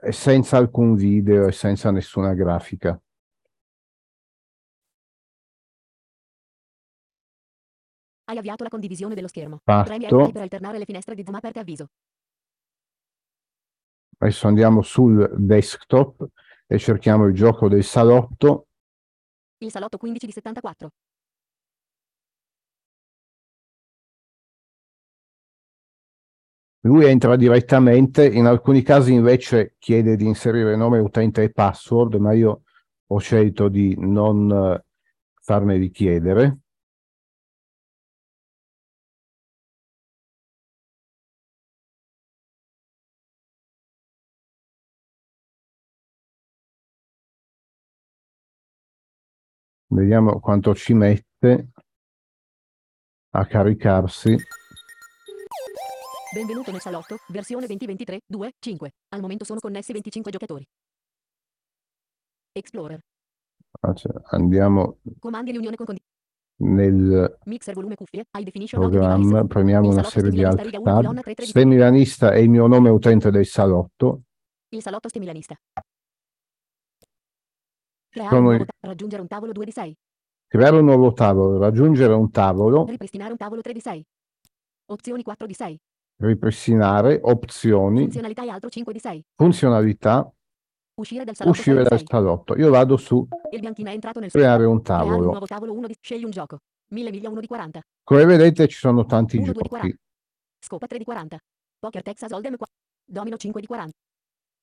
e 0.00 0.12
senza 0.12 0.56
alcun 0.56 0.94
video 0.94 1.46
e 1.46 1.52
senza 1.52 1.90
nessuna 1.90 2.34
grafica. 2.34 3.00
Hai 8.24 8.36
avviato 8.36 8.62
la 8.62 8.68
condivisione 8.68 9.14
dello 9.14 9.28
schermo. 9.28 9.60
Fatto. 9.64 9.88
Premi 9.88 10.06
F 10.06 10.32
per 10.32 10.42
alternare 10.42 10.78
le 10.78 10.84
finestre 10.84 11.14
di 11.14 11.22
zoom 11.24 11.36
aperte 11.36 11.60
a 11.60 11.62
viso. 11.62 11.88
Adesso 14.18 14.48
andiamo 14.48 14.82
sul 14.82 15.32
desktop 15.38 16.26
e 16.66 16.78
cerchiamo 16.78 17.26
il 17.26 17.34
gioco 17.34 17.68
del 17.68 17.84
salotto. 17.84 18.66
Il 19.58 19.70
salotto 19.70 19.96
15 19.96 20.26
di 20.26 20.32
74. 20.32 20.90
Lui 26.88 27.04
entra 27.04 27.36
direttamente, 27.36 28.26
in 28.26 28.46
alcuni 28.46 28.80
casi 28.80 29.12
invece 29.12 29.74
chiede 29.78 30.16
di 30.16 30.24
inserire 30.26 30.74
nome 30.74 30.98
utente 30.98 31.42
e 31.42 31.50
password, 31.52 32.14
ma 32.14 32.32
io 32.32 32.62
ho 33.06 33.18
scelto 33.18 33.68
di 33.68 33.94
non 33.98 34.50
eh, 34.50 34.84
farmeli 35.42 35.90
chiedere. 35.90 36.60
Vediamo 49.90 50.40
quanto 50.40 50.74
ci 50.74 50.94
mette 50.94 51.68
a 53.32 53.46
caricarsi. 53.46 54.36
Benvenuto 56.32 56.70
nel 56.70 56.80
salotto, 56.80 57.16
versione 57.28 57.66
2023 57.66 58.20
2.5. 58.32 58.88
Al 59.14 59.20
momento 59.20 59.44
sono 59.44 59.60
connessi 59.60 59.92
25 59.92 60.30
giocatori. 60.30 60.66
Explorer. 62.52 62.98
Ah, 63.80 63.94
cioè, 63.94 64.12
Andiamo 64.30 64.98
Comandi 65.18 65.52
riunione 65.52 65.76
con 65.76 65.86
condi- 65.86 66.02
nel 66.60 67.38
Mixer 67.44 67.74
volume 67.74 67.94
cuffie. 67.94 68.24
High 68.36 68.44
definition 68.44 68.82
audio 68.82 68.98
programma, 68.98 69.24
device. 69.36 69.46
premiamo 69.46 69.86
Il 69.86 69.92
una 69.92 70.02
salotto 70.02 70.20
serie 70.20 70.30
di 70.30 70.36
Stemilanista 70.38 70.62
altri 70.62 70.76
riga 70.76 70.90
1 70.90 71.00
colonna 71.00 71.14
tab. 71.22 71.34
313. 71.34 71.50
Stemilanista 71.50 72.32
è 72.32 72.38
il 72.38 72.50
mio 72.50 72.66
nome 72.66 72.90
utente 72.90 73.30
del 73.30 73.46
salotto. 73.46 74.22
Il 74.70 74.82
salotto 74.82 75.08
stemilanista. 75.08 75.56
Creare 78.10 78.28
Sono 78.30 78.40
un 78.40 78.44
nuovo 78.48 78.62
i- 78.62 78.66
ta- 78.66 78.86
raggiungere 78.88 79.22
un 79.22 79.28
tavolo 79.28 79.52
2 79.52 79.64
di 79.64 79.70
6. 79.70 79.96
Creare 80.46 80.76
un 80.78 80.84
nuovo 80.84 81.12
tavolo, 81.12 81.58
raggiungere 81.58 82.12
un 82.14 82.30
tavolo, 82.30 82.84
Ripristinare 82.86 83.30
un 83.30 83.36
tavolo 83.38 83.60
3 83.60 83.72
di 83.72 83.80
6. 83.80 84.04
Opzioni 84.90 85.22
4 85.22 85.46
di 85.46 85.54
6. 85.54 85.78
Ripristinare, 86.18 87.20
opzioni, 87.22 88.02
Funzionalità 88.02 88.44
e 88.44 88.48
altro 88.50 88.68
5 88.68 88.92
di 88.92 88.98
6. 88.98 89.24
funzionalità, 89.36 90.32
Uscire 90.98 91.22
dal 91.24 91.36
salotto 91.36 91.54
6 91.56 91.64
uscire 91.72 91.88
dal 91.88 91.98
6. 91.98 92.06
salotto. 92.08 92.56
Io 92.56 92.70
vado 92.70 92.96
su 92.96 93.26
Il 93.52 93.60
bianchino 93.60 93.88
è 93.88 93.92
entrato 93.92 94.18
nel 94.18 94.30
creare 94.30 94.64
un 94.64 94.82
Creare 94.82 95.04
un 95.04 95.10
tavolo. 95.12 95.30
nuovo 95.30 95.46
tavolo 95.46 95.72
1 95.72 95.86
di 95.86 95.96
scegli 96.00 96.24
un 96.24 96.30
gioco. 96.30 96.58
1000 96.90 97.10
miglia 97.10 97.28
1 97.28 97.40
di 97.40 97.46
40. 97.46 97.80
Come 98.02 98.24
vedete 98.24 98.66
ci 98.66 98.78
sono 98.78 99.04
tanti 99.06 99.36
1 99.36 99.44
2 99.44 99.52
di 99.52 99.58
giochi. 99.60 99.68
40. 99.70 99.96
Scopa 100.58 100.86
3 100.88 100.98
di 100.98 101.04
40. 101.04 101.38
Poker 101.78 102.02
Texas 102.02 102.30
Hold'em 102.32 102.56
4. 102.56 102.74
Domino 103.04 103.36
5 103.36 103.60
di 103.60 103.66
40. 103.68 103.92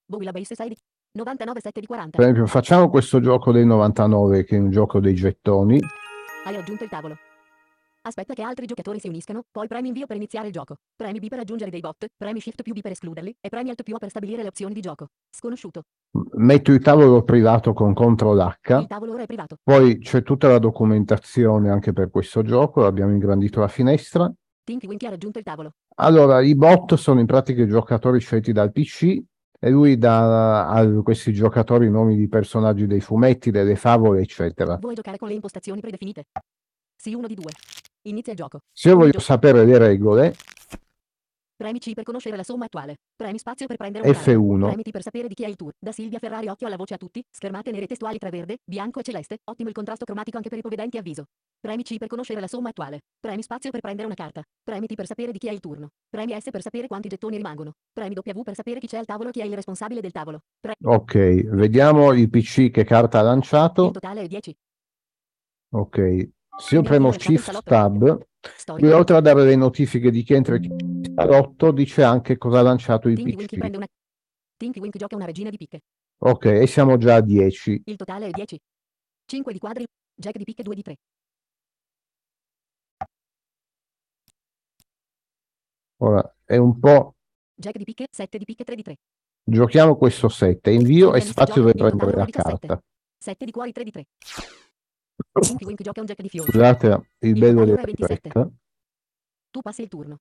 Bovila 0.08 0.32
Base 0.32 0.56
6 0.56 0.68
di 0.68 0.76
99 1.14 1.60
7 1.62 1.80
di 1.80 1.86
40. 1.86 2.18
Per 2.18 2.26
esempio 2.28 2.48
facciamo 2.48 2.90
questo 2.90 3.22
gioco 3.22 3.54
del 3.54 3.66
99 3.66 4.44
che 4.44 4.58
è 4.58 4.60
un 4.60 4.72
gioco 4.72 5.00
dei 5.00 5.16
gettoni. 5.16 5.80
Hai 6.44 6.54
raggiunto 6.54 6.84
il 6.84 6.90
tavolo. 6.90 7.16
Aspetta 8.08 8.36
che 8.36 8.44
altri 8.44 8.68
giocatori 8.68 9.00
si 9.00 9.08
uniscano, 9.08 9.46
poi 9.50 9.68
premi 9.68 9.88
invio 9.88 10.06
per 10.06 10.16
iniziare 10.16 10.46
il 10.46 10.54
gioco. 10.54 10.76
Premi 10.96 11.18
B 11.18 11.28
per 11.28 11.40
aggiungere 11.40 11.72
dei 11.72 11.80
bot, 11.80 12.06
premi 12.16 12.40
Shift 12.40 12.62
più 12.62 12.72
B 12.72 12.82
per 12.82 12.92
escluderli, 12.92 13.36
e 13.42 13.50
premi 13.50 13.70
Alt 13.72 13.82
più 13.82 13.96
A 13.96 13.98
per 13.98 14.12
stabilire 14.12 14.44
le 14.44 14.50
opzioni 14.50 14.76
di 14.76 14.80
gioco. 14.80 15.08
Sconosciuto. 15.32 15.82
Metto 16.34 16.72
il 16.72 16.82
tavolo 16.82 17.24
privato 17.24 17.74
con 17.74 17.96
CTRL 17.96 18.40
H. 18.40 18.80
Il 18.82 18.86
tavolo 18.86 19.14
ora 19.14 19.24
è 19.24 19.26
privato. 19.26 19.58
Poi 19.64 19.98
c'è 19.98 20.22
tutta 20.22 20.48
la 20.50 20.60
documentazione 20.60 21.72
anche 21.72 21.94
per 21.94 22.12
questo 22.12 22.44
gioco, 22.44 22.86
abbiamo 22.86 23.12
ingrandito 23.12 23.60
la 23.60 23.68
finestra. 23.68 24.32
Tinky 24.64 24.86
Winky 24.86 25.08
ha 25.08 25.10
raggiunto 25.10 25.40
il 25.40 25.44
tavolo. 25.44 25.72
Allora, 25.96 26.42
i 26.42 26.54
bot 26.54 26.94
sono 26.94 27.20
in 27.20 27.26
pratica 27.26 27.64
i 27.64 27.68
giocatori 27.68 28.20
scelti 28.20 28.52
dal 28.52 28.72
PC 28.72 29.20
e 29.60 29.70
lui 29.72 29.98
dà 29.98 30.68
a 30.68 31.02
questi 31.02 31.34
giocatori 31.34 31.88
i 31.88 31.90
nomi 31.90 32.16
di 32.16 32.28
personaggi 32.28 32.86
dei 32.86 33.02
fumetti, 33.02 33.50
delle 33.50 33.76
favole, 33.76 34.22
eccetera. 34.22 34.78
Vuoi 34.80 34.94
giocare 34.94 35.18
con 35.18 35.28
le 35.28 35.34
impostazioni 35.34 35.82
predefinite? 35.82 36.26
Sì, 36.96 37.16
uno 37.16 37.26
di 37.26 37.34
due. 37.34 37.52
Inizia 38.08 38.34
il 38.34 38.38
gioco. 38.38 38.60
Se 38.72 38.90
io 38.90 38.96
voglio 38.98 39.12
gio- 39.12 39.20
sapere 39.20 39.66
le 39.66 39.78
regole, 39.78 40.36
Premi 41.58 41.80
C 41.80 41.94
per 41.94 42.04
conoscere 42.04 42.36
la 42.36 42.44
somma 42.44 42.66
attuale. 42.66 42.98
Premi 43.16 43.38
spazio 43.40 43.66
per 43.66 43.78
prendere 43.78 44.06
una 44.08 44.14
F1. 44.18 44.60
carta. 44.60 44.66
Premi 44.68 44.84
T 44.84 44.92
per 44.92 45.02
sapere 45.02 45.28
di 45.30 45.34
chi 45.34 45.46
è 45.46 45.48
il 45.48 45.56
tour. 45.56 45.72
Da 45.80 45.94
Silvia 45.94 46.20
Ferrari 46.20 46.50
occhio 46.50 46.68
alla 46.68 46.76
voce 46.76 46.96
a 46.96 46.98
tutti. 46.98 47.24
Schermate 47.32 47.72
nere 47.72 47.88
testuali 47.88 48.18
tra 48.18 48.30
verde, 48.30 48.58
bianco 48.66 49.00
e 49.00 49.04
celeste. 49.04 49.38
Ottimo 49.46 49.70
il 49.70 49.74
contrasto 49.74 50.04
cromatico 50.04 50.36
anche 50.36 50.50
per 50.50 50.58
ipovedenti 50.58 50.98
a 50.98 51.02
viso. 51.02 51.24
Premi 51.58 51.84
C 51.84 51.98
per 51.98 52.10
conoscere 52.10 52.42
la 52.42 52.48
somma 52.48 52.70
attuale. 52.70 53.00
Premi 53.22 53.42
spazio 53.42 53.72
per 53.72 53.80
prendere 53.80 54.06
una 54.06 54.16
carta. 54.16 54.44
Premi 54.62 54.86
T 54.86 54.96
per 54.96 55.06
sapere 55.06 55.32
di 55.32 55.38
chi 55.38 55.48
è 55.48 55.52
il 55.52 55.62
turno. 55.62 55.92
Premi 56.10 56.38
S 56.38 56.50
per 56.52 56.62
sapere 56.62 56.88
quanti 56.88 57.08
gettoni 57.08 57.38
rimangono. 57.38 57.72
Premi 57.94 58.16
W 58.16 58.42
per 58.42 58.54
sapere 58.54 58.80
chi 58.82 58.88
c'è 58.88 58.98
al 58.98 59.06
tavolo 59.06 59.30
e 59.30 59.32
chi 59.32 59.40
è 59.40 59.46
il 59.46 59.56
responsabile 59.56 60.02
del 60.02 60.12
tavolo. 60.12 60.42
Pre- 60.60 60.76
ok, 60.84 61.16
vediamo 61.52 62.12
il 62.12 62.30
PC 62.30 62.70
che 62.70 62.84
carta 62.84 63.20
ha 63.20 63.22
il 63.22 63.28
lanciato. 63.28 63.92
totale 63.92 64.24
è 64.24 64.28
10. 64.28 64.54
Ok, 65.70 66.30
se 66.58 66.76
io 66.76 66.82
premo 66.82 67.12
Shift 67.12 67.64
Tab, 67.64 68.26
lui 68.78 68.92
oltre 68.92 69.18
a 69.18 69.22
dare 69.22 69.44
le 69.44 69.56
notifiche 69.56 70.12
di 70.12 70.24
chi 70.24 70.34
entra 70.34 70.56
e 70.56 70.60
chi 70.60 70.68
in 70.68 71.14
salotto, 71.16 71.72
dice 71.72 72.04
anche 72.04 72.38
cosa 72.38 72.60
ha 72.60 72.64
lanciato 72.64 73.10
il 73.10 73.22
PC. 73.22 73.58
una. 73.58 73.88
Ok, 76.18 76.46
e 76.46 76.68
siamo 76.68 76.98
già 76.98 77.16
a 77.16 77.22
10. 77.22 77.82
Il 77.86 77.96
totale 77.96 78.28
è 78.28 78.32
10. 78.32 78.58
5 79.26 79.54
di 79.54 79.60
quadri. 79.60 79.86
Jack 80.18 80.38
di 80.38 80.44
picche 80.46 80.64
2 80.64 80.76
di 80.76 80.82
3. 80.82 80.96
Ora, 85.98 86.36
è 86.46 86.58
un 86.58 86.80
po'... 86.80 87.16
Jack 87.54 87.78
di 87.78 87.84
picche 87.84 88.08
7 88.10 88.38
di 88.38 88.46
picche 88.46 88.64
3 88.64 88.76
di 88.76 88.84
3. 88.84 88.96
Giochiamo 89.44 89.96
questo 89.96 90.30
7, 90.30 90.72
invio 90.72 91.14
e 91.14 91.22
spazio 91.22 91.68
il 91.68 91.74
prendere 91.76 92.18
la 92.18 92.26
totale 92.26 92.26
17. 92.26 92.68
carta. 92.68 92.84
7 93.18 93.46
di 93.46 93.52
cuori 93.52 93.72
3 93.72 93.84
di 93.84 93.92
3. 93.92 94.06
Scusate 96.44 96.88
il 97.20 97.30
Il 97.30 97.40
bello 97.40 97.66
della 97.66 97.74
ora 97.74 97.82
è 97.82 97.86
27. 97.86 98.30
fretta. 98.30 98.50
Tu 99.52 99.62
passi 99.62 99.82
il 99.82 99.88
turno. 99.88 100.18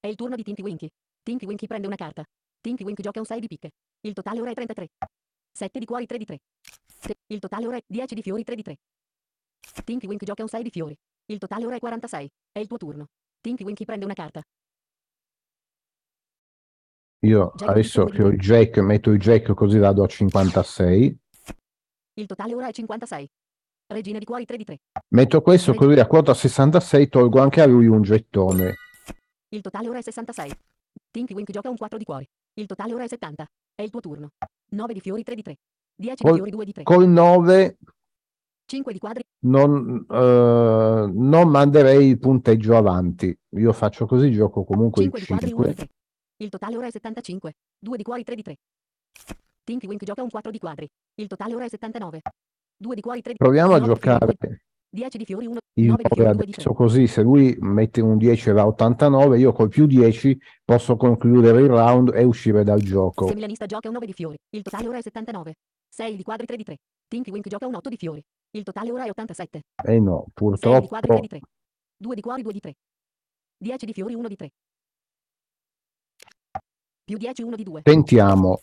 È 0.00 0.06
il 0.08 0.16
turno 0.16 0.36
di 0.36 0.42
Tinky 0.42 0.62
Winky. 0.62 0.88
Tinky 1.22 1.46
Winky 1.46 1.66
prende 1.66 1.86
una 1.86 1.96
carta. 1.96 2.24
Tinky 2.60 2.84
Winky 2.84 3.02
gioca 3.02 3.20
un 3.20 3.26
6 3.26 3.40
di 3.40 3.46
picche. 3.46 3.70
Il 4.00 4.12
totale 4.12 4.40
ora 4.40 4.50
è 4.50 4.54
33. 4.54 4.88
7 5.52 5.78
di 5.78 5.84
cuori 5.84 6.06
3 6.06 6.18
di 6.18 6.24
3. 6.24 6.38
Se- 6.98 7.16
Il 7.26 7.38
totale 7.38 7.66
ora 7.66 7.76
è 7.76 7.82
10 7.86 8.14
di 8.14 8.22
fiori 8.22 8.42
3 8.42 8.54
di 8.56 8.62
3. 8.62 8.76
Tinky 9.84 10.06
Winky 10.06 10.26
gioca 10.26 10.42
un 10.42 10.48
6 10.48 10.62
di 10.62 10.70
fiori. 10.70 10.96
Il 11.26 11.38
totale 11.38 11.64
ora 11.64 11.76
è 11.76 11.78
46. 11.78 12.28
È 12.52 12.58
il 12.58 12.66
tuo 12.66 12.76
turno. 12.76 13.06
Tinky 13.40 13.64
Winky 13.64 13.84
prende 13.84 14.04
una 14.04 14.14
carta. 14.14 14.42
Io 17.24 17.52
Jack 17.54 17.70
adesso 17.70 18.04
che 18.04 18.22
ho 18.22 18.28
il 18.28 18.38
jack, 18.38 18.78
metto 18.78 19.10
il 19.10 19.18
jack 19.18 19.54
così 19.54 19.78
vado 19.78 20.02
a 20.02 20.06
56. 20.06 21.18
Il 22.14 22.26
totale 22.26 22.54
ora 22.54 22.68
è 22.68 22.72
56. 22.72 23.26
Regina 23.86 24.18
di 24.18 24.24
cuori 24.24 24.44
3 24.44 24.56
di 24.56 24.64
3. 24.64 24.78
Metto 25.10 25.42
questo 25.42 25.74
così 25.74 25.98
a 25.98 26.06
quota 26.06 26.32
66 26.32 27.08
tolgo 27.08 27.40
anche 27.40 27.60
a 27.60 27.66
lui 27.66 27.86
un 27.86 28.02
gettone. 28.02 28.74
Il 29.48 29.60
totale 29.60 29.88
ora 29.88 29.98
è 29.98 30.02
66. 30.02 30.50
Tinky 31.10 31.34
Winky 31.34 31.52
gioca 31.52 31.68
un 31.68 31.76
4 31.76 31.98
di 31.98 32.04
cuori. 32.04 32.26
Il 32.54 32.66
totale 32.66 32.94
ora 32.94 33.04
è 33.04 33.08
70. 33.08 33.46
È 33.74 33.82
il 33.82 33.90
tuo 33.90 34.00
turno. 34.00 34.30
9 34.70 34.92
di 34.94 35.00
fiori 35.00 35.22
3 35.22 35.34
di 35.34 35.42
3. 35.42 35.56
10 35.96 36.14
di 36.16 36.22
Col, 36.22 36.34
fiori 36.34 36.50
2 36.50 36.64
di 36.64 36.72
3. 36.72 36.82
col 36.82 37.08
9 37.08 37.76
5 38.66 38.92
di 38.92 38.98
quadri. 38.98 39.22
non, 39.44 40.06
eh, 40.10 41.10
non 41.12 41.48
manderei 41.48 42.08
il 42.08 42.18
punteggio 42.18 42.76
avanti. 42.76 43.36
Io 43.56 43.72
faccio 43.72 44.06
così, 44.06 44.32
gioco 44.32 44.64
comunque 44.64 45.02
5 45.02 45.18
il 45.20 45.24
di 45.24 45.30
quadri 45.30 45.52
1 45.52 45.62
di 45.62 45.68
5. 45.68 45.86
3. 45.86 45.94
Il 46.38 46.48
totale 46.48 46.76
ora 46.76 46.86
è 46.86 46.90
75. 46.90 47.52
2 47.78 47.96
di 47.96 48.02
cuori 48.02 48.24
3 48.24 48.34
di 48.34 48.42
3. 48.42 48.56
Tinky 49.62 49.86
Winky 49.86 50.06
gioca 50.06 50.22
un 50.22 50.30
4 50.30 50.50
di 50.50 50.58
quadri. 50.58 50.88
Il 51.16 51.28
totale 51.28 51.54
ora 51.54 51.64
è 51.66 51.68
79. 51.68 52.22
2 52.76 52.94
di 52.94 53.00
cuori 53.00 53.22
3 53.22 53.32
di 53.32 53.38
Proviamo 53.38 53.74
a 53.74 53.78
9 53.78 53.92
di 53.94 54.00
fiori, 54.00 54.18
giocare 54.18 54.36
2. 54.38 54.62
10 54.94 55.18
di 55.18 55.24
fiori 55.24 55.46
1. 55.46 55.58
il 55.74 55.86
9 55.86 56.02
di 56.02 56.08
9 56.08 56.14
fiori 56.14 56.36
2 56.36 56.44
di 56.46 56.52
3. 56.52 56.62
adesso 56.62 56.72
così, 56.72 57.06
se 57.06 57.22
lui 57.22 57.56
mette 57.60 58.00
un 58.00 58.16
10 58.16 58.48
e 58.48 58.52
va 58.52 58.62
a 58.62 58.66
89, 58.66 59.38
io 59.38 59.52
col 59.52 59.68
più 59.68 59.86
10 59.86 60.38
posso 60.64 60.96
concludere 60.96 61.60
il 61.62 61.68
round 61.68 62.12
e 62.14 62.22
uscire 62.24 62.62
dal 62.62 62.80
gioco. 62.80 63.26
Semilanista 63.26 63.66
gioca 63.66 63.88
un 63.88 63.94
9 63.94 64.06
di 64.06 64.12
fiori. 64.12 64.36
Il 64.50 64.62
totale 64.62 64.88
ora 64.88 64.98
è 64.98 65.02
79. 65.02 65.54
6 65.88 66.16
di 66.16 66.22
quadri 66.22 66.46
3 66.46 66.56
di 66.56 66.64
3. 66.64 66.76
Tinky 67.08 67.30
Winky 67.30 67.50
gioca 67.50 67.66
un 67.66 67.74
8 67.74 67.88
di 67.88 67.96
fiori. 67.96 68.22
Il 68.50 68.62
totale 68.62 68.90
ora 68.90 69.04
è 69.04 69.10
87. 69.10 69.62
Eh 69.84 70.00
no, 70.00 70.26
6 70.34 70.80
di 70.80 70.88
quadri 70.88 70.88
3 70.88 70.88
purtroppo 70.88 71.20
di 71.20 71.28
3. 71.28 71.40
2 71.96 72.14
di 72.14 72.20
cuori 72.20 72.42
2 72.42 72.52
di 72.52 72.60
3. 72.60 72.74
10 73.58 73.86
di 73.86 73.92
fiori 73.92 74.14
1 74.14 74.28
di 74.28 74.36
3. 74.36 74.50
Più 77.04 77.18
10 77.18 77.42
1 77.42 77.56
di 77.56 77.62
2. 77.62 77.82
Tentiamo. 77.82 78.58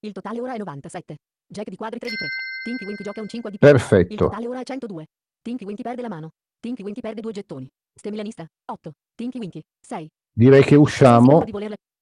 Il 0.00 0.12
totale 0.12 0.40
ora 0.40 0.54
è 0.54 0.58
97. 0.58 1.16
Jack 1.46 1.68
di 1.68 1.76
quadri 1.76 1.98
3 1.98 2.08
di 2.08 2.16
3. 2.16 2.26
Tinky 2.62 2.84
Winky 2.84 3.02
gioca 3.02 3.20
un 3.20 3.28
5 3.28 3.50
di 3.50 3.58
più. 3.58 3.66
Il 3.66 3.74
Perfetto. 3.74 4.14
totale 4.14 4.46
ora 4.46 4.60
è 4.60 4.64
102. 4.64 5.06
Tinky 5.42 5.64
Winky 5.64 5.82
perde 5.82 6.02
la 6.02 6.08
mano. 6.08 6.30
Tinky 6.60 6.82
Winky 6.84 7.00
perde 7.00 7.20
due 7.20 7.32
gettoni. 7.32 7.68
Ste 7.92 8.10
Milanista 8.10 8.46
8. 8.70 8.92
Tinky 9.16 9.38
Winky 9.38 9.60
6. 9.80 10.08
Direi 10.32 10.62
che 10.62 10.76
usciamo. 10.76 11.44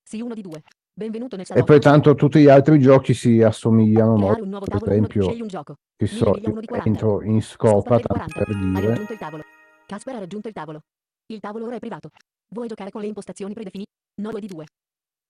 Sì, 0.02 0.20
uno 0.20 0.34
di 0.34 0.42
due. 0.42 0.62
Benvenuto 0.92 1.36
nel 1.36 1.44
e 1.44 1.48
salotto. 1.48 1.64
poi 1.64 1.80
tanto 1.80 2.14
tutti 2.14 2.40
gli 2.40 2.48
altri 2.48 2.78
giochi 2.78 3.14
si 3.14 3.40
assomigliano 3.40 4.16
molto. 4.16 4.42
un 4.42 4.50
nuovo 4.50 4.66
Per 4.66 4.82
esempio, 4.82 5.22
Scegli 5.22 5.40
un 5.40 5.48
gioco. 5.48 5.76
che 5.96 6.06
so, 6.06 6.32
miglia, 6.32 6.50
uno 6.50 6.60
di 6.60 6.66
40. 6.66 6.88
entro 6.90 7.22
in 7.22 7.40
Scopa 7.40 7.98
tanto 7.98 8.08
40. 8.08 8.44
per 8.44 8.56
dire. 8.56 8.92
il. 8.92 9.44
Casper 9.86 10.14
ha 10.14 10.18
raggiunto 10.18 10.48
il 10.48 10.54
tavolo. 10.54 10.80
Il 11.26 11.40
tavolo 11.40 11.64
ora 11.66 11.76
è 11.76 11.78
privato. 11.78 12.10
Vuoi 12.48 12.68
giocare 12.68 12.90
con 12.90 13.00
le 13.00 13.06
impostazioni 13.06 13.54
predefinite? 13.54 13.92
No 14.20 14.30
2 14.30 14.40
di 14.40 14.46
2. 14.48 14.66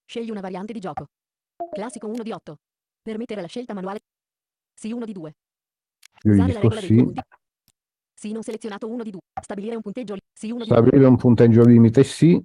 Scegli 0.05 0.29
una 0.29 0.41
variante 0.41 0.73
di 0.73 0.79
gioco. 0.79 1.05
Classico 1.71 2.07
1 2.07 2.21
di 2.23 2.31
8. 2.31 2.57
Permettere 3.01 3.39
la 3.41 3.47
scelta 3.47 3.73
manuale. 3.73 3.99
Sì 4.73 4.91
1 4.91 5.05
di 5.05 5.13
2. 5.13 5.33
Io 6.23 6.31
gli 6.31 6.35
Usare 6.35 6.53
la 6.53 6.59
dico 6.59 6.73
regola 6.73 6.79
dei 6.79 6.89
due 6.89 6.97
sì. 6.97 7.03
punti. 7.03 7.21
Sì 8.13 8.31
non 8.31 8.43
selezionato 8.43 8.87
1 8.89 9.03
di 9.03 9.09
2. 9.11 9.19
Stabilire 9.41 9.75
un 9.75 9.81
punteggio. 9.81 10.13
li- 10.13 10.21
Sì 10.33 10.51
1 10.51 10.63
di 10.63 10.67
2. 10.67 10.75
Stabilire 10.77 11.05
un 11.07 11.17
punteggio 11.17 11.63
limite 11.65 12.03
sì. 12.03 12.43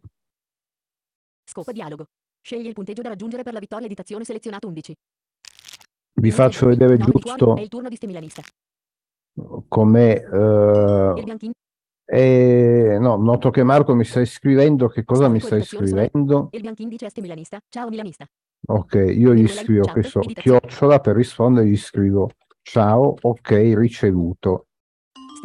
Scopa 1.48 1.72
dialogo. 1.72 2.06
Scegli 2.40 2.66
il 2.66 2.72
punteggio 2.74 3.02
da 3.02 3.08
raggiungere 3.10 3.42
per 3.42 3.52
la 3.52 3.58
vittoria 3.58 3.88
di 3.88 3.94
tazione 3.94 4.24
selezionato 4.24 4.66
11. 4.68 4.94
Vi 6.18 6.30
faccio 6.30 6.66
vedere 6.66 6.96
9 6.96 7.04
di 7.04 7.10
cuori. 7.20 7.22
giusto 7.38 7.56
È 7.56 7.60
il 7.60 7.68
turno 7.68 7.88
di 7.88 7.96
ste 7.96 8.06
Milanista. 8.06 8.42
com'è. 9.68 10.12
Il 10.14 11.18
eh, 11.18 11.22
bianchin. 11.22 11.50
e- 12.06 12.96
no, 13.00 13.16
noto 13.16 13.50
che 13.50 13.62
Marco 13.62 13.94
mi 13.94 14.04
sta 14.04 14.24
scrivendo. 14.24 14.88
Che 14.88 15.04
cosa 15.04 15.28
mi 15.28 15.40
sulle- 15.40 15.62
scrivendo? 15.62 16.48
Il 16.52 16.60
bianchin 16.62 16.88
dice 16.88 17.06
a 17.06 17.08
ste 17.10 17.20
Milanista. 17.20 17.60
Ciao 17.68 17.88
Milanista. 17.90 18.24
Ok, 18.68 18.94
io 18.94 19.34
gli 19.34 19.46
scrivo 19.46 19.86
che 19.92 20.02
so 20.02 20.20
chiocciola 20.20 20.98
per 21.00 21.14
rispondere, 21.16 21.66
gli 21.66 21.76
scrivo 21.76 22.30
ciao, 22.62 23.14
ok, 23.20 23.50
ricevuto. 23.76 24.66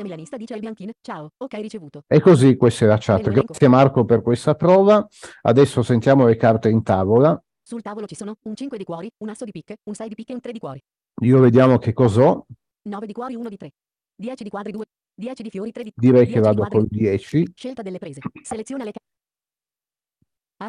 Milanista 0.02 0.36
dice 0.36 0.56
al 0.56 0.60
bianchin. 0.62 0.90
Ciao. 1.00 1.30
Ok 1.38 1.54
ricevuto. 1.56 2.04
E 2.08 2.20
così 2.22 2.56
questa 2.56 2.86
è 2.86 2.88
la 2.88 2.98
chat. 3.00 3.30
Grazie 3.30 3.68
Marco 3.68 4.04
per 4.04 4.24
questa 4.24 4.56
prova. 4.56 5.06
Adesso 5.44 5.84
sentiamo 5.84 6.26
le 6.26 6.38
carte 6.38 6.70
in 6.70 6.82
tavola. 6.82 7.40
Sul 7.62 7.84
tavolo 7.84 8.08
ci 8.08 8.16
sono 8.16 8.36
un 8.42 8.56
5 8.56 8.80
di 8.80 8.84
cuori, 8.84 9.12
un 9.20 9.30
asso 9.30 9.46
di 9.46 9.52
picche, 9.52 9.78
un 9.84 9.94
6 9.94 10.08
di 10.10 10.16
picche 10.16 10.32
e 10.32 10.36
un 10.36 10.42
3 10.42 10.52
di 10.54 10.58
cuori. 10.60 10.82
Io 11.22 11.40
vediamo 11.40 11.78
che 11.78 11.94
cos'ho. 11.94 12.48
9 12.90 13.06
di 13.06 13.14
cuori, 13.14 13.36
1 13.36 13.48
di 13.48 13.58
3. 13.58 13.70
10 14.16 14.44
di 14.44 14.50
quadri, 14.50 14.72
2. 14.72 14.86
10 15.14 15.44
di 15.44 15.50
fiori, 15.52 15.72
3 15.72 15.84
di 15.84 15.92
Direi 15.96 16.26
10 16.26 16.32
che 16.34 16.40
di 16.40 16.46
vado 16.48 16.62
quadri. 16.62 16.78
col 16.80 16.88
10. 16.88 17.52
Scelta 17.54 17.82
delle 17.84 18.00
prese. 18.00 18.22
Seleziona 18.42 18.84
le 18.84 18.92
ca- 18.92 19.00
Asso 19.00 19.06
di 19.06 19.11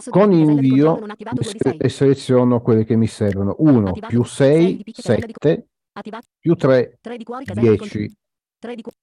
Con 0.08 0.32
invio 0.32 0.56
controllo 0.56 1.00
non 1.00 1.10
attivato 1.10 1.42
2 1.42 1.52
di 1.52 1.58
6. 1.58 1.76
e 1.76 1.88
seleziono 1.88 2.60
quelle 2.62 2.84
che 2.84 2.96
mi 2.96 3.06
servono. 3.06 3.54
1 3.58 3.88
Attivato 3.88 4.12
più 4.12 4.24
6 4.24 4.62
6, 4.62 4.76
di 4.76 4.82
picche, 4.84 5.02
casella 5.02 5.26
di 5.26 5.34
7 5.38 5.66
Attivato 5.92 6.26
più 6.38 6.54
3, 6.54 6.98
3 7.00 7.16
di 7.16 7.24
cuori, 7.24 7.44
casella 7.44 7.70
di 7.70 7.76
controllo. 7.76 8.04
10. 8.04 8.16
3 8.58 8.74
di 8.74 8.82
cuori. 8.82 8.96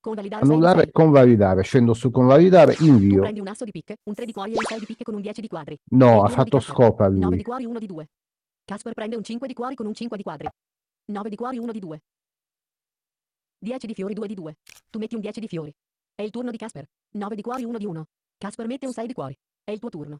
Convalidare 0.00 0.40
6 0.40 0.48
di 0.48 0.52
Annullare 0.54 0.78
6. 0.78 0.88
e 0.88 0.90
convalidare. 0.92 1.62
Scendo 1.62 1.94
su 1.94 2.10
convalidare, 2.10 2.76
invio. 2.80 3.20
prendi 3.20 3.40
un 3.40 3.48
asso 3.48 3.64
di 3.64 3.70
picche, 3.70 3.96
un 4.04 4.14
3 4.14 4.24
di 4.24 4.32
cuori 4.32 4.52
e 4.52 4.56
un 4.56 4.62
6 4.62 4.78
di 4.78 4.86
picche 4.86 5.04
con 5.04 5.14
un 5.14 5.20
10 5.20 5.40
di 5.42 5.48
quadri. 5.48 5.78
No, 5.90 6.22
ha 6.22 6.28
fatto 6.28 6.58
scopa 6.58 7.08
9 7.08 7.20
lui. 7.20 7.36
di 7.36 7.42
cuori, 7.42 7.66
1 7.66 7.78
di 7.78 7.86
2. 7.86 8.08
Casper 8.64 8.94
prende 8.94 9.16
un 9.16 9.22
5 9.22 9.46
di 9.46 9.52
cuori 9.52 9.74
con 9.74 9.86
un 9.86 9.92
5 9.92 10.16
di 10.16 10.22
quadri. 10.22 10.48
9 11.12 11.28
di 11.28 11.36
cuori, 11.36 11.58
1 11.58 11.72
di 11.72 11.78
2. 11.80 12.00
10 13.58 13.86
di 13.86 13.94
fiori, 13.94 14.14
2 14.14 14.26
di 14.26 14.34
2. 14.34 14.56
Tu 14.88 14.98
metti 14.98 15.14
un 15.16 15.20
10 15.20 15.40
di 15.40 15.48
fiori. 15.48 15.74
È 16.14 16.22
il 16.22 16.30
turno 16.30 16.50
di 16.50 16.56
Casper. 16.56 16.86
9 17.10 17.34
di 17.34 17.42
cuori, 17.42 17.64
1 17.64 17.76
di 17.76 17.84
1. 17.84 18.06
Casper 18.38 18.66
mette 18.66 18.86
un 18.86 18.92
6 18.92 19.06
di 19.06 19.12
cuori. 19.12 19.36
È 19.70 19.74
il 19.74 19.78
tuo 19.78 19.88
turno. 19.88 20.18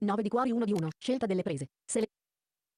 9 0.00 0.22
di 0.22 0.30
cuori, 0.30 0.50
1 0.50 0.64
di 0.64 0.72
1. 0.72 0.88
Scelta 0.96 1.26
delle 1.26 1.42
prese. 1.42 1.66
Sele- 1.84 2.08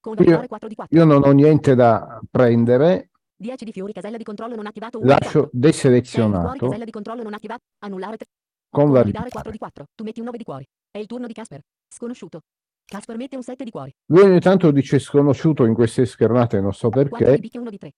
Convalidare 0.01 0.43
Io, 0.43 0.49
4 0.49 0.67
di 0.69 0.75
4. 0.75 0.99
io 0.99 1.05
non 1.05 1.23
ho 1.23 1.31
niente 1.31 1.77
da 1.77 2.19
prendere. 2.29 3.11
10 3.37 3.65
di 3.65 3.71
fiori, 3.71 3.93
casella 3.93 4.17
di 4.17 4.25
controllo 4.25 4.57
non 4.57 4.67
attivato 4.67 4.99
1 4.99 5.07
di 5.07 5.13
4. 5.13 5.25
Lascio 5.25 5.39
6 5.39 5.51
di 5.53 5.59
cuori, 5.61 5.71
deselezionato. 5.71 6.67
casella 6.67 6.85
di 6.85 6.91
controllo 6.91 7.23
non 7.23 7.35
attivato. 7.35 7.61
Annullare 7.85 8.17
3. 8.17 8.27
Convalidare. 8.71 9.03
Convalidare 9.05 9.31
4 9.31 9.51
di 9.53 9.59
4. 9.59 9.85
Tu 9.95 10.03
metti 10.03 10.19
un 10.19 10.25
9 10.27 10.39
di 10.39 10.45
cuori. 10.45 10.67
È 10.91 10.99
il 10.99 11.07
turno 11.07 11.27
di 11.29 11.33
Casper. 11.33 11.61
Sconosciuto. 11.95 12.41
Casper 12.85 13.17
mette 13.17 13.37
un 13.37 13.43
7 13.45 13.63
di 13.63 13.71
cuori. 13.71 13.95
Lui 14.07 14.23
ogni 14.23 14.41
tanto 14.41 14.73
dice 14.73 14.99
sconosciuto 14.99 15.65
in 15.65 15.75
queste 15.75 16.07
schermate, 16.07 16.61
non 16.61 16.73
so 16.73 16.89
4 16.89 17.17
di 17.17 17.25
perché. 17.25 17.41
picche 17.41 17.59
1 17.59 17.71
di 17.71 17.79
3. 17.79 17.93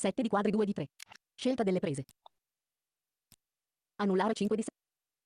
7 0.00 0.22
di 0.22 0.28
quadri 0.28 0.50
2 0.50 0.64
di 0.64 0.72
3. 0.72 0.88
Scelta 1.34 1.62
delle 1.62 1.78
prese. 1.78 2.04
Annullare 3.96 4.32
5 4.32 4.56
di 4.56 4.62
6. 4.62 4.72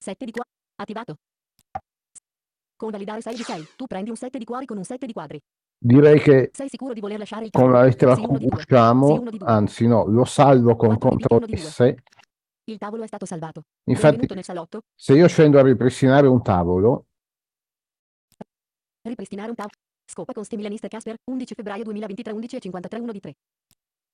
7 0.03 0.25
di 0.25 0.33
quadri. 0.33 0.51
Attivato. 0.75 1.15
Convalidare 2.81 3.21
6 3.21 3.35
di 3.37 3.43
6. 3.43 3.69
Tu 3.77 3.87
prendi 3.87 4.09
un 4.09 4.17
7 4.17 4.39
di 4.39 4.45
cuori 4.47 4.65
con 4.65 4.79
un 4.79 4.85
7 4.85 5.05
di 5.05 5.13
quadri. 5.13 5.39
Direi 5.79 6.19
che 6.19 6.49
Sei 6.51 6.71
sicuro 6.71 6.95
di 6.95 7.01
voler 7.01 7.19
lasciare 7.19 7.45
il 7.45 7.51
con 7.51 7.71
la 7.71 7.83
lettera 7.83 8.15
Q 8.15 8.39
usciamo, 8.41 9.23
anzi 9.41 9.87
no, 9.87 10.07
lo 10.07 10.25
salvo 10.25 10.77
con 10.77 10.97
CTRL. 10.97 11.57
S. 11.57 11.95
Il 12.65 12.79
tavolo 12.79 13.03
è 13.03 13.07
stato 13.07 13.27
salvato. 13.27 13.65
Infatti, 13.91 14.27
se 14.95 15.13
io 15.13 15.29
scendo 15.29 15.59
a 15.59 15.63
ripristinare 15.63 16.27
un 16.27 16.43
tavolo, 16.43 17.05
Ripristinare 19.03 19.51
un 19.51 19.57
tavolo. 19.57 19.75
Scopa 20.11 20.33
con 20.33 20.45
ste 20.45 20.57
milaniste 20.57 20.89
Casper, 20.89 21.17
11 21.31 21.55
febbraio 21.55 21.85
2023 21.85 22.33
11 22.33 22.57
e 22.57 22.61
53 22.61 22.99
1 22.99 23.13
di 23.13 23.21
3. 23.21 23.35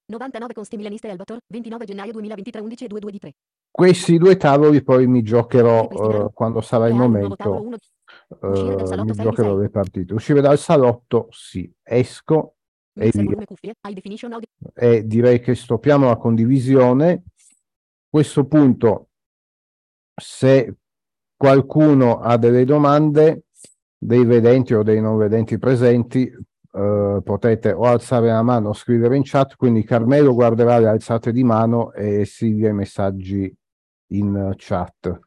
99 0.07 0.53
con 0.55 0.65
ste 0.65 0.77
milaniste 0.77 1.09
Elbator, 1.09 1.39
29 1.47 1.85
gennaio 1.85 2.13
2023 2.13 2.61
11 2.61 2.85
e 2.85 2.89
22 2.89 3.11
di 3.13 3.19
3. 3.19 3.33
questi 3.71 4.19
due 4.19 4.37
tavoli 4.37 4.83
poi 4.83 5.07
mi 5.07 5.23
giocherò 5.23 5.89
eh, 5.89 6.31
quando 6.33 6.61
sarà 6.61 6.89
il 6.89 6.95
momento. 6.95 7.71
1. 8.41 8.51
Uscire 8.51 8.75
dal 8.77 8.83
eh, 8.83 8.87
salotto 8.87 9.05
mi 9.05 9.15
6 9.15 9.17
di 9.17 9.23
giocherò 9.23 9.53
6. 9.53 9.61
le 9.61 9.71
partite. 9.71 10.15
Uscire 10.15 10.41
dal 10.41 10.59
salotto, 10.59 11.29
sì, 11.31 11.73
esco 11.83 12.57
e 12.99 13.11
e 14.75 15.07
direi 15.07 15.41
che 15.41 15.55
stoppiamo 15.55 16.07
la 16.07 16.17
condivisione. 16.17 17.11
A 17.13 17.23
questo 18.09 18.47
punto, 18.47 19.09
se 20.15 20.77
qualcuno 21.37 22.21
ha 22.21 22.39
delle 22.39 22.65
domande, 22.65 23.45
dei 23.99 24.25
vedenti 24.25 24.73
o 24.73 24.83
dei 24.83 25.01
non 25.03 25.19
vedenti 25.19 25.59
presenti, 25.59 26.23
eh, 26.23 27.21
potete 27.23 27.73
o 27.73 27.83
alzare 27.83 28.29
la 28.29 28.43
mano 28.43 28.71
o 28.71 28.73
scrivere 28.73 29.17
in 29.17 29.23
chat. 29.25 29.57
Quindi 29.57 29.85
Carmelo 29.85 30.33
guarderà 30.33 30.79
le 30.79 30.89
alzate 30.89 31.33
di 31.33 31.45
mano 31.45 31.93
e 31.93 32.25
Silvia 32.25 32.71
i 32.71 32.75
messaggi 32.75 33.55
in 34.13 34.55
chat. 34.57 35.21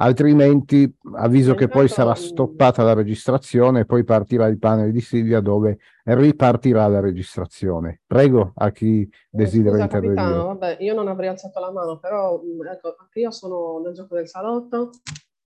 Altrimenti 0.00 0.96
avviso 1.14 1.54
che 1.54 1.66
poi 1.66 1.88
sarà 1.88 2.14
stoppata 2.14 2.84
la 2.84 2.94
registrazione 2.94 3.80
e 3.80 3.84
poi 3.84 4.04
partirà 4.04 4.46
il 4.46 4.58
panel 4.58 4.92
di 4.92 5.00
Silvia 5.00 5.40
dove 5.40 5.78
ripartirà 6.04 6.86
la 6.86 7.00
registrazione. 7.00 8.02
Prego 8.06 8.52
a 8.54 8.70
chi 8.70 9.10
desidera 9.28 9.72
Scusa 9.72 9.84
intervenire. 9.84 10.22
capitano, 10.22 10.46
vabbè, 10.46 10.76
io 10.80 10.94
non 10.94 11.08
avrei 11.08 11.28
alzato 11.30 11.58
la 11.58 11.72
mano, 11.72 11.98
però 11.98 12.40
mh, 12.40 12.66
ecco, 12.66 12.94
anche 12.96 13.18
io 13.18 13.32
sono 13.32 13.80
nel 13.84 13.92
gioco 13.92 14.14
del 14.14 14.28
salotto, 14.28 14.90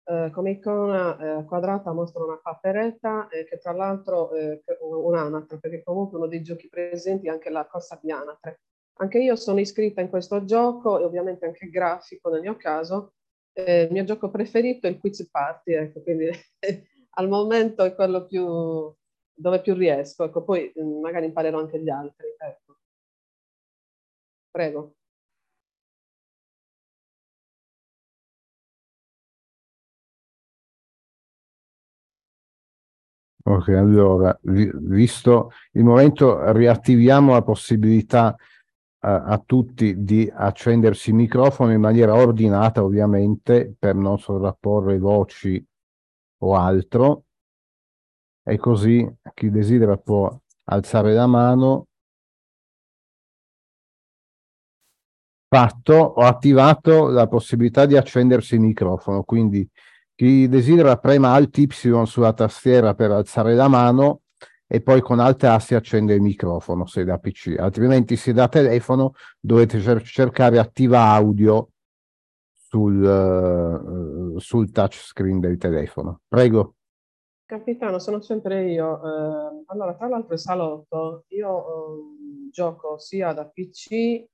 eh, 0.05 0.31
come 0.33 0.51
icona 0.51 1.39
eh, 1.39 1.45
quadrata 1.45 1.93
mostra 1.93 2.25
una 2.25 2.41
papperetta 2.43 3.29
e 3.29 3.45
che 3.45 3.59
tra 3.59 3.71
l'altro 3.73 4.33
eh, 4.33 4.63
un'anatra, 4.81 5.59
perché 5.59 5.85
comunque 5.85 6.19
uno 6.19 6.27
dei 6.27 6.43
giochi 6.43 6.69
presenti 6.69 7.29
è 7.29 7.31
anche 7.31 7.51
la 7.51 7.69
corsa 7.71 8.01
di 8.03 8.11
anatre. 8.11 8.63
Anche 8.95 9.19
io 9.19 9.37
sono 9.37 9.61
iscritta 9.61 10.01
in 10.01 10.09
questo 10.09 10.45
gioco 10.45 10.99
e 10.99 11.05
ovviamente 11.05 11.47
anche 11.47 11.71
grafico 11.71 12.31
nel 12.31 12.41
mio 12.41 12.57
caso. 12.57 13.13
Eh, 13.67 13.83
il 13.85 13.93
mio 13.93 14.05
gioco 14.05 14.31
preferito 14.31 14.87
è 14.87 14.91
il 14.91 14.99
Quiz 14.99 15.29
Party, 15.31 15.73
ecco, 15.75 16.03
quindi 16.03 16.29
al 17.15 17.29
momento 17.29 17.85
è 17.85 17.95
quello 17.95 18.25
più 18.27 18.45
dove 19.33 19.61
più 19.63 19.75
riesco, 19.75 20.25
ecco, 20.25 20.45
poi 20.45 20.71
mh, 20.75 21.01
magari 21.01 21.27
imparerò 21.27 21.59
anche 21.59 21.81
gli 21.81 21.89
altri. 21.91 22.27
Ecco. 22.39 22.77
Prego. 24.53 24.95
Ok, 33.43 33.69
allora, 33.71 34.39
vi- 34.43 34.71
visto 34.75 35.51
il 35.73 35.83
momento, 35.85 36.53
riattiviamo 36.53 37.33
la 37.33 37.43
possibilità 37.43 38.37
eh, 39.03 39.09
a 39.09 39.43
tutti 39.45 40.03
di 40.05 40.31
accendersi 40.33 41.11
il 41.11 41.17
microfono 41.17 41.73
in 41.73 41.81
maniera 41.81 42.15
ordinata, 42.15 42.83
ovviamente, 42.85 43.75
per 43.79 43.95
non 43.95 44.19
sovrapporre 44.19 44.99
voci 44.99 45.65
o 46.43 46.55
altro. 46.55 47.25
E 48.43 48.59
così 48.59 49.09
chi 49.35 49.51
desidera 49.51 49.97
può 49.97 50.35
alzare 50.65 51.15
la 51.15 51.27
mano. 51.27 51.87
Fatto, 55.49 55.95
ho 55.95 56.23
attivato 56.23 57.09
la 57.09 57.27
possibilità 57.27 57.85
di 57.87 57.97
accendersi 57.97 58.55
il 58.55 58.61
microfono, 58.61 59.25
quindi 59.25 59.69
chi 60.15 60.47
desidera 60.49 60.97
prema 60.99 61.33
Alt 61.33 61.57
Y 61.59 62.05
sulla 62.05 62.33
tastiera 62.33 62.95
per 62.95 63.11
alzare 63.11 63.55
la 63.55 63.67
mano 63.67 64.21
e 64.73 64.81
poi 64.81 65.01
con 65.01 65.19
Alt 65.19 65.43
A 65.43 65.59
si 65.59 65.75
accende 65.75 66.15
il 66.15 66.21
microfono 66.21 66.87
se 66.87 67.03
da 67.03 67.19
PC, 67.19 67.57
altrimenti 67.59 68.15
se 68.15 68.33
da 68.33 68.47
telefono 68.47 69.15
dovete 69.41 69.81
cer- 69.81 70.05
cercare 70.05 70.61
attiva 70.61 71.07
audio 71.07 71.71
sul, 72.55 73.05
eh, 73.05 74.39
sul 74.39 74.71
touchscreen 74.71 75.41
del 75.41 75.57
telefono. 75.57 76.21
Prego. 76.29 76.77
Capitano, 77.45 77.99
sono 77.99 78.21
sempre 78.21 78.71
io. 78.71 78.95
Eh, 78.95 79.65
allora, 79.67 79.97
tra 79.97 80.07
l'altro, 80.07 80.35
il 80.35 80.39
salotto, 80.39 81.25
io 81.31 81.59
eh, 81.59 82.51
gioco 82.53 82.97
sia 83.01 83.33
da 83.33 83.47
PC 83.47 84.25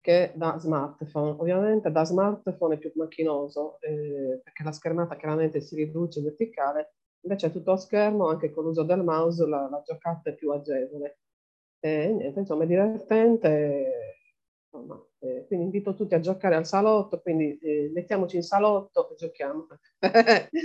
che 0.00 0.32
da 0.36 0.56
smartphone. 0.56 1.34
Ovviamente 1.40 1.90
da 1.90 2.04
smartphone 2.04 2.76
è 2.76 2.78
più 2.78 2.92
macchinoso, 2.94 3.80
eh, 3.80 4.40
perché 4.40 4.62
la 4.62 4.70
schermata 4.70 5.16
chiaramente 5.16 5.60
si 5.60 5.74
riduce 5.74 6.20
verticale, 6.20 6.94
invece 7.24 7.50
tutto 7.50 7.72
a 7.72 7.76
schermo, 7.76 8.28
anche 8.28 8.52
con 8.52 8.64
l'uso 8.64 8.82
del 8.84 9.02
mouse, 9.02 9.46
la, 9.46 9.68
la 9.68 9.82
giocata 9.84 10.30
è 10.30 10.34
più 10.34 10.50
agevole. 10.50 11.18
E 11.80 12.12
niente, 12.12 12.40
insomma, 12.40 12.64
è 12.64 12.66
divertente. 12.66 14.18
Insomma, 14.70 15.00
eh, 15.20 15.44
quindi 15.46 15.66
invito 15.66 15.94
tutti 15.94 16.14
a 16.14 16.20
giocare 16.20 16.54
al 16.56 16.66
salotto, 16.66 17.20
quindi 17.20 17.56
eh, 17.58 17.90
mettiamoci 17.94 18.36
in 18.36 18.42
salotto 18.42 19.10
e 19.10 19.14
giochiamo. 19.14 19.66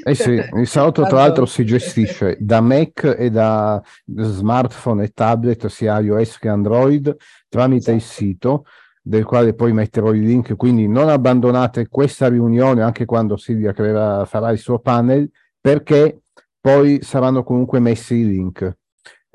Eh 0.04 0.16
sì, 0.16 0.32
il 0.32 0.68
salotto 0.68 1.04
tra 1.04 1.18
l'altro 1.18 1.46
si 1.46 1.64
gestisce 1.64 2.38
da 2.40 2.60
Mac 2.60 3.16
e 3.18 3.30
da 3.30 3.82
smartphone 4.06 5.04
e 5.04 5.10
tablet, 5.10 5.68
sia 5.68 6.00
iOS 6.00 6.40
che 6.40 6.50
Android, 6.50 7.16
tramite 7.48 7.92
il 7.92 8.02
sito 8.02 8.66
del 9.02 9.26
quale 9.26 9.54
poi 9.54 9.74
metterò 9.74 10.12
il 10.12 10.24
link, 10.24 10.56
quindi 10.56 10.88
non 10.88 11.10
abbandonate 11.10 11.88
questa 11.88 12.28
riunione 12.28 12.82
anche 12.82 13.06
quando 13.06 13.38
Silvia 13.38 13.74
creerà, 13.74 14.26
farà 14.26 14.50
il 14.52 14.60
suo 14.60 14.80
panel, 14.80 15.30
perché 15.62 16.22
poi 16.60 17.02
saranno 17.02 17.44
comunque 17.44 17.80
messi 17.80 18.16
i 18.16 18.26
link. 18.26 18.78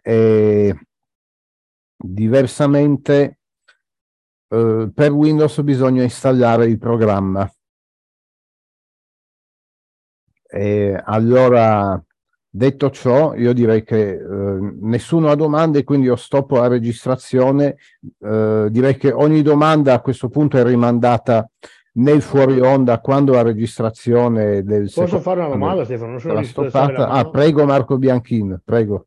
E 0.03 0.79
diversamente 1.97 3.39
eh, 4.49 4.91
per 4.95 5.11
Windows 5.11 5.61
bisogna 5.63 6.03
installare 6.03 6.67
il 6.67 6.79
programma. 6.79 7.51
E 10.47 11.03
allora, 11.05 12.01
detto 12.49 12.91
ciò, 12.91 13.35
io 13.35 13.53
direi 13.53 13.83
che 13.83 14.13
eh, 14.13 14.77
nessuno 14.83 15.31
ha 15.31 15.35
domande, 15.35 15.83
quindi 15.83 16.07
io 16.07 16.17
stoppo 16.17 16.59
la 16.59 16.69
registrazione. 16.69 17.77
Eh, 18.21 18.69
direi 18.71 18.97
che 18.97 19.11
ogni 19.11 19.43
domanda 19.43 19.95
a 19.95 20.01
questo 20.01 20.29
punto 20.29 20.57
è 20.57 20.63
rimandata 20.63 21.51
nel 21.97 22.23
fuori 22.23 22.61
onda 22.61 23.01
quando 23.01 23.33
la 23.33 23.43
registrazione 23.43 24.63
del 24.63 24.91
Posso 24.93 25.21
fare 25.21 25.41
una 25.41 25.49
domanda, 25.49 25.85
Stefano? 25.85 26.13
Non 26.13 26.21
sono 26.21 26.43
stoppata. 26.43 27.09
Ah, 27.09 27.29
prego 27.29 27.65
Marco 27.65 27.99
Bianchin, 27.99 28.61
prego. 28.65 29.07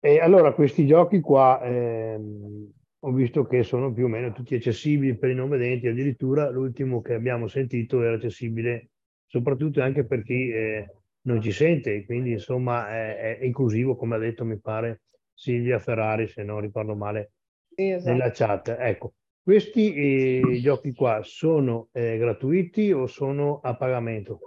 E 0.00 0.20
allora 0.20 0.52
questi 0.52 0.86
giochi 0.86 1.20
qua 1.20 1.60
ehm, 1.62 2.70
ho 3.00 3.12
visto 3.12 3.44
che 3.46 3.62
sono 3.62 3.92
più 3.92 4.04
o 4.04 4.08
meno 4.08 4.32
tutti 4.32 4.54
accessibili 4.54 5.16
per 5.16 5.30
i 5.30 5.34
non 5.34 5.48
vedenti, 5.48 5.88
addirittura 5.88 6.50
l'ultimo 6.50 7.00
che 7.00 7.14
abbiamo 7.14 7.48
sentito 7.48 8.02
era 8.02 8.14
accessibile 8.14 8.90
soprattutto 9.26 9.82
anche 9.82 10.04
per 10.04 10.22
chi 10.22 10.50
eh, 10.50 10.94
non 11.22 11.40
ci 11.40 11.52
sente, 11.52 12.04
quindi 12.04 12.32
insomma 12.32 12.88
è, 12.88 13.38
è, 13.38 13.44
inclusivo, 13.44 13.96
come 13.96 14.16
ha 14.16 14.18
detto 14.18 14.44
mi 14.44 14.58
pare 14.58 15.02
Silvia 15.34 15.78
Ferrari, 15.78 16.26
se 16.26 16.42
non 16.42 16.60
ricordo 16.60 16.94
male, 16.94 17.32
sì, 17.74 17.90
esatto. 17.90 18.10
nella 18.10 18.30
chat. 18.30 18.76
Ecco, 18.78 19.12
questi 19.48 19.94
eh, 19.94 20.60
giochi 20.60 20.92
qua 20.92 21.22
sono 21.24 21.88
eh, 21.92 22.18
gratuiti 22.18 22.92
o 22.92 23.06
sono 23.06 23.60
a 23.62 23.74
pagamento? 23.76 24.40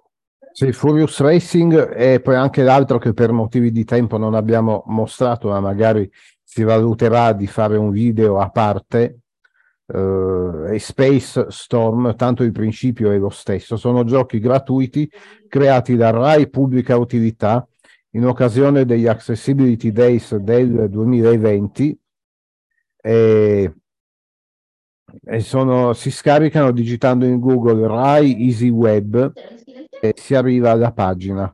Sì, 0.52 0.72
Furious 0.72 1.20
Racing 1.22 1.92
e 1.98 2.20
poi 2.20 2.36
anche 2.36 2.62
l'altro 2.62 3.00
che 3.00 3.12
per 3.12 3.32
motivi 3.32 3.72
di 3.72 3.84
tempo 3.84 4.20
non 4.20 4.36
abbiamo 4.36 4.84
mostrato, 4.86 5.48
ma 5.48 5.60
magari 5.60 6.08
si 6.44 6.62
valuterà 6.62 7.34
di 7.34 7.48
fare 7.48 7.78
un 7.78 7.90
video 7.90 8.40
a 8.40 8.52
parte, 8.52 9.22
eh, 9.88 10.78
Space 10.78 11.48
Storm, 11.50 12.16
tanto 12.16 12.44
il 12.44 12.52
principio 12.52 13.10
è 13.10 13.18
lo 13.18 13.30
stesso, 13.30 13.78
sono 13.78 14.04
giochi 14.04 14.38
gratuiti 14.38 15.10
creati 15.48 15.96
da 15.96 16.12
RAI 16.12 16.48
Pubblica 16.48 16.96
Utilità 16.96 17.68
in 18.12 18.28
occasione 18.28 18.86
degli 18.86 19.08
Accessibility 19.08 19.92
Days 19.92 20.36
del 20.36 20.92
2020 20.92 22.00
e, 23.02 23.12
e 23.12 23.81
sono, 25.40 25.94
si 25.94 26.12
scaricano 26.12 26.72
digitando 26.72 27.26
in 27.26 27.40
Google 27.40 27.88
RAI 27.88 28.46
Easy 28.46 28.70
Web 28.70 29.34
e 30.02 30.14
si 30.16 30.36
arriva 30.36 30.72
alla 30.72 30.92
pagina. 30.92 31.54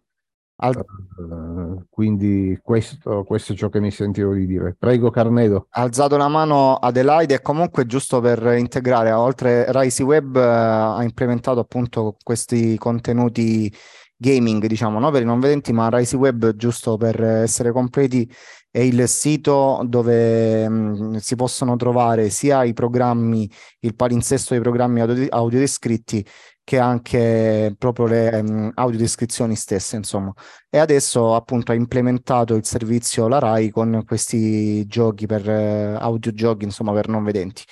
Al... 0.59 0.83
Uh, 1.17 1.85
quindi 1.89 2.57
questo, 2.63 3.23
questo, 3.23 3.53
è 3.53 3.55
ciò 3.55 3.69
che 3.69 3.79
mi 3.79 3.91
sentivo 3.91 4.33
di 4.33 4.47
dire. 4.47 4.75
Prego 4.77 5.11
Carnedo. 5.11 5.67
Ha 5.69 5.81
alzato 5.81 6.17
la 6.17 6.27
mano 6.27 6.75
Adelaide 6.75 7.35
e 7.35 7.41
comunque 7.41 7.85
giusto 7.85 8.21
per 8.21 8.55
integrare, 8.57 9.11
oltre 9.11 9.65
Rise 9.69 10.01
Web 10.03 10.35
uh, 10.35 10.39
ha 10.39 11.03
implementato 11.03 11.59
appunto 11.59 12.15
questi 12.23 12.77
contenuti 12.77 13.71
gaming, 14.17 14.65
diciamo, 14.65 14.99
no? 14.99 15.11
per 15.11 15.21
i 15.21 15.25
non 15.25 15.39
vedenti, 15.39 15.71
ma 15.71 15.89
Rise 15.89 16.15
Web, 16.15 16.55
giusto 16.55 16.97
per 16.97 17.21
essere 17.23 17.71
completi, 17.71 18.29
è 18.69 18.79
il 18.79 19.07
sito 19.07 19.81
dove 19.85 20.67
mh, 20.67 20.73
mm, 20.73 21.15
si 21.15 21.35
possono 21.35 21.75
trovare 21.75 22.29
sia 22.29 22.63
i 22.63 22.73
programmi, 22.73 23.49
il 23.79 23.95
palinsesto 23.95 24.53
dei 24.53 24.61
programmi 24.61 25.01
audio, 25.01 25.25
audio 25.29 25.59
descritti 25.59 26.25
che 26.63 26.79
anche 26.79 27.73
proprio 27.77 28.07
le 28.07 28.39
um, 28.39 28.71
audiodescrizioni 28.73 29.55
stesse, 29.55 29.95
insomma. 29.95 30.33
E 30.69 30.77
adesso 30.79 31.33
appunto 31.33 31.71
ha 31.71 31.75
implementato 31.75 32.55
il 32.55 32.65
servizio 32.65 33.29
la 33.29 33.39
RAI 33.39 33.69
con 33.69 34.03
questi 34.05 34.85
giochi 34.85 35.25
per 35.27 35.47
uh, 35.47 35.95
audiogiochi, 35.97 36.65
insomma, 36.65 36.91
per 36.91 37.07
non 37.07 37.23
vedenti, 37.23 37.63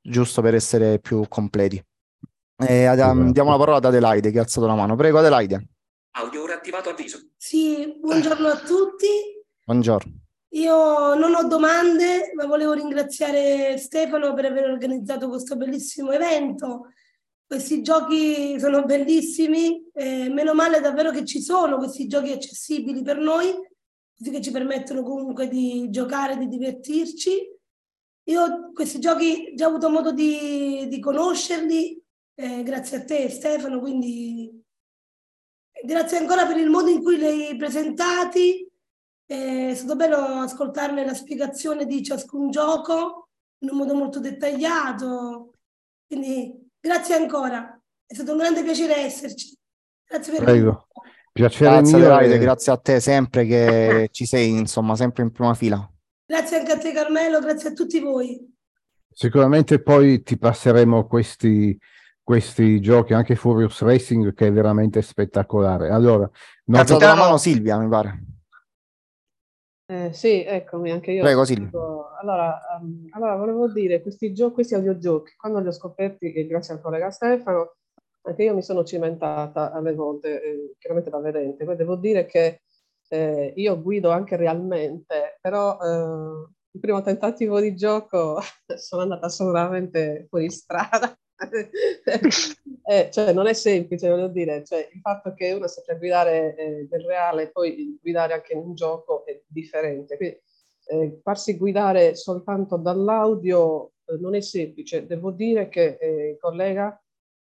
giusto 0.00 0.42
per 0.42 0.54
essere 0.54 0.98
più 0.98 1.24
completi. 1.28 1.80
E 2.56 2.84
ad, 2.86 2.98
um, 2.98 3.30
diamo 3.32 3.50
la 3.50 3.56
parola 3.56 3.76
ad 3.76 3.84
Adelaide 3.84 4.30
che 4.32 4.38
ha 4.38 4.42
alzato 4.42 4.66
la 4.66 4.74
mano. 4.74 4.96
Prego 4.96 5.18
Adelaide. 5.18 5.73
Audio 6.16 6.42
ora 6.42 6.54
attivato 6.54 6.90
avviso. 6.90 7.30
Sì, 7.36 7.96
buongiorno 7.98 8.48
a 8.48 8.58
tutti. 8.58 9.06
Buongiorno. 9.64 10.12
Io 10.50 11.14
non 11.14 11.34
ho 11.34 11.44
domande, 11.48 12.32
ma 12.34 12.46
volevo 12.46 12.72
ringraziare 12.72 13.76
Stefano 13.78 14.32
per 14.34 14.44
aver 14.44 14.70
organizzato 14.70 15.28
questo 15.28 15.56
bellissimo 15.56 16.12
evento 16.12 16.88
questi 17.46 17.82
giochi 17.82 18.58
sono 18.58 18.84
bellissimi, 18.84 19.88
eh, 19.92 20.28
meno 20.28 20.54
male 20.54 20.80
davvero 20.80 21.10
che 21.10 21.24
ci 21.24 21.40
sono 21.40 21.76
questi 21.76 22.06
giochi 22.06 22.32
accessibili 22.32 23.02
per 23.02 23.18
noi, 23.18 23.52
così 24.16 24.30
che 24.30 24.40
ci 24.40 24.50
permettono 24.50 25.02
comunque 25.02 25.48
di 25.48 25.88
giocare, 25.90 26.36
di 26.38 26.48
divertirci. 26.48 27.52
Io 28.24 28.72
questi 28.72 28.98
giochi 28.98 29.50
ho 29.52 29.54
già 29.54 29.66
avuto 29.66 29.90
modo 29.90 30.10
di, 30.10 30.86
di 30.88 30.98
conoscerli, 30.98 32.02
eh, 32.34 32.62
grazie 32.62 32.98
a 32.98 33.04
te 33.04 33.28
Stefano, 33.28 33.78
quindi 33.78 34.63
grazie 35.84 36.18
ancora 36.18 36.46
per 36.46 36.56
il 36.56 36.70
modo 36.70 36.90
in 36.90 37.02
cui 37.02 37.16
li 37.16 37.24
hai 37.24 37.56
presentati. 37.56 38.68
È 39.26 39.72
stato 39.74 39.96
bello 39.96 40.16
ascoltarne 40.16 41.04
la 41.04 41.14
spiegazione 41.14 41.86
di 41.86 42.02
ciascun 42.02 42.50
gioco 42.50 43.28
in 43.58 43.70
un 43.70 43.78
modo 43.78 43.94
molto 43.94 44.20
dettagliato. 44.20 45.54
Quindi 46.06 46.64
Grazie 46.84 47.14
ancora, 47.14 47.80
è 48.04 48.12
stato 48.12 48.32
un 48.32 48.36
grande 48.36 48.62
piacere 48.62 48.96
esserci. 48.96 49.56
Grazie 50.06 50.34
per 50.34 50.42
Prego. 50.42 50.88
Piacere 51.32 51.70
grazie, 51.70 51.96
mio 51.96 52.08
Davide, 52.08 52.34
e... 52.34 52.38
grazie 52.38 52.72
a 52.72 52.76
te 52.76 53.00
sempre 53.00 53.46
che 53.46 54.08
ci 54.12 54.26
sei, 54.26 54.50
insomma, 54.50 54.94
sempre 54.94 55.22
in 55.22 55.32
prima 55.32 55.54
fila. 55.54 55.90
Grazie 56.26 56.58
anche 56.58 56.72
a 56.72 56.78
te 56.78 56.92
Carmelo, 56.92 57.40
grazie 57.40 57.70
a 57.70 57.72
tutti 57.72 58.00
voi. 58.00 58.54
Sicuramente 59.10 59.80
poi 59.80 60.22
ti 60.22 60.36
passeremo 60.36 61.06
questi, 61.06 61.74
questi 62.24 62.80
giochi, 62.80 63.12
anche 63.12 63.36
Furious 63.36 63.82
Racing, 63.82 64.32
che 64.32 64.46
è 64.46 64.52
veramente 64.52 65.02
spettacolare. 65.02 65.90
Allora, 65.90 66.28
non 66.64 66.80
ha 66.80 66.98
la 66.98 67.14
mano 67.14 67.36
Silvia, 67.36 67.78
mi 67.78 67.88
pare. 67.88 68.24
Eh, 69.86 70.14
sì, 70.14 70.42
eccomi, 70.42 70.90
anche 70.90 71.12
io. 71.12 71.22
Prego, 71.22 71.44
Silvia. 71.44 71.78
Allora, 72.18 72.58
um, 72.80 73.06
allora, 73.10 73.36
volevo 73.36 73.70
dire, 73.70 74.00
questi, 74.00 74.32
gio- 74.32 74.52
questi 74.52 74.74
audiogiochi, 74.74 75.34
quando 75.36 75.60
li 75.60 75.68
ho 75.68 75.72
scoperti, 75.72 76.32
e 76.32 76.46
grazie 76.46 76.74
al 76.74 76.80
collega 76.80 77.10
Stefano, 77.10 77.74
anche 78.22 78.42
io 78.42 78.54
mi 78.54 78.62
sono 78.62 78.82
cimentata 78.82 79.70
alle 79.72 79.92
volte, 79.94 80.42
eh, 80.42 80.74
chiaramente 80.78 81.10
da 81.10 81.18
vedente, 81.18 81.66
poi 81.66 81.76
devo 81.76 81.96
dire 81.96 82.24
che 82.24 82.62
eh, 83.08 83.52
io 83.56 83.82
guido 83.82 84.10
anche 84.10 84.36
realmente, 84.36 85.36
però 85.42 85.78
eh, 85.78 86.48
il 86.70 86.80
primo 86.80 87.02
tentativo 87.02 87.60
di 87.60 87.76
gioco 87.76 88.40
sono 88.76 89.02
andata 89.02 89.26
assolutamente 89.26 90.26
fuori 90.30 90.48
strada. 90.50 91.14
eh, 92.86 93.10
cioè, 93.10 93.32
non 93.32 93.46
è 93.46 93.52
semplice, 93.52 94.08
voglio 94.08 94.28
dire, 94.28 94.64
cioè, 94.64 94.88
il 94.92 95.00
fatto 95.00 95.34
che 95.34 95.52
uno 95.52 95.66
sappia 95.66 95.96
guidare 95.96 96.54
eh, 96.56 96.86
del 96.88 97.04
reale 97.04 97.44
e 97.44 97.50
poi 97.50 97.98
guidare 98.00 98.34
anche 98.34 98.52
in 98.52 98.60
un 98.60 98.74
gioco 98.74 99.24
è 99.26 99.42
differente. 99.46 100.16
Quindi, 100.16 100.40
eh, 100.86 101.20
farsi 101.22 101.56
guidare 101.56 102.14
soltanto 102.14 102.76
dall'audio 102.76 103.92
eh, 104.04 104.16
non 104.18 104.34
è 104.34 104.40
semplice. 104.40 105.06
Devo 105.06 105.30
dire 105.30 105.68
che 105.68 105.96
eh, 106.00 106.30
il 106.30 106.38
collega 106.38 106.98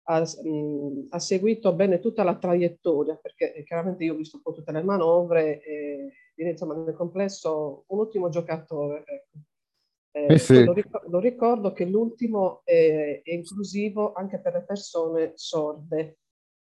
ha, 0.08 0.20
mh, 0.20 1.06
ha, 1.10 1.18
seguito 1.18 1.72
bene 1.74 2.00
tutta 2.00 2.22
la 2.22 2.36
traiettoria, 2.36 3.16
perché 3.16 3.54
eh, 3.54 3.64
chiaramente 3.64 4.04
io 4.04 4.14
ho 4.14 4.16
visto 4.16 4.36
un 4.36 4.42
po' 4.42 4.52
tutte 4.52 4.72
le 4.72 4.82
manovre 4.82 5.60
e 5.62 6.12
insomma 6.36 6.74
nel 6.74 6.94
complesso 6.94 7.84
un 7.88 8.00
ottimo 8.00 8.28
giocatore. 8.28 9.04
Ecco. 9.06 9.38
Eh, 10.16 10.32
eh 10.32 10.38
sì. 10.38 10.64
lo, 10.64 10.72
ricordo, 10.72 11.10
lo, 11.10 11.18
ricordo 11.18 11.72
che 11.72 11.84
l'ultimo 11.84 12.62
è, 12.64 13.20
è, 13.22 13.32
inclusivo 13.34 14.14
anche 14.14 14.40
per 14.40 14.54
le 14.54 14.64
persone 14.64 15.32
sorde. 15.34 16.18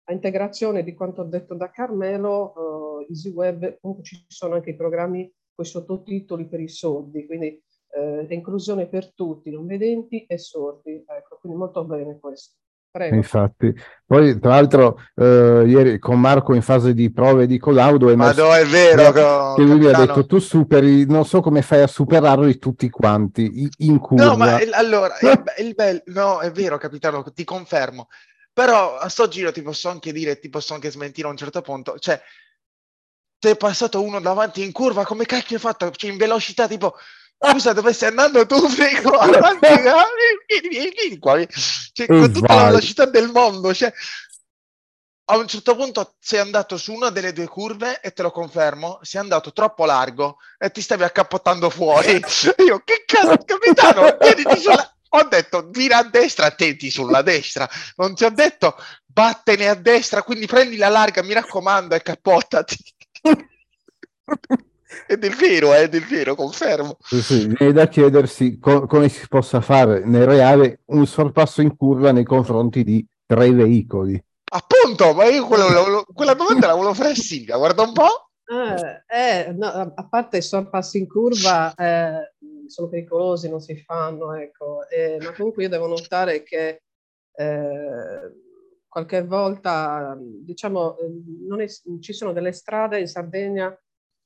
a 0.06 0.12
integrazione 0.12 0.82
di 0.82 0.92
quanto 0.92 1.22
detto 1.22 1.54
da 1.54 1.70
Carmelo, 1.70 2.52
uh, 2.56 3.06
EasyWeb, 3.08 3.78
comunque 3.80 4.04
ci 4.04 4.24
sono 4.26 4.54
anche 4.54 4.70
i 4.70 4.76
programmi 4.76 5.32
con 5.54 5.64
i 5.64 5.68
sottotitoli 5.68 6.48
per 6.48 6.60
i 6.60 6.68
sordi, 6.68 7.26
quindi 7.26 7.62
eh, 7.94 8.26
inclusione 8.28 8.88
per 8.88 9.14
tutti, 9.14 9.50
non 9.50 9.66
vedenti 9.66 10.24
e 10.26 10.36
sordi. 10.36 11.04
Ecco, 11.06 11.38
quindi 11.40 11.56
molto 11.56 11.84
bene 11.84 12.18
questo. 12.18 12.56
Prego. 12.94 13.16
Infatti, 13.16 13.74
poi 14.06 14.38
tra 14.38 14.50
l'altro 14.50 15.00
eh, 15.16 15.64
ieri 15.66 15.98
con 15.98 16.20
Marco 16.20 16.54
in 16.54 16.62
fase 16.62 16.94
di 16.94 17.10
prove 17.10 17.48
di 17.48 17.58
collaudo 17.58 18.08
è 18.08 18.14
Ma 18.14 18.26
emerso- 18.30 18.44
no, 18.44 18.54
è 18.54 18.64
vero, 18.66 19.54
che 19.56 19.62
lui 19.62 19.78
mi 19.80 19.86
ha 19.86 19.98
detto 19.98 20.24
tu 20.26 20.38
superi, 20.38 21.04
non 21.04 21.24
so 21.26 21.40
come 21.40 21.62
fai 21.62 21.82
a 21.82 21.88
superarli 21.88 22.56
tutti 22.58 22.88
quanti 22.90 23.68
in 23.78 23.98
curva. 23.98 24.26
No, 24.26 24.36
ma 24.36 24.62
il- 24.62 24.72
allora, 24.72 25.12
il, 25.18 25.42
il 25.66 25.74
bello, 25.74 26.02
no, 26.06 26.38
è 26.38 26.52
vero, 26.52 26.78
capitano, 26.78 27.24
ti 27.32 27.42
confermo. 27.42 28.06
Però 28.52 28.96
a 28.96 29.08
sto 29.08 29.26
giro 29.26 29.50
ti 29.50 29.62
posso 29.62 29.88
anche 29.88 30.12
dire, 30.12 30.38
ti 30.38 30.48
posso 30.48 30.74
anche 30.74 30.92
smentire 30.92 31.26
a 31.26 31.32
un 31.32 31.36
certo 31.36 31.62
punto, 31.62 31.98
cioè, 31.98 32.20
ti 33.40 33.48
è 33.48 33.56
passato 33.56 34.00
uno 34.04 34.20
davanti 34.20 34.62
in 34.62 34.70
curva, 34.70 35.04
come 35.04 35.26
cacchio 35.26 35.56
hai 35.56 35.62
fatto? 35.62 35.90
Cioè, 35.90 36.12
in 36.12 36.16
velocità, 36.16 36.68
tipo, 36.68 36.94
scusa, 37.50 37.72
dove 37.72 37.92
stai 37.92 38.08
andando 38.10 38.46
tu? 38.46 38.68
Prego, 38.74 39.10
avanti, 39.18 39.66
vieni, 40.46 40.68
vieni, 40.68 40.90
vieni 40.90 41.18
qua. 41.18 41.38
Cioè, 41.92 42.06
con 42.06 42.32
tutta 42.32 42.54
la 42.54 42.64
velocità 42.64 43.04
del 43.04 43.30
mondo, 43.30 43.72
cioè, 43.74 43.92
a 45.26 45.36
un 45.36 45.46
certo 45.46 45.74
punto 45.74 46.16
sei 46.18 46.40
andato 46.40 46.76
su 46.76 46.92
una 46.92 47.10
delle 47.10 47.32
due 47.32 47.46
curve 47.46 48.00
e 48.00 48.12
te 48.12 48.22
lo 48.22 48.30
confermo, 48.30 48.98
sei 49.02 49.20
andato 49.20 49.52
troppo 49.52 49.86
largo 49.86 50.36
e 50.58 50.70
ti 50.70 50.82
stavi 50.82 51.02
accappottando 51.02 51.70
fuori. 51.70 52.20
Io, 52.66 52.82
che 52.84 53.04
cazzo, 53.06 53.36
capitano, 53.44 54.16
tieniti 54.18 54.60
sulla... 54.60 54.88
Ho 55.10 55.22
detto, 55.28 55.68
vira 55.70 55.98
a 55.98 56.02
destra, 56.02 56.46
attenti 56.46 56.90
sulla 56.90 57.22
destra. 57.22 57.68
Non 57.96 58.16
ti 58.16 58.24
ho 58.24 58.30
detto, 58.30 58.76
vattene 59.06 59.68
a 59.68 59.74
destra, 59.74 60.24
quindi 60.24 60.46
prendi 60.46 60.76
la 60.76 60.88
larga, 60.88 61.22
mi 61.22 61.32
raccomando, 61.32 61.94
e 61.94 62.02
cappottati. 62.02 62.76
Ed 65.06 65.24
è 65.24 65.30
vero, 65.30 65.74
eh, 65.74 65.82
ed 65.82 65.94
è 65.94 66.00
vero, 66.00 66.34
confermo. 66.34 66.96
Sì, 67.00 67.22
sì, 67.22 67.46
viene 67.46 67.72
da 67.72 67.88
chiedersi 67.88 68.58
co- 68.58 68.86
come 68.86 69.08
si 69.08 69.26
possa 69.28 69.60
fare 69.60 70.04
nel 70.04 70.26
reale 70.26 70.80
un 70.86 71.06
sorpasso 71.06 71.60
in 71.62 71.76
curva 71.76 72.12
nei 72.12 72.24
confronti 72.24 72.84
di 72.84 73.06
tre 73.26 73.50
veicoli. 73.52 74.22
Appunto, 74.52 75.14
ma 75.14 75.24
io 75.24 75.46
quello- 75.46 75.68
lo- 75.68 76.06
quella 76.12 76.34
domanda 76.34 76.68
la 76.68 76.74
volevo 76.74 76.94
fare 76.94 77.10
a 77.10 77.14
Silvia, 77.14 77.56
guarda 77.56 77.82
un 77.82 77.92
po'. 77.92 78.28
Eh, 78.46 79.46
eh, 79.46 79.52
no, 79.52 79.66
a 79.94 80.08
parte 80.08 80.36
i 80.36 80.42
sorpassi 80.42 80.98
in 80.98 81.08
curva, 81.08 81.74
eh, 81.74 82.34
sono 82.68 82.88
pericolosi, 82.88 83.48
non 83.48 83.60
si 83.60 83.76
fanno, 83.76 84.34
ecco. 84.34 84.86
Eh, 84.88 85.18
ma 85.20 85.32
comunque 85.32 85.62
io 85.64 85.68
devo 85.68 85.86
notare 85.86 86.42
che 86.42 86.82
eh, 87.36 88.32
qualche 88.86 89.24
volta, 89.24 90.16
diciamo, 90.20 90.96
non 91.48 91.60
è- 91.60 91.66
ci 92.00 92.12
sono 92.12 92.32
delle 92.32 92.52
strade 92.52 93.00
in 93.00 93.08
Sardegna 93.08 93.76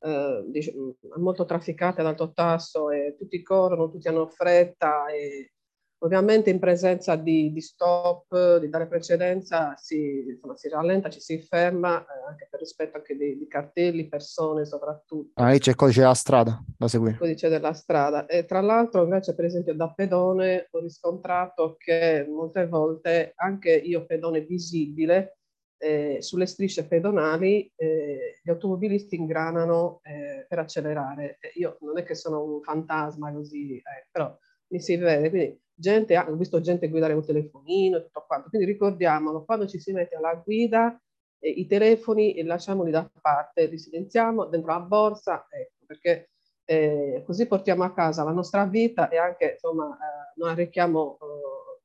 eh, 0.00 0.44
dic- 0.46 0.74
molto 1.16 1.44
trafficate 1.44 2.00
ad 2.00 2.06
alto 2.06 2.32
tasso 2.32 2.90
e 2.90 3.14
tutti 3.18 3.42
corrono, 3.42 3.90
tutti 3.90 4.08
hanno 4.08 4.26
fretta 4.28 5.06
e 5.08 5.52
ovviamente 6.00 6.50
in 6.50 6.60
presenza 6.60 7.16
di, 7.16 7.52
di 7.52 7.60
stop, 7.60 8.58
di 8.58 8.68
dare 8.68 8.86
precedenza, 8.86 9.74
si, 9.76 10.24
insomma, 10.28 10.56
si 10.56 10.68
rallenta, 10.68 11.10
ci 11.10 11.20
si 11.20 11.40
ferma, 11.40 12.00
eh, 12.00 12.28
anche 12.28 12.46
per 12.48 12.60
rispetto 12.60 12.96
anche 12.98 13.16
di, 13.16 13.36
di 13.36 13.48
cartelli, 13.48 14.08
persone 14.08 14.64
soprattutto 14.64 15.42
Ah, 15.42 15.50
lì 15.50 15.58
c'è 15.58 15.70
il 15.70 15.76
codice 15.76 16.00
della 16.00 16.14
strada 16.14 16.62
da 16.76 16.86
seguire. 16.86 17.18
codice 17.18 17.48
della 17.48 17.72
strada. 17.72 18.26
E 18.26 18.44
tra 18.44 18.60
l'altro, 18.60 19.02
invece, 19.02 19.34
per 19.34 19.46
esempio, 19.46 19.74
da 19.74 19.92
pedone 19.92 20.68
ho 20.70 20.78
riscontrato 20.78 21.74
che 21.76 22.24
molte 22.28 22.68
volte 22.68 23.32
anche 23.34 23.72
io, 23.72 24.06
pedone 24.06 24.42
visibile, 24.42 25.37
eh, 25.78 26.18
sulle 26.20 26.46
strisce 26.46 26.86
pedonali 26.86 27.70
eh, 27.76 28.40
gli 28.42 28.50
automobilisti 28.50 29.16
ingranano 29.16 30.00
eh, 30.02 30.44
per 30.48 30.58
accelerare. 30.58 31.38
E 31.40 31.52
Io 31.54 31.78
non 31.80 31.98
è 31.98 32.02
che 32.04 32.14
sono 32.14 32.42
un 32.42 32.62
fantasma 32.62 33.32
così, 33.32 33.76
eh, 33.76 34.08
però 34.10 34.36
mi 34.68 34.80
si 34.80 34.96
vede. 34.96 35.30
Quindi, 35.30 35.60
gente, 35.74 36.16
ho 36.18 36.34
visto 36.34 36.60
gente 36.60 36.88
guidare 36.88 37.12
un 37.14 37.24
telefonino 37.24 37.96
e 37.98 38.02
tutto 38.02 38.24
quanto. 38.26 38.48
Quindi 38.48 38.66
ricordiamolo, 38.66 39.44
quando 39.44 39.66
ci 39.66 39.78
si 39.78 39.92
mette 39.92 40.16
alla 40.16 40.34
guida, 40.34 41.00
eh, 41.38 41.48
i 41.50 41.66
telefoni 41.66 42.34
eh, 42.34 42.44
lasciamoli 42.44 42.90
da 42.90 43.08
parte, 43.20 43.66
li 43.66 43.78
silenziamo 43.78 44.46
dentro 44.46 44.72
la 44.72 44.80
borsa, 44.80 45.46
ecco, 45.50 45.84
perché 45.86 46.30
eh, 46.64 47.22
così 47.24 47.46
portiamo 47.46 47.84
a 47.84 47.92
casa 47.94 48.24
la 48.24 48.32
nostra 48.32 48.64
vita 48.66 49.08
e 49.08 49.16
anche 49.16 49.52
insomma 49.52 49.96
eh, 49.96 50.32
non 50.36 50.50
arrechiamo 50.50 51.18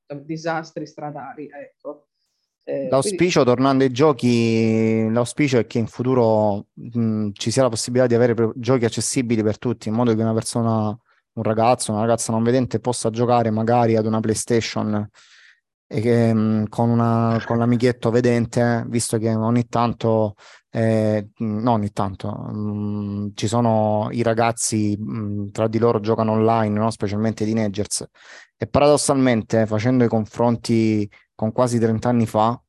eh, 0.08 0.24
disastri 0.26 0.86
stradali. 0.86 1.50
Ecco. 1.52 2.08
Eh, 2.66 2.72
quindi- 2.72 2.90
L'auspicio, 2.90 3.44
tornando 3.44 3.84
ai 3.84 3.92
giochi, 3.92 5.10
l'auspicio 5.10 5.58
è 5.60 5.66
che 5.68 5.80
in 5.80 5.88
futuro 5.88 6.68
mh, 6.74 7.30
ci 7.34 7.52
sia 7.52 7.64
la 7.64 7.70
possibilità 7.70 8.08
di 8.08 8.16
avere 8.16 8.34
pro- 8.34 8.54
giochi 8.56 8.86
accessibili 8.86 9.44
per 9.44 9.58
tutti, 9.58 9.90
in 9.90 9.96
modo 9.96 10.16
che 10.16 10.22
una 10.22 10.34
persona, 10.34 10.88
un 10.88 11.44
ragazzo, 11.44 11.92
una 11.92 12.02
ragazza 12.02 12.32
non 12.32 12.42
vedente 12.44 12.80
possa 12.80 13.10
giocare 13.10 13.50
magari 13.52 13.96
ad 13.98 14.06
una 14.06 14.20
PlayStation 14.22 15.08
e 15.88 16.02
che, 16.02 16.34
mh, 16.34 16.70
con, 16.70 16.90
una, 16.90 17.42
con 17.46 17.58
l'amichetto 17.58 18.10
vedente, 18.12 18.86
visto 18.88 19.18
che 19.18 19.34
ogni 19.36 19.68
tanto, 19.68 20.36
eh, 20.72 21.30
mh, 21.38 21.46
no 21.62 21.72
ogni 21.74 21.92
tanto, 21.92 22.32
mh, 22.32 23.32
ci 23.36 23.48
sono 23.48 24.08
i 24.12 24.24
ragazzi 24.24 24.96
mh, 24.98 25.52
tra 25.52 25.68
di 25.68 25.78
loro 25.80 26.00
giocano 26.00 26.32
online, 26.32 26.80
no? 26.80 26.90
Specialmente 26.92 27.44
i 27.44 27.48
teenagers, 27.48 28.06
e 28.58 28.68
paradossalmente 28.68 29.66
facendo 29.66 30.04
i 30.06 30.08
confronti 30.08 31.10
con 31.44 31.52
quasi 31.52 31.78
30 31.78 32.08
anni 32.08 32.26
fa, 32.26 32.60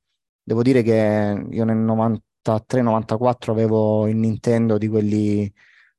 devo 0.43 0.63
dire 0.63 0.83
che 0.83 1.47
io 1.49 1.65
nel 1.65 1.77
93-94 1.77 3.53
avevo 3.53 4.09
il 4.09 4.17
Nintendo 4.17 4.79
di 4.79 4.89
quelli 4.89 5.53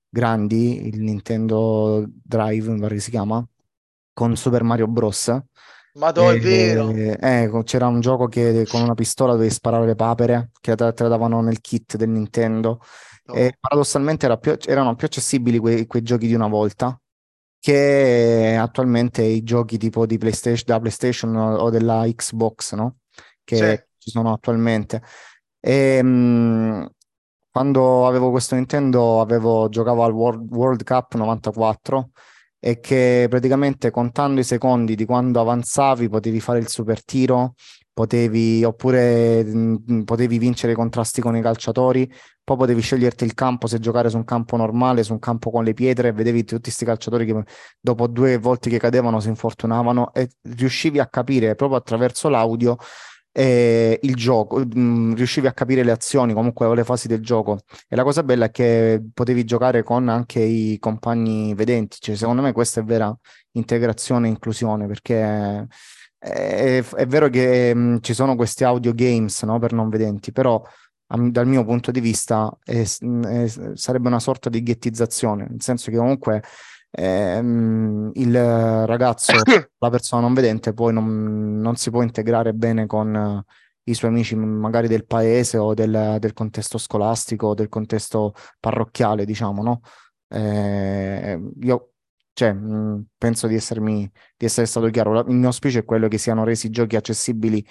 grandi, 0.10 0.88
il 0.88 1.02
Nintendo 1.02 2.06
Drive, 2.08 2.70
mi 2.70 2.80
pare 2.82 3.00
si 3.00 3.12
chiama, 3.12 3.46
con 4.14 4.36
Super 4.36 4.64
Mario 4.64 4.88
Bros. 4.88 5.34
Madò, 5.94 6.30
è 6.30 6.38
vero. 6.40 6.90
eh, 6.90 7.64
c'era 7.64 7.88
un 7.88 8.02
gioco 8.02 8.28
che 8.28 8.66
con 8.70 8.82
una 8.82 8.94
pistola 8.94 9.32
dovevi 9.32 9.52
sparare 9.52 9.86
le 9.86 9.96
papere, 9.96 10.52
che 10.60 10.76
te, 10.76 10.92
te 10.92 11.04
la 11.04 11.10
davano 11.10 11.42
nel 11.42 11.62
kit 11.62 11.96
del 11.96 12.10
Nintendo. 12.10 12.82
E 13.28 13.56
paradossalmente 13.58 14.26
era 14.26 14.38
più- 14.38 14.58
erano 14.66 14.94
più 14.96 15.08
accessibili 15.08 15.58
quei, 15.58 15.88
quei 15.88 16.02
giochi 16.02 16.28
di 16.28 16.36
una 16.36 16.48
volta 16.48 17.00
che 17.66 18.56
attualmente 18.60 19.24
i 19.24 19.42
giochi 19.44 19.78
tipo 19.80 20.06
di 20.06 20.18
PlayStation, 20.20 20.64
della 20.68 20.80
PlayStation 20.80 21.36
o 21.36 21.56
o 21.58 21.70
della 21.72 22.04
Xbox, 22.08 22.74
no? 22.76 22.98
Che 23.44 23.56
Sì. 23.58 23.84
ci 23.98 24.12
sono 24.12 24.34
attualmente. 24.34 25.02
E, 25.60 26.02
mh, 26.04 26.88
quando 27.50 28.06
avevo 28.08 28.30
questo 28.30 28.54
Nintendo 28.56 29.20
avevo, 29.22 29.68
giocavo 29.70 30.04
al 30.04 30.12
World, 30.14 30.54
World 30.54 30.84
Cup 30.84 31.16
94 31.16 32.12
e 32.60 32.80
che 32.80 33.26
praticamente 33.30 33.90
contando 33.92 34.40
i 34.42 34.44
secondi 34.44 34.94
di 34.96 35.06
quando 35.06 35.40
avanzavi 35.40 36.08
potevi 36.10 36.40
fare 36.40 36.60
il 36.60 36.68
super 36.68 37.04
tiro, 37.04 37.56
potevi, 37.94 38.64
oppure 38.64 39.44
mh, 39.44 40.04
potevi 40.04 40.38
vincere 40.38 40.74
i 40.74 40.76
contrasti 40.76 41.20
con 41.22 41.36
i 41.36 41.42
calciatori, 41.42 42.12
poi 42.46 42.58
potevi 42.58 42.80
sceglierti 42.80 43.26
il 43.26 43.34
campo 43.34 43.68
se 43.68 43.80
giocare 43.80 44.10
su 44.10 44.18
un 44.18 44.24
campo 44.24 44.56
normale, 44.56 45.04
su 45.04 45.12
un 45.14 45.20
campo 45.20 45.50
con 45.50 45.64
le 45.64 45.74
pietre, 45.74 46.10
e 46.10 46.12
vedevi 46.14 46.46
tutti 46.46 46.62
questi 46.62 46.86
calciatori 46.86 47.26
che 47.26 47.44
dopo 47.80 48.08
due 48.08 48.38
volte 48.38 48.70
che 48.70 48.78
cadevano 48.78 49.20
si 49.20 49.30
infortunavano 49.30 50.14
e 50.14 50.30
riuscivi 50.44 51.00
a 51.00 51.08
capire 51.08 51.56
proprio 51.56 51.80
attraverso 51.80 52.30
l'audio 52.30 52.78
eh, 53.38 54.00
il 54.04 54.16
gioco, 54.16 54.60
mh, 54.60 55.16
riuscivi 55.16 55.48
a 55.48 55.52
capire 55.54 55.84
le 55.84 55.92
azioni, 55.92 56.34
comunque 56.34 56.74
le 56.74 56.84
fasi 56.86 57.08
del 57.08 57.22
gioco. 57.22 57.60
E 57.90 57.96
la 57.96 58.04
cosa 58.04 58.24
bella 58.24 58.46
è 58.46 58.52
che 58.52 59.04
potevi 59.14 59.44
giocare 59.44 59.84
con 59.84 60.08
anche 60.08 60.40
i 60.40 60.78
compagni 60.80 61.54
vedenti, 61.56 61.98
cioè 62.00 62.16
secondo 62.16 62.42
me 62.42 62.54
questa 62.54 62.80
è 62.80 62.84
vera 62.84 63.14
integrazione 63.54 64.28
e 64.28 64.30
inclusione, 64.30 64.88
perché 64.88 65.68
è, 66.18 66.84
è 66.84 67.06
vero 67.08 67.28
che 67.28 67.74
mh, 67.76 68.00
ci 68.02 68.14
sono 68.14 68.36
questi 68.36 68.64
audio 68.64 68.94
games, 68.94 69.44
no, 69.44 69.60
per 69.60 69.74
non 69.74 69.90
vedenti, 69.90 70.32
però 70.32 70.62
dal 71.08 71.48
mio 71.48 71.64
punto 71.64 71.92
di 71.92 72.00
vista 72.00 72.56
è- 72.64 72.82
è- 72.82 73.48
sarebbe 73.74 74.08
una 74.08 74.20
sorta 74.20 74.50
di 74.50 74.64
ghettizzazione, 74.64 75.46
nel 75.50 75.62
senso 75.62 75.92
che 75.92 75.98
comunque 75.98 76.42
ehm, 76.92 78.12
il 78.16 78.86
ragazzo, 78.86 79.34
la 79.78 79.90
persona 79.90 80.22
non 80.22 80.34
vedente, 80.34 80.74
poi 80.74 80.94
non, 80.94 81.60
non 81.60 81.76
si 81.76 81.90
può 81.90 82.02
integrare 82.02 82.54
bene 82.54 82.86
con 82.86 83.16
eh, 83.16 83.44
i 83.84 83.94
suoi 83.94 84.12
amici, 84.12 84.36
magari 84.36 84.88
del 84.88 85.06
paese 85.06 85.58
o 85.58 85.74
del, 85.74 86.18
del 86.20 86.34
contesto 86.34 86.78
scolastico 86.78 87.48
o 87.48 87.54
del 87.54 87.70
contesto 87.70 88.34
parrocchiale, 88.60 89.26
diciamo, 89.26 89.62
no? 89.62 89.82
Eh, 90.28 91.40
io 91.62 91.90
cioè, 92.34 92.52
mh, 92.54 93.06
penso 93.18 93.48
di 93.48 93.56
essermi, 93.56 94.10
di 94.36 94.46
essere 94.46 94.66
stato 94.66 94.90
chiaro. 94.90 95.14
La- 95.14 95.26
Il 95.28 95.36
mio 95.36 95.48
auspicio 95.48 95.80
è 95.80 95.86
quello 95.86 96.08
che 96.08 96.18
siano 96.18 96.44
resi 96.44 96.68
i 96.68 96.70
giochi 96.72 96.96
accessibili 96.96 97.66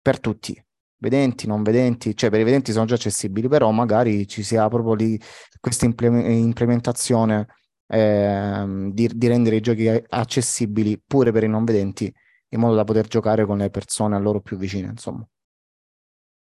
per 0.00 0.18
tutti, 0.20 0.60
vedenti, 1.02 1.46
non 1.48 1.62
vedenti, 1.62 2.16
cioè 2.16 2.30
per 2.30 2.40
i 2.40 2.44
vedenti 2.44 2.72
sono 2.72 2.84
già 2.86 2.94
accessibili, 2.94 3.48
però 3.48 3.70
magari 3.72 4.26
ci 4.28 4.42
sia 4.44 4.68
proprio 4.68 4.94
lì 4.94 5.20
questa 5.60 5.84
imple- 5.84 6.32
implementazione 6.32 7.46
ehm, 7.88 8.92
di, 8.92 9.08
di 9.12 9.26
rendere 9.26 9.56
i 9.56 9.60
giochi 9.60 9.88
accessibili 10.08 11.00
pure 11.04 11.32
per 11.32 11.42
i 11.44 11.48
non 11.48 11.64
vedenti, 11.64 12.12
in 12.50 12.60
modo 12.60 12.74
da 12.76 12.84
poter 12.84 13.06
giocare 13.08 13.44
con 13.46 13.58
le 13.58 13.70
persone 13.70 14.14
a 14.16 14.18
loro 14.18 14.40
più 14.40 14.56
vicine, 14.56 14.88
insomma. 14.88 15.26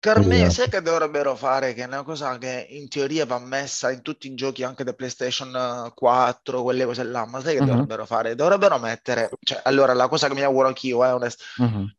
Carme, 0.01 0.51
Esatto. 0.51 0.51
sai 0.51 0.69
che 0.69 0.83
dovrebbero 0.83 1.37
fare? 1.37 1.75
Che 1.75 1.83
è 1.85 1.87
una 1.87 2.03
cosa 2.03 2.37
che 2.37 2.67
in 2.71 2.89
teoria 2.89 3.25
va 3.25 3.39
messa 3.39 3.93
in 3.93 4.03
tutti 4.03 4.27
i 4.27 4.35
giochi 4.35 4.65
anche 4.65 4.83
da 4.83 4.95
PlayStation 4.95 5.93
4, 5.95 6.63
quelle 6.65 6.85
cose 6.85 7.05
là, 7.05 7.25
ma 7.25 7.41
sai 7.41 7.55
che 7.55 7.61
Mhm. 7.61 7.63
dovrebbero 7.63 8.05
fare? 8.05 8.35
Dovrebbero 8.35 8.79
mettere, 8.81 9.31
cioè, 9.45 9.61
allora 9.65 9.93
la 9.93 10.09
cosa 10.09 10.27
che 10.27 10.35
mi 10.35 10.43
auguro 10.43 10.67
anch'io, 10.67 11.05
è 11.05 11.15
onest- 11.15 11.43
Mhm. 11.59 11.93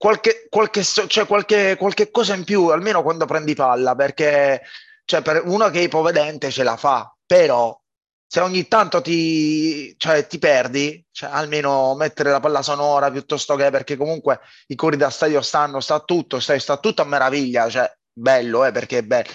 Qualche, 0.00 0.46
qualche, 0.48 0.82
cioè, 0.82 1.26
qualche, 1.26 1.76
qualche 1.76 2.10
cosa 2.10 2.34
in 2.34 2.44
più, 2.44 2.68
almeno 2.68 3.02
quando 3.02 3.26
prendi 3.26 3.54
palla, 3.54 3.94
perché 3.94 4.62
cioè, 5.04 5.20
per 5.20 5.42
uno 5.44 5.68
che 5.68 5.80
è 5.80 5.82
ipovedente 5.82 6.50
ce 6.50 6.62
la 6.62 6.78
fa, 6.78 7.14
però 7.26 7.78
se 8.26 8.40
ogni 8.40 8.66
tanto 8.66 9.02
ti, 9.02 9.94
cioè, 9.98 10.26
ti 10.26 10.38
perdi, 10.38 11.04
cioè, 11.10 11.28
almeno 11.30 11.94
mettere 11.96 12.30
la 12.30 12.40
palla 12.40 12.62
sonora 12.62 13.10
piuttosto 13.10 13.54
che 13.56 13.68
perché 13.68 13.98
comunque 13.98 14.40
i 14.68 14.74
cori 14.74 14.96
da 14.96 15.10
stadio 15.10 15.42
stanno, 15.42 15.80
sta 15.80 16.00
tutto, 16.00 16.40
sta, 16.40 16.58
sta 16.58 16.78
tutto 16.78 17.02
a 17.02 17.04
meraviglia, 17.04 17.68
cioè 17.68 17.92
bello, 18.10 18.64
eh, 18.64 18.72
perché 18.72 18.98
è 18.98 19.02
bello. 19.02 19.28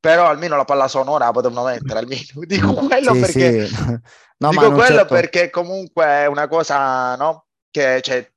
Però 0.00 0.26
almeno 0.26 0.56
la 0.56 0.64
palla 0.64 0.88
sonora 0.88 1.26
la 1.26 1.30
potevano 1.30 1.62
mettere, 1.62 2.00
almeno. 2.00 2.24
Dico 2.44 2.72
quello 2.74 3.14
Sì, 3.14 3.20
perché, 3.20 3.66
sì. 3.68 3.76
No, 4.38 4.50
dico 4.50 4.72
quello 4.72 4.96
certo- 4.96 5.14
perché 5.14 5.50
comunque 5.50 6.04
è 6.04 6.26
una 6.26 6.48
cosa, 6.48 7.14
no? 7.14 7.46
Che 7.70 8.00
cioè, 8.00 8.28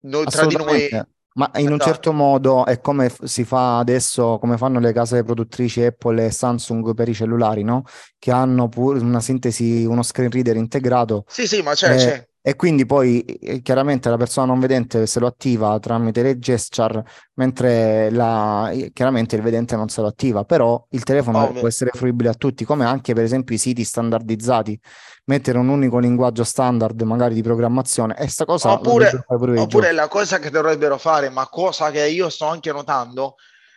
noi, 0.00 0.26
tra 0.26 0.44
di 0.44 0.56
noi... 0.56 0.88
Ma 1.34 1.50
in 1.56 1.70
un 1.70 1.78
Esatto. 1.78 1.84
certo 1.84 2.12
modo 2.12 2.66
è 2.66 2.80
come 2.80 3.08
f- 3.08 3.24
si 3.24 3.44
fa 3.44 3.78
adesso, 3.78 4.38
come 4.38 4.56
fanno 4.56 4.80
le 4.80 4.92
case 4.92 5.22
produttrici 5.22 5.82
Apple 5.84 6.26
e 6.26 6.30
Samsung 6.30 6.92
per 6.94 7.08
i 7.08 7.14
cellulari, 7.14 7.62
no? 7.62 7.84
Che 8.18 8.30
hanno 8.32 8.68
pure 8.68 8.98
una 9.00 9.20
sintesi, 9.20 9.84
uno 9.84 10.02
screen 10.02 10.30
reader 10.30 10.56
integrato. 10.56 11.24
Sì, 11.26 11.46
sì, 11.46 11.62
ma 11.62 11.72
c'è, 11.74 11.94
Eh, 11.94 11.96
c'è. 11.96 12.28
E 12.42 12.56
quindi 12.56 12.86
poi 12.86 13.20
eh, 13.22 13.60
chiaramente 13.60 14.08
la 14.08 14.16
persona 14.16 14.46
non 14.46 14.60
vedente 14.60 15.06
se 15.06 15.20
lo 15.20 15.26
attiva 15.26 15.78
tramite 15.78 16.22
le 16.22 16.38
gesture, 16.38 17.04
mentre 17.34 18.10
la, 18.10 18.70
eh, 18.70 18.92
chiaramente 18.94 19.36
il 19.36 19.42
vedente 19.42 19.76
non 19.76 19.88
se 19.90 20.00
lo 20.00 20.06
attiva, 20.06 20.44
però 20.44 20.82
il 20.90 21.02
telefono 21.02 21.42
Ovvio. 21.44 21.58
può 21.60 21.68
essere 21.68 21.90
fruibile 21.92 22.30
a 22.30 22.34
tutti, 22.34 22.64
come 22.64 22.86
anche 22.86 23.12
per 23.12 23.24
esempio 23.24 23.54
i 23.54 23.58
siti 23.58 23.84
standardizzati, 23.84 24.80
mettere 25.26 25.58
un 25.58 25.68
unico 25.68 25.98
linguaggio 25.98 26.42
standard 26.44 27.00
magari 27.02 27.34
di 27.34 27.42
programmazione 27.42 28.16
e 28.16 28.26
sta 28.28 28.46
cosa 28.46 28.72
Oppure, 28.72 29.22
oppure 29.26 29.92
la 29.92 30.08
cosa 30.08 30.38
che 30.38 30.48
dovrebbero 30.48 30.96
fare, 30.96 31.28
ma 31.28 31.46
cosa 31.46 31.90
che 31.90 32.06
io 32.08 32.30
sto 32.30 32.46
anche 32.46 32.72
notando, 32.72 33.34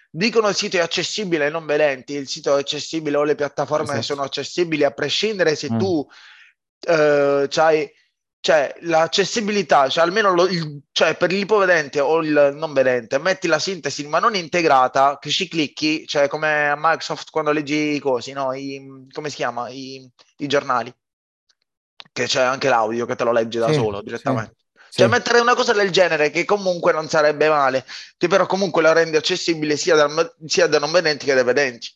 dicono 0.09 0.47
il 0.47 0.55
sito 0.55 0.77
è 0.77 0.79
accessibile 0.79 1.45
ai 1.47 1.51
non 1.51 1.65
vedenti, 1.65 2.13
il 2.13 2.29
sito 2.29 2.55
è 2.55 2.59
accessibile 2.61 3.17
o 3.17 3.23
le 3.23 3.35
piattaforme 3.35 3.83
Esatto. 3.85 4.01
sono 4.03 4.21
accessibili 4.21 4.85
a 4.85 4.91
prescindere 4.91 5.55
se 5.55 5.69
Mm. 5.69 5.77
tu 5.77 6.07
eh, 6.87 7.45
c'hai 7.49 7.89
cioè, 8.43 8.75
l'accessibilità, 8.81 9.87
cioè 9.87 10.03
almeno 10.03 10.33
lo- 10.33 10.47
il- 10.47 10.81
cioè, 10.91 11.15
per 11.15 11.31
l'ipovedente 11.31 12.01
o 12.01 12.21
il 12.21 12.51
non 12.55 12.73
vedente, 12.73 13.17
metti 13.17 13.47
la 13.47 13.57
sintesi 13.59 14.05
ma 14.07 14.19
non 14.19 14.35
integrata, 14.35 15.17
che 15.19 15.29
ci 15.29 15.47
clicchi, 15.47 16.05
cioè 16.05 16.27
come 16.27 16.69
a 16.69 16.75
Microsoft 16.75 17.29
quando 17.31 17.51
leggi 17.51 17.95
i 17.95 17.99
cosi, 17.99 18.33
no? 18.33 18.51
I, 18.53 19.07
come 19.13 19.29
si 19.29 19.37
chiama? 19.37 19.69
I, 19.69 20.09
i 20.39 20.47
giornali, 20.47 20.93
che 22.11 22.25
c'è 22.25 22.41
anche 22.41 22.69
l'audio 22.69 23.05
che 23.05 23.15
te 23.15 23.23
lo 23.23 23.31
leggi 23.31 23.57
da 23.59 23.71
Sì, 23.71 23.73
solo 23.73 24.01
direttamente. 24.01 24.55
sì. 24.89 25.03
Cioè, 25.03 25.07
mettere 25.07 25.39
una 25.39 25.55
cosa 25.55 25.73
del 25.73 25.89
genere 25.89 26.29
che 26.29 26.45
comunque 26.45 26.91
non 26.93 27.09
sarebbe 27.09 27.49
male, 27.49 27.83
che 28.17 28.27
però 28.27 28.45
comunque 28.45 28.81
la 28.83 28.93
rende 28.93 29.17
accessibile 29.17 29.75
sia, 29.75 29.95
dal- 29.95 30.35
sia 30.45 30.67
dai 30.67 30.79
non 30.79 30.91
vedenti 30.91 31.25
che 31.25 31.33
dai 31.33 31.43
vedenti. 31.43 31.89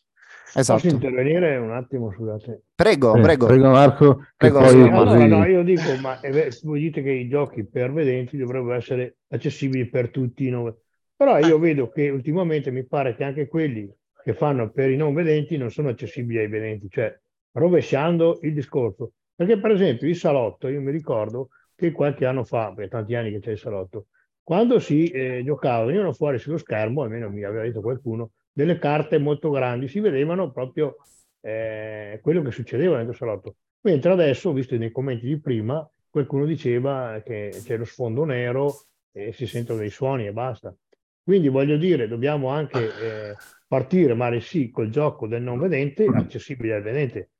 Posso 0.52 0.60
Esatto. 0.60 0.88
intervenire 0.88 1.56
un 1.56 1.72
attimo, 1.72 2.10
scusate? 2.12 2.62
Prego, 2.74 3.16
Eh, 3.16 3.20
prego. 3.20 3.46
prego 3.46 3.70
Marco, 3.70 4.24
Prego, 4.36 4.58
poi 4.60 4.88
Allora, 4.88 5.04
così... 5.04 5.28
no, 5.28 5.44
io 5.44 5.62
dico, 5.62 5.82
ma 6.00 6.18
ver- 6.22 6.58
voi 6.64 6.80
dite 6.80 7.02
che 7.02 7.10
i 7.10 7.28
giochi 7.28 7.66
per 7.66 7.92
vedenti 7.92 8.36
dovrebbero 8.36 8.74
essere 8.74 9.16
accessibili 9.28 9.88
per 9.88 10.10
tutti 10.10 10.46
i 10.46 10.50
non 10.50 10.74
Però 11.16 11.38
io 11.38 11.56
Eh. 11.56 11.58
vedo 11.58 11.90
che 11.90 12.08
ultimamente 12.10 12.70
mi 12.70 12.84
pare 12.86 13.14
che 13.14 13.24
anche 13.24 13.46
quelli 13.48 13.92
che 14.22 14.32
fanno 14.34 14.70
per 14.70 14.90
i 14.90 14.96
non 14.96 15.12
vedenti 15.14 15.56
non 15.56 15.70
sono 15.70 15.88
accessibili 15.90 16.38
ai 16.38 16.48
vedenti, 16.48 16.88
cioè 16.88 17.14
rovesciando 17.52 18.38
il 18.42 18.54
discorso. 18.54 19.12
Perché 19.34 19.58
per 19.58 19.72
esempio 19.72 20.08
il 20.08 20.16
salotto, 20.16 20.68
io 20.68 20.80
mi 20.80 20.90
ricordo 20.90 21.48
che 21.74 21.92
qualche 21.92 22.24
anno 22.26 22.44
fa, 22.44 22.72
per 22.74 22.88
tanti 22.88 23.14
anni 23.14 23.30
che 23.30 23.40
c'è 23.40 23.50
il 23.52 23.58
salotto, 23.58 24.06
quando 24.42 24.78
si 24.78 25.08
eh, 25.08 25.42
giocava, 25.44 25.84
venivano 25.84 26.12
fuori 26.12 26.38
sullo 26.38 26.56
schermo, 26.58 27.02
almeno 27.02 27.28
mi 27.30 27.44
aveva 27.44 27.62
detto 27.64 27.80
qualcuno, 27.80 28.30
delle 28.58 28.78
carte 28.78 29.18
molto 29.18 29.50
grandi, 29.50 29.86
si 29.86 30.00
vedevano 30.00 30.50
proprio 30.50 30.96
eh, 31.40 32.18
quello 32.20 32.42
che 32.42 32.50
succedeva 32.50 33.00
nel 33.00 33.14
salotto. 33.14 33.56
Mentre 33.82 34.10
adesso, 34.10 34.48
ho 34.50 34.52
visto 34.52 34.76
nei 34.76 34.90
commenti 34.90 35.26
di 35.26 35.40
prima, 35.40 35.88
qualcuno 36.10 36.44
diceva 36.44 37.22
che 37.24 37.50
c'è 37.64 37.76
lo 37.76 37.84
sfondo 37.84 38.24
nero 38.24 38.86
e 39.12 39.32
si 39.32 39.46
sentono 39.46 39.78
dei 39.78 39.90
suoni 39.90 40.26
e 40.26 40.32
basta. 40.32 40.74
Quindi 41.22 41.48
voglio 41.48 41.76
dire, 41.76 42.08
dobbiamo 42.08 42.48
anche 42.48 42.78
eh, 42.98 43.36
partire, 43.68 44.14
magari 44.14 44.40
sì, 44.40 44.70
col 44.70 44.90
gioco 44.90 45.28
del 45.28 45.42
non 45.42 45.58
vedente, 45.60 46.04
accessibile 46.04 46.74
al 46.74 46.82
vedente. 46.82 47.30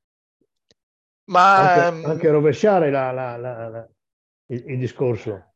Ma 1.25 1.73
Anche, 1.73 1.79
ehm, 1.87 2.05
anche 2.05 2.29
rovesciare 2.29 2.89
la- 2.91 3.11
la- 3.11 3.35
la- 3.35 3.67
la- 3.67 3.89
il, 4.47 4.63
il 4.67 4.77
discorso. 4.79 5.48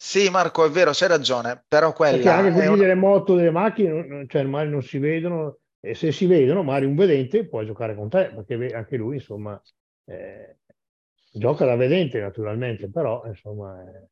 Sì, 0.00 0.30
Marco, 0.30 0.64
è 0.64 0.70
vero, 0.70 0.92
c'hai 0.94 1.08
ragione, 1.08 1.64
però 1.66 1.92
Perché 1.92 2.20
quella 2.20 2.36
anche 2.36 2.48
è 2.50 2.52
quelli 2.52 2.68
una- 2.68 2.76
delle 2.76 2.94
moto, 2.94 3.34
delle 3.34 3.50
macchine, 3.50 4.26
cioè 4.28 4.42
magari 4.44 4.70
non 4.70 4.82
si 4.82 4.98
vedono, 4.98 5.58
e 5.80 5.94
se 5.94 6.12
si 6.12 6.26
vedono, 6.26 6.62
magari 6.62 6.86
un 6.86 6.94
vedente 6.94 7.46
può 7.48 7.64
giocare 7.64 7.94
con 7.96 8.08
te, 8.08 8.30
perché 8.34 8.72
anche 8.74 8.96
lui, 8.96 9.16
insomma, 9.16 9.60
eh, 10.04 10.56
gioca 11.32 11.64
da 11.64 11.74
vedente 11.74 12.20
naturalmente, 12.20 12.88
però, 12.88 13.24
insomma... 13.26 13.82
eh, 13.82 14.06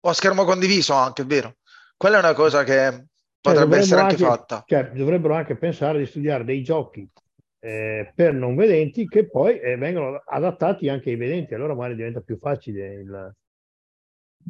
o 0.00 0.08
a 0.08 0.12
schermo 0.12 0.44
condiviso 0.44 0.92
anche, 0.94 1.22
è 1.22 1.24
vero. 1.26 1.56
Quella 1.96 2.16
è 2.16 2.18
una 2.18 2.34
cosa 2.34 2.64
che 2.64 2.72
Cioè, 2.72 3.06
potrebbe 3.40 3.76
essere 3.78 4.00
anche 4.00 4.14
anche- 4.14 4.26
fatta. 4.26 4.64
cioè, 4.66 4.90
dovrebbero 4.90 5.34
anche 5.34 5.56
pensare 5.56 5.98
di 5.98 6.06
studiare 6.06 6.42
dei 6.44 6.62
giochi 6.64 7.08
eh, 7.60 8.12
per 8.12 8.34
non 8.34 8.56
vedenti 8.56 9.06
che 9.06 9.28
poi 9.28 9.60
eh, 9.60 9.76
vengono 9.76 10.20
adattati 10.26 10.88
anche 10.88 11.10
ai 11.10 11.16
vedenti, 11.16 11.54
allora 11.54 11.74
magari 11.74 11.94
diventa 11.94 12.20
più 12.20 12.36
facile 12.38 12.94
il... 12.94 13.34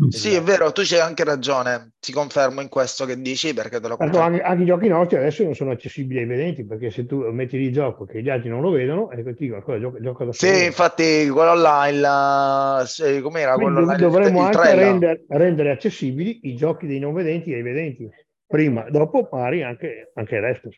Sì, 0.08 0.34
è 0.34 0.42
vero, 0.42 0.72
tu 0.72 0.82
c'hai 0.84 1.00
anche 1.00 1.22
ragione, 1.22 1.92
ti 2.00 2.12
confermo 2.12 2.60
in 2.60 2.68
questo 2.68 3.04
che 3.04 3.20
dici 3.20 3.52
perché 3.52 3.78
te 3.78 3.88
lo 3.88 3.96
confermo. 3.96 4.24
anche, 4.24 4.40
anche 4.40 4.62
i 4.62 4.66
giochi 4.66 4.88
nostri 4.88 5.16
adesso 5.18 5.42
non 5.44 5.54
sono 5.54 5.70
accessibili 5.70 6.20
ai 6.20 6.26
vedenti, 6.26 6.64
perché 6.64 6.90
se 6.90 7.04
tu 7.04 7.20
metti 7.30 7.58
lì 7.58 7.66
il 7.66 7.72
gioco 7.72 8.04
che 8.04 8.22
gli 8.22 8.30
altri 8.30 8.48
non 8.48 8.62
lo 8.62 8.70
vedono, 8.70 9.10
e 9.10 9.22
ti 9.22 9.44
dicono, 9.44 9.62
"Cosa, 9.62 9.78
gioca, 9.78 10.00
gioca 10.00 10.24
da 10.24 10.32
solo. 10.32 10.52
Sì, 10.52 10.64
infatti 10.64 11.28
quello 11.28 11.54
là, 11.54 11.88
il, 12.80 12.86
se- 12.86 13.20
com'era 13.20 13.54
Quindi 13.54 13.74
quello 13.74 13.92
il, 13.92 13.98
dovremmo 13.98 14.40
il 14.40 14.46
anche 14.46 14.74
rendere, 14.74 15.24
rendere 15.28 15.70
accessibili 15.70 16.40
i 16.44 16.56
giochi 16.56 16.86
dei 16.86 16.98
non 16.98 17.12
vedenti 17.12 17.52
ai 17.52 17.62
vedenti, 17.62 18.08
prima, 18.46 18.88
dopo 18.88 19.28
pari 19.28 19.62
anche, 19.62 20.10
anche 20.14 20.34
il 20.36 20.40
resto. 20.40 20.68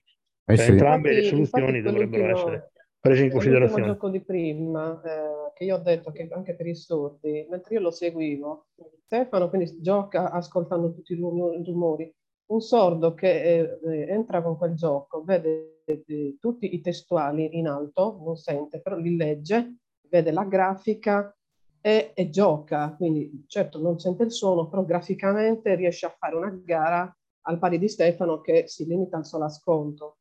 Eh 0.46 0.56
Cioè, 0.56 0.66
sì. 0.66 0.72
entrambe 0.72 1.12
le 1.12 1.22
soluzioni 1.22 1.80
dovrebbero 1.80 2.28
essere 2.28 2.72
prese 3.04 3.24
in 3.24 3.30
considerazione. 3.30 3.84
gioco 3.84 4.08
di 4.08 4.22
prima, 4.22 4.98
eh, 5.02 5.52
che 5.52 5.64
io 5.64 5.76
ho 5.76 5.80
detto 5.80 6.10
che 6.10 6.26
anche 6.32 6.54
per 6.54 6.66
i 6.66 6.74
sordi, 6.74 7.46
mentre 7.50 7.74
io 7.74 7.80
lo 7.80 7.90
seguivo, 7.90 8.68
Stefano 9.04 9.50
quindi 9.50 9.78
gioca 9.82 10.30
ascoltando 10.30 10.90
tutti 10.94 11.12
i 11.12 11.16
rum- 11.16 11.62
rumori. 11.62 12.10
Un 12.46 12.60
sordo 12.62 13.12
che 13.12 13.42
eh, 13.42 13.78
eh, 13.84 14.08
entra 14.08 14.42
con 14.42 14.56
quel 14.56 14.74
gioco, 14.74 15.22
vede 15.22 15.82
eh, 15.84 16.36
tutti 16.40 16.74
i 16.74 16.80
testuali 16.80 17.58
in 17.58 17.68
alto, 17.68 18.22
non 18.24 18.36
sente, 18.36 18.80
però 18.80 18.96
li 18.96 19.16
legge, 19.16 19.76
vede 20.08 20.32
la 20.32 20.44
grafica 20.44 21.36
e, 21.82 22.12
e 22.14 22.30
gioca. 22.30 22.94
Quindi 22.96 23.44
certo 23.46 23.82
non 23.82 23.98
sente 23.98 24.22
il 24.22 24.32
suono, 24.32 24.66
però 24.66 24.82
graficamente 24.82 25.74
riesce 25.74 26.06
a 26.06 26.16
fare 26.18 26.36
una 26.36 26.58
gara 26.64 27.14
al 27.42 27.58
pari 27.58 27.78
di 27.78 27.88
Stefano 27.88 28.40
che 28.40 28.66
si 28.66 28.86
limita 28.86 29.18
al 29.18 29.26
solo 29.26 29.44
ascolto. 29.44 30.16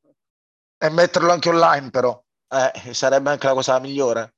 E 0.78 0.90
metterlo 0.90 1.32
anche 1.32 1.48
online 1.48 1.90
però, 1.90 2.23
eh, 2.54 2.94
sarebbe 2.94 3.32
anche 3.32 3.48
la 3.48 3.54
cosa 3.54 3.80
migliore. 3.80 4.36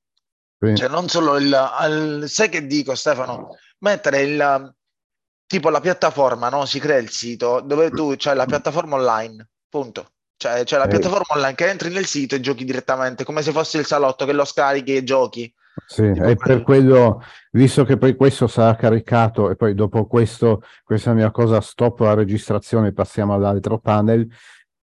Sì. 0.60 0.76
Cioè 0.76 0.90
non 0.90 1.08
solo 1.08 1.38
il... 1.38 1.54
al- 1.54 2.24
sai 2.28 2.50
che 2.50 2.66
dico 2.66 2.96
Stefano? 2.96 3.58
Mettere 3.80 4.22
il... 4.22 4.74
tipo 5.48 5.70
la 5.70 5.80
piattaforma, 5.80 6.50
no? 6.50 6.66
Si 6.66 6.80
crea 6.80 6.98
il 6.98 7.10
sito 7.10 7.62
dove 7.62 7.92
tu 7.92 8.16
c'hai 8.18 8.36
la 8.36 8.46
piattaforma 8.46 8.96
online, 8.96 9.48
punto. 9.70 10.10
Cioè 10.38 10.64
c'è 10.64 10.78
la 10.78 10.88
piattaforma 10.88 11.36
online 11.36 11.56
che 11.56 11.70
entri 11.70 11.90
nel 11.90 12.06
sito 12.06 12.36
e 12.36 12.40
giochi 12.40 12.66
direttamente, 12.66 13.24
come 13.24 13.42
se 13.42 13.52
fosse 13.52 13.78
il 13.78 13.86
salotto 13.86 14.26
che 14.26 14.34
lo 14.34 14.44
scarichi 14.44 14.96
e 14.96 15.04
giochi. 15.04 15.54
Sì, 15.88 16.04
e 16.04 16.36
per 16.36 16.62
quello, 16.62 17.22
visto 17.52 17.84
che 17.84 17.98
poi 17.98 18.16
questo 18.16 18.48
sarà 18.48 18.76
caricato 18.76 19.50
e 19.50 19.56
poi 19.56 19.76
dopo 19.76 20.08
questo, 20.08 20.62
questa 20.84 21.14
mia 21.14 21.32
cosa 21.32 21.62
stop 21.62 22.00
la 22.00 22.14
registrazione, 22.14 22.94
passiamo 22.94 23.34
all'altro 23.34 23.78
panel, 23.80 24.28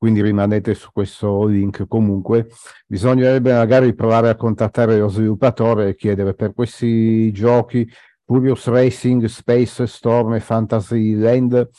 quindi 0.01 0.23
rimanete 0.23 0.73
su 0.73 0.89
questo 0.91 1.45
link 1.45 1.85
comunque. 1.87 2.47
Bisognerebbe 2.87 3.53
magari 3.53 3.93
provare 3.93 4.29
a 4.29 4.35
contattare 4.35 4.97
lo 4.97 5.09
sviluppatore 5.09 5.89
e 5.89 5.95
chiedere 5.95 6.33
per 6.33 6.55
questi 6.55 7.31
giochi 7.31 7.87
Furious 8.25 8.65
Racing, 8.65 9.25
Space 9.25 9.85
Storm 9.85 10.33
e 10.33 10.39
Fantasy 10.39 11.13
Land, 11.13 11.69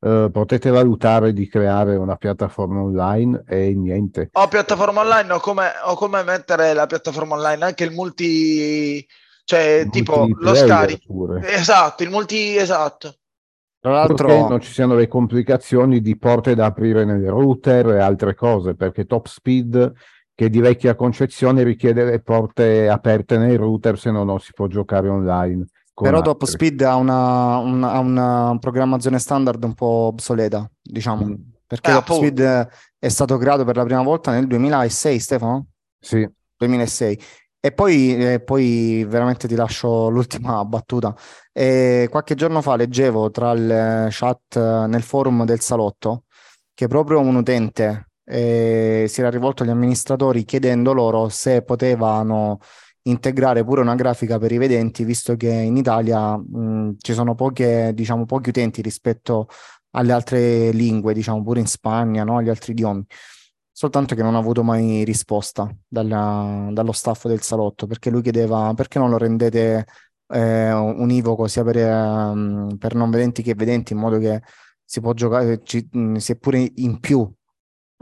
eh, 0.00 0.28
potete 0.30 0.68
valutare 0.68 1.32
di 1.32 1.48
creare 1.48 1.96
una 1.96 2.16
piattaforma 2.16 2.82
online 2.82 3.42
e 3.48 3.72
niente. 3.74 4.28
O 4.32 4.48
piattaforma 4.48 5.00
online 5.00 5.32
o 5.32 5.40
come, 5.40 5.70
o 5.86 5.94
come 5.94 6.22
mettere 6.24 6.74
la 6.74 6.84
piattaforma 6.84 7.36
online, 7.36 7.64
anche 7.64 7.84
il 7.84 7.92
multi, 7.92 9.02
cioè 9.44 9.86
tipo 9.90 10.28
lo 10.30 10.52
pure. 11.06 11.50
Esatto, 11.50 12.02
il 12.02 12.10
multi, 12.10 12.54
esatto. 12.54 13.16
Tra 13.82 13.90
l'altro, 13.90 14.14
Purché 14.28 14.48
non 14.48 14.60
ci 14.60 14.70
siano 14.72 14.94
le 14.94 15.08
complicazioni 15.08 16.00
di 16.00 16.16
porte 16.16 16.54
da 16.54 16.66
aprire 16.66 17.04
nel 17.04 17.26
router 17.28 17.88
e 17.88 17.98
altre 17.98 18.36
cose, 18.36 18.76
perché 18.76 19.06
Top 19.06 19.26
Speed, 19.26 19.92
che 20.36 20.48
di 20.48 20.60
vecchia 20.60 20.94
concezione, 20.94 21.64
richiede 21.64 22.04
le 22.04 22.20
porte 22.20 22.88
aperte 22.88 23.38
nei 23.38 23.56
router, 23.56 23.98
se 23.98 24.12
no 24.12 24.22
non 24.22 24.38
si 24.38 24.52
può 24.54 24.68
giocare 24.68 25.08
online. 25.08 25.66
però 25.94 26.18
altri. 26.18 26.32
Top 26.32 26.44
Speed 26.44 26.80
ha 26.82 26.94
una, 26.94 27.56
una- 27.58 27.92
ha 27.92 27.98
una 27.98 28.56
programmazione 28.60 29.18
standard 29.18 29.62
un 29.64 29.74
po' 29.74 29.86
obsoleta, 30.12 30.70
diciamo, 30.80 31.26
Mm. 31.26 31.34
perché 31.66 31.90
Eh, 31.90 31.94
Top 31.94 32.02
appunto. 32.02 32.22
Speed 32.26 32.68
è 33.00 33.08
stato 33.08 33.36
creato 33.36 33.64
per 33.64 33.76
la 33.76 33.84
prima 33.84 34.02
volta 34.02 34.30
nel 34.30 34.46
2006, 34.46 35.18
Stefano? 35.18 35.66
Sì. 35.98 36.26
2006. 36.56 37.18
E 37.64 37.70
poi, 37.70 38.16
eh, 38.16 38.40
poi 38.40 39.04
veramente 39.06 39.46
ti 39.46 39.54
lascio 39.54 40.08
l'ultima 40.10 40.64
battuta. 40.64 41.14
Eh, 41.52 42.08
qualche 42.10 42.34
giorno 42.34 42.60
fa 42.60 42.74
leggevo 42.76 43.30
tra 43.30 43.52
le 43.52 44.08
chat 44.10 44.56
eh, 44.56 44.86
nel 44.88 45.02
forum 45.02 45.44
del 45.44 45.60
salotto 45.60 46.24
che 46.74 46.88
proprio 46.88 47.20
un 47.20 47.36
utente 47.36 48.08
eh, 48.24 49.04
si 49.08 49.20
era 49.20 49.30
rivolto 49.30 49.62
agli 49.62 49.68
amministratori 49.70 50.44
chiedendo 50.44 50.92
loro 50.92 51.28
se 51.28 51.62
potevano 51.62 52.58
integrare 53.02 53.64
pure 53.64 53.80
una 53.80 53.94
grafica 53.94 54.38
per 54.38 54.50
i 54.52 54.58
vedenti, 54.58 55.04
visto 55.04 55.36
che 55.36 55.48
in 55.50 55.76
Italia 55.76 56.36
mh, 56.36 56.96
ci 56.98 57.12
sono 57.12 57.34
poche, 57.34 57.92
diciamo, 57.94 58.24
pochi 58.26 58.48
utenti 58.50 58.80
rispetto 58.82 59.48
alle 59.90 60.12
altre 60.12 60.70
lingue, 60.72 61.12
diciamo 61.14 61.42
pure 61.42 61.60
in 61.60 61.66
Spagna, 61.66 62.24
no? 62.24 62.38
Agli 62.38 62.48
altri 62.48 62.72
idiomi. 62.72 63.04
Soltanto 63.82 64.14
che 64.14 64.22
non 64.22 64.36
ha 64.36 64.38
avuto 64.38 64.62
mai 64.62 65.02
risposta 65.02 65.68
dalla- 65.88 66.68
dallo 66.70 66.92
staff 66.92 67.26
del 67.26 67.40
salotto 67.40 67.88
perché 67.88 68.10
lui 68.10 68.22
chiedeva 68.22 68.72
perché 68.74 69.00
non 69.00 69.10
lo 69.10 69.18
rendete 69.18 69.86
eh, 70.28 70.72
univoco 70.72 71.48
sia 71.48 71.64
per, 71.64 71.78
ehm, 71.78 72.76
per 72.78 72.94
non 72.94 73.10
vedenti 73.10 73.42
che 73.42 73.56
vedenti 73.56 73.92
in 73.92 73.98
modo 73.98 74.18
che 74.18 74.40
si 74.84 75.00
può 75.00 75.12
giocare, 75.14 75.64
ci, 75.64 75.84
mh, 75.90 76.14
si 76.14 76.30
è 76.30 76.36
pure 76.36 76.70
in 76.76 77.00
più 77.00 77.28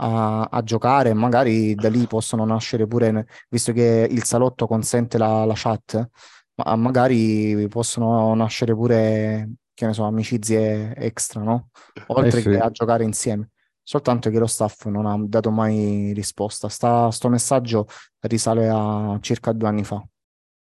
a, 0.02 0.42
a 0.42 0.62
giocare, 0.62 1.14
magari 1.14 1.74
da 1.74 1.88
lì 1.88 2.06
possono 2.06 2.44
nascere 2.44 2.86
pure, 2.86 3.26
visto 3.48 3.72
che 3.72 4.06
il 4.10 4.24
salotto 4.24 4.66
consente 4.66 5.16
la, 5.16 5.46
la 5.46 5.54
chat, 5.56 6.10
ma 6.56 6.76
magari 6.76 7.66
possono 7.68 8.34
nascere 8.34 8.74
pure, 8.74 9.52
che 9.72 9.86
ne 9.86 9.94
so, 9.94 10.04
amicizie 10.04 10.94
extra, 10.94 11.40
no? 11.40 11.70
Oltre 12.08 12.42
sì. 12.42 12.50
che 12.50 12.58
a 12.58 12.70
giocare 12.70 13.02
insieme. 13.04 13.48
Soltanto 13.90 14.30
che 14.30 14.38
lo 14.38 14.46
staff 14.46 14.84
non 14.84 15.04
ha 15.04 15.16
dato 15.18 15.50
mai 15.50 16.12
risposta. 16.12 16.68
Sta, 16.68 17.10
sto 17.10 17.28
messaggio 17.28 17.88
risale 18.20 18.68
a 18.68 19.18
circa 19.20 19.50
due 19.50 19.66
anni 19.66 19.82
fa. 19.82 20.00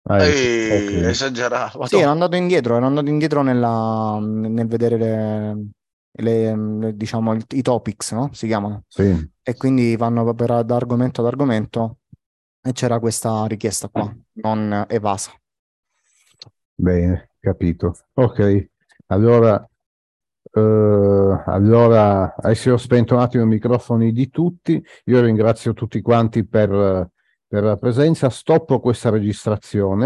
Ah, 0.03 0.23
Ehi, 0.23 1.03
esagerato. 1.03 1.85
Sì, 1.87 1.97
ero 1.99 2.11
andato 2.11 2.37
indietro, 2.37 2.77
ero 2.77 2.85
andato 2.85 3.09
indietro 3.09 3.41
nella- 3.41 4.17
nel 4.21 4.65
vedere 4.67 4.95
le, 4.97 5.65
le- 6.09 6.55
le- 6.55 6.95
diciamo, 6.95 7.33
i 7.35 7.61
topics, 7.61 8.13
no? 8.13 8.29
Si 8.31 8.47
chiamano. 8.47 8.85
Sì. 8.87 9.29
E 9.43 9.55
quindi 9.57 9.97
vanno 9.97 10.33
per, 10.33 10.63
da 10.63 10.75
argomento 10.77 11.19
ad 11.19 11.27
argomento 11.27 11.97
e 12.61 12.71
c'era 12.71 12.97
questa 13.01 13.45
richiesta 13.45 13.89
qua, 13.89 14.09
non 14.35 14.85
evasa. 14.87 15.33
Bene, 16.75 17.31
capito. 17.41 17.93
Ok, 18.13 18.69
allora, 19.07 19.67
eh, 20.51 21.43
allora 21.45 22.35
adesso 22.35 22.73
ho 22.73 22.77
spento 22.77 23.15
un 23.15 23.21
attimo 23.21 23.43
i 23.43 23.47
microfoni 23.47 24.11
di 24.11 24.29
tutti. 24.29 24.83
Io 25.05 25.21
ringrazio 25.21 25.73
tutti 25.73 26.01
quanti 26.01 26.45
per, 26.45 27.09
per 27.47 27.63
la 27.63 27.77
presenza. 27.77 28.29
Stoppo 28.29 28.79
questa 28.79 29.09
registrazione. 29.09 30.05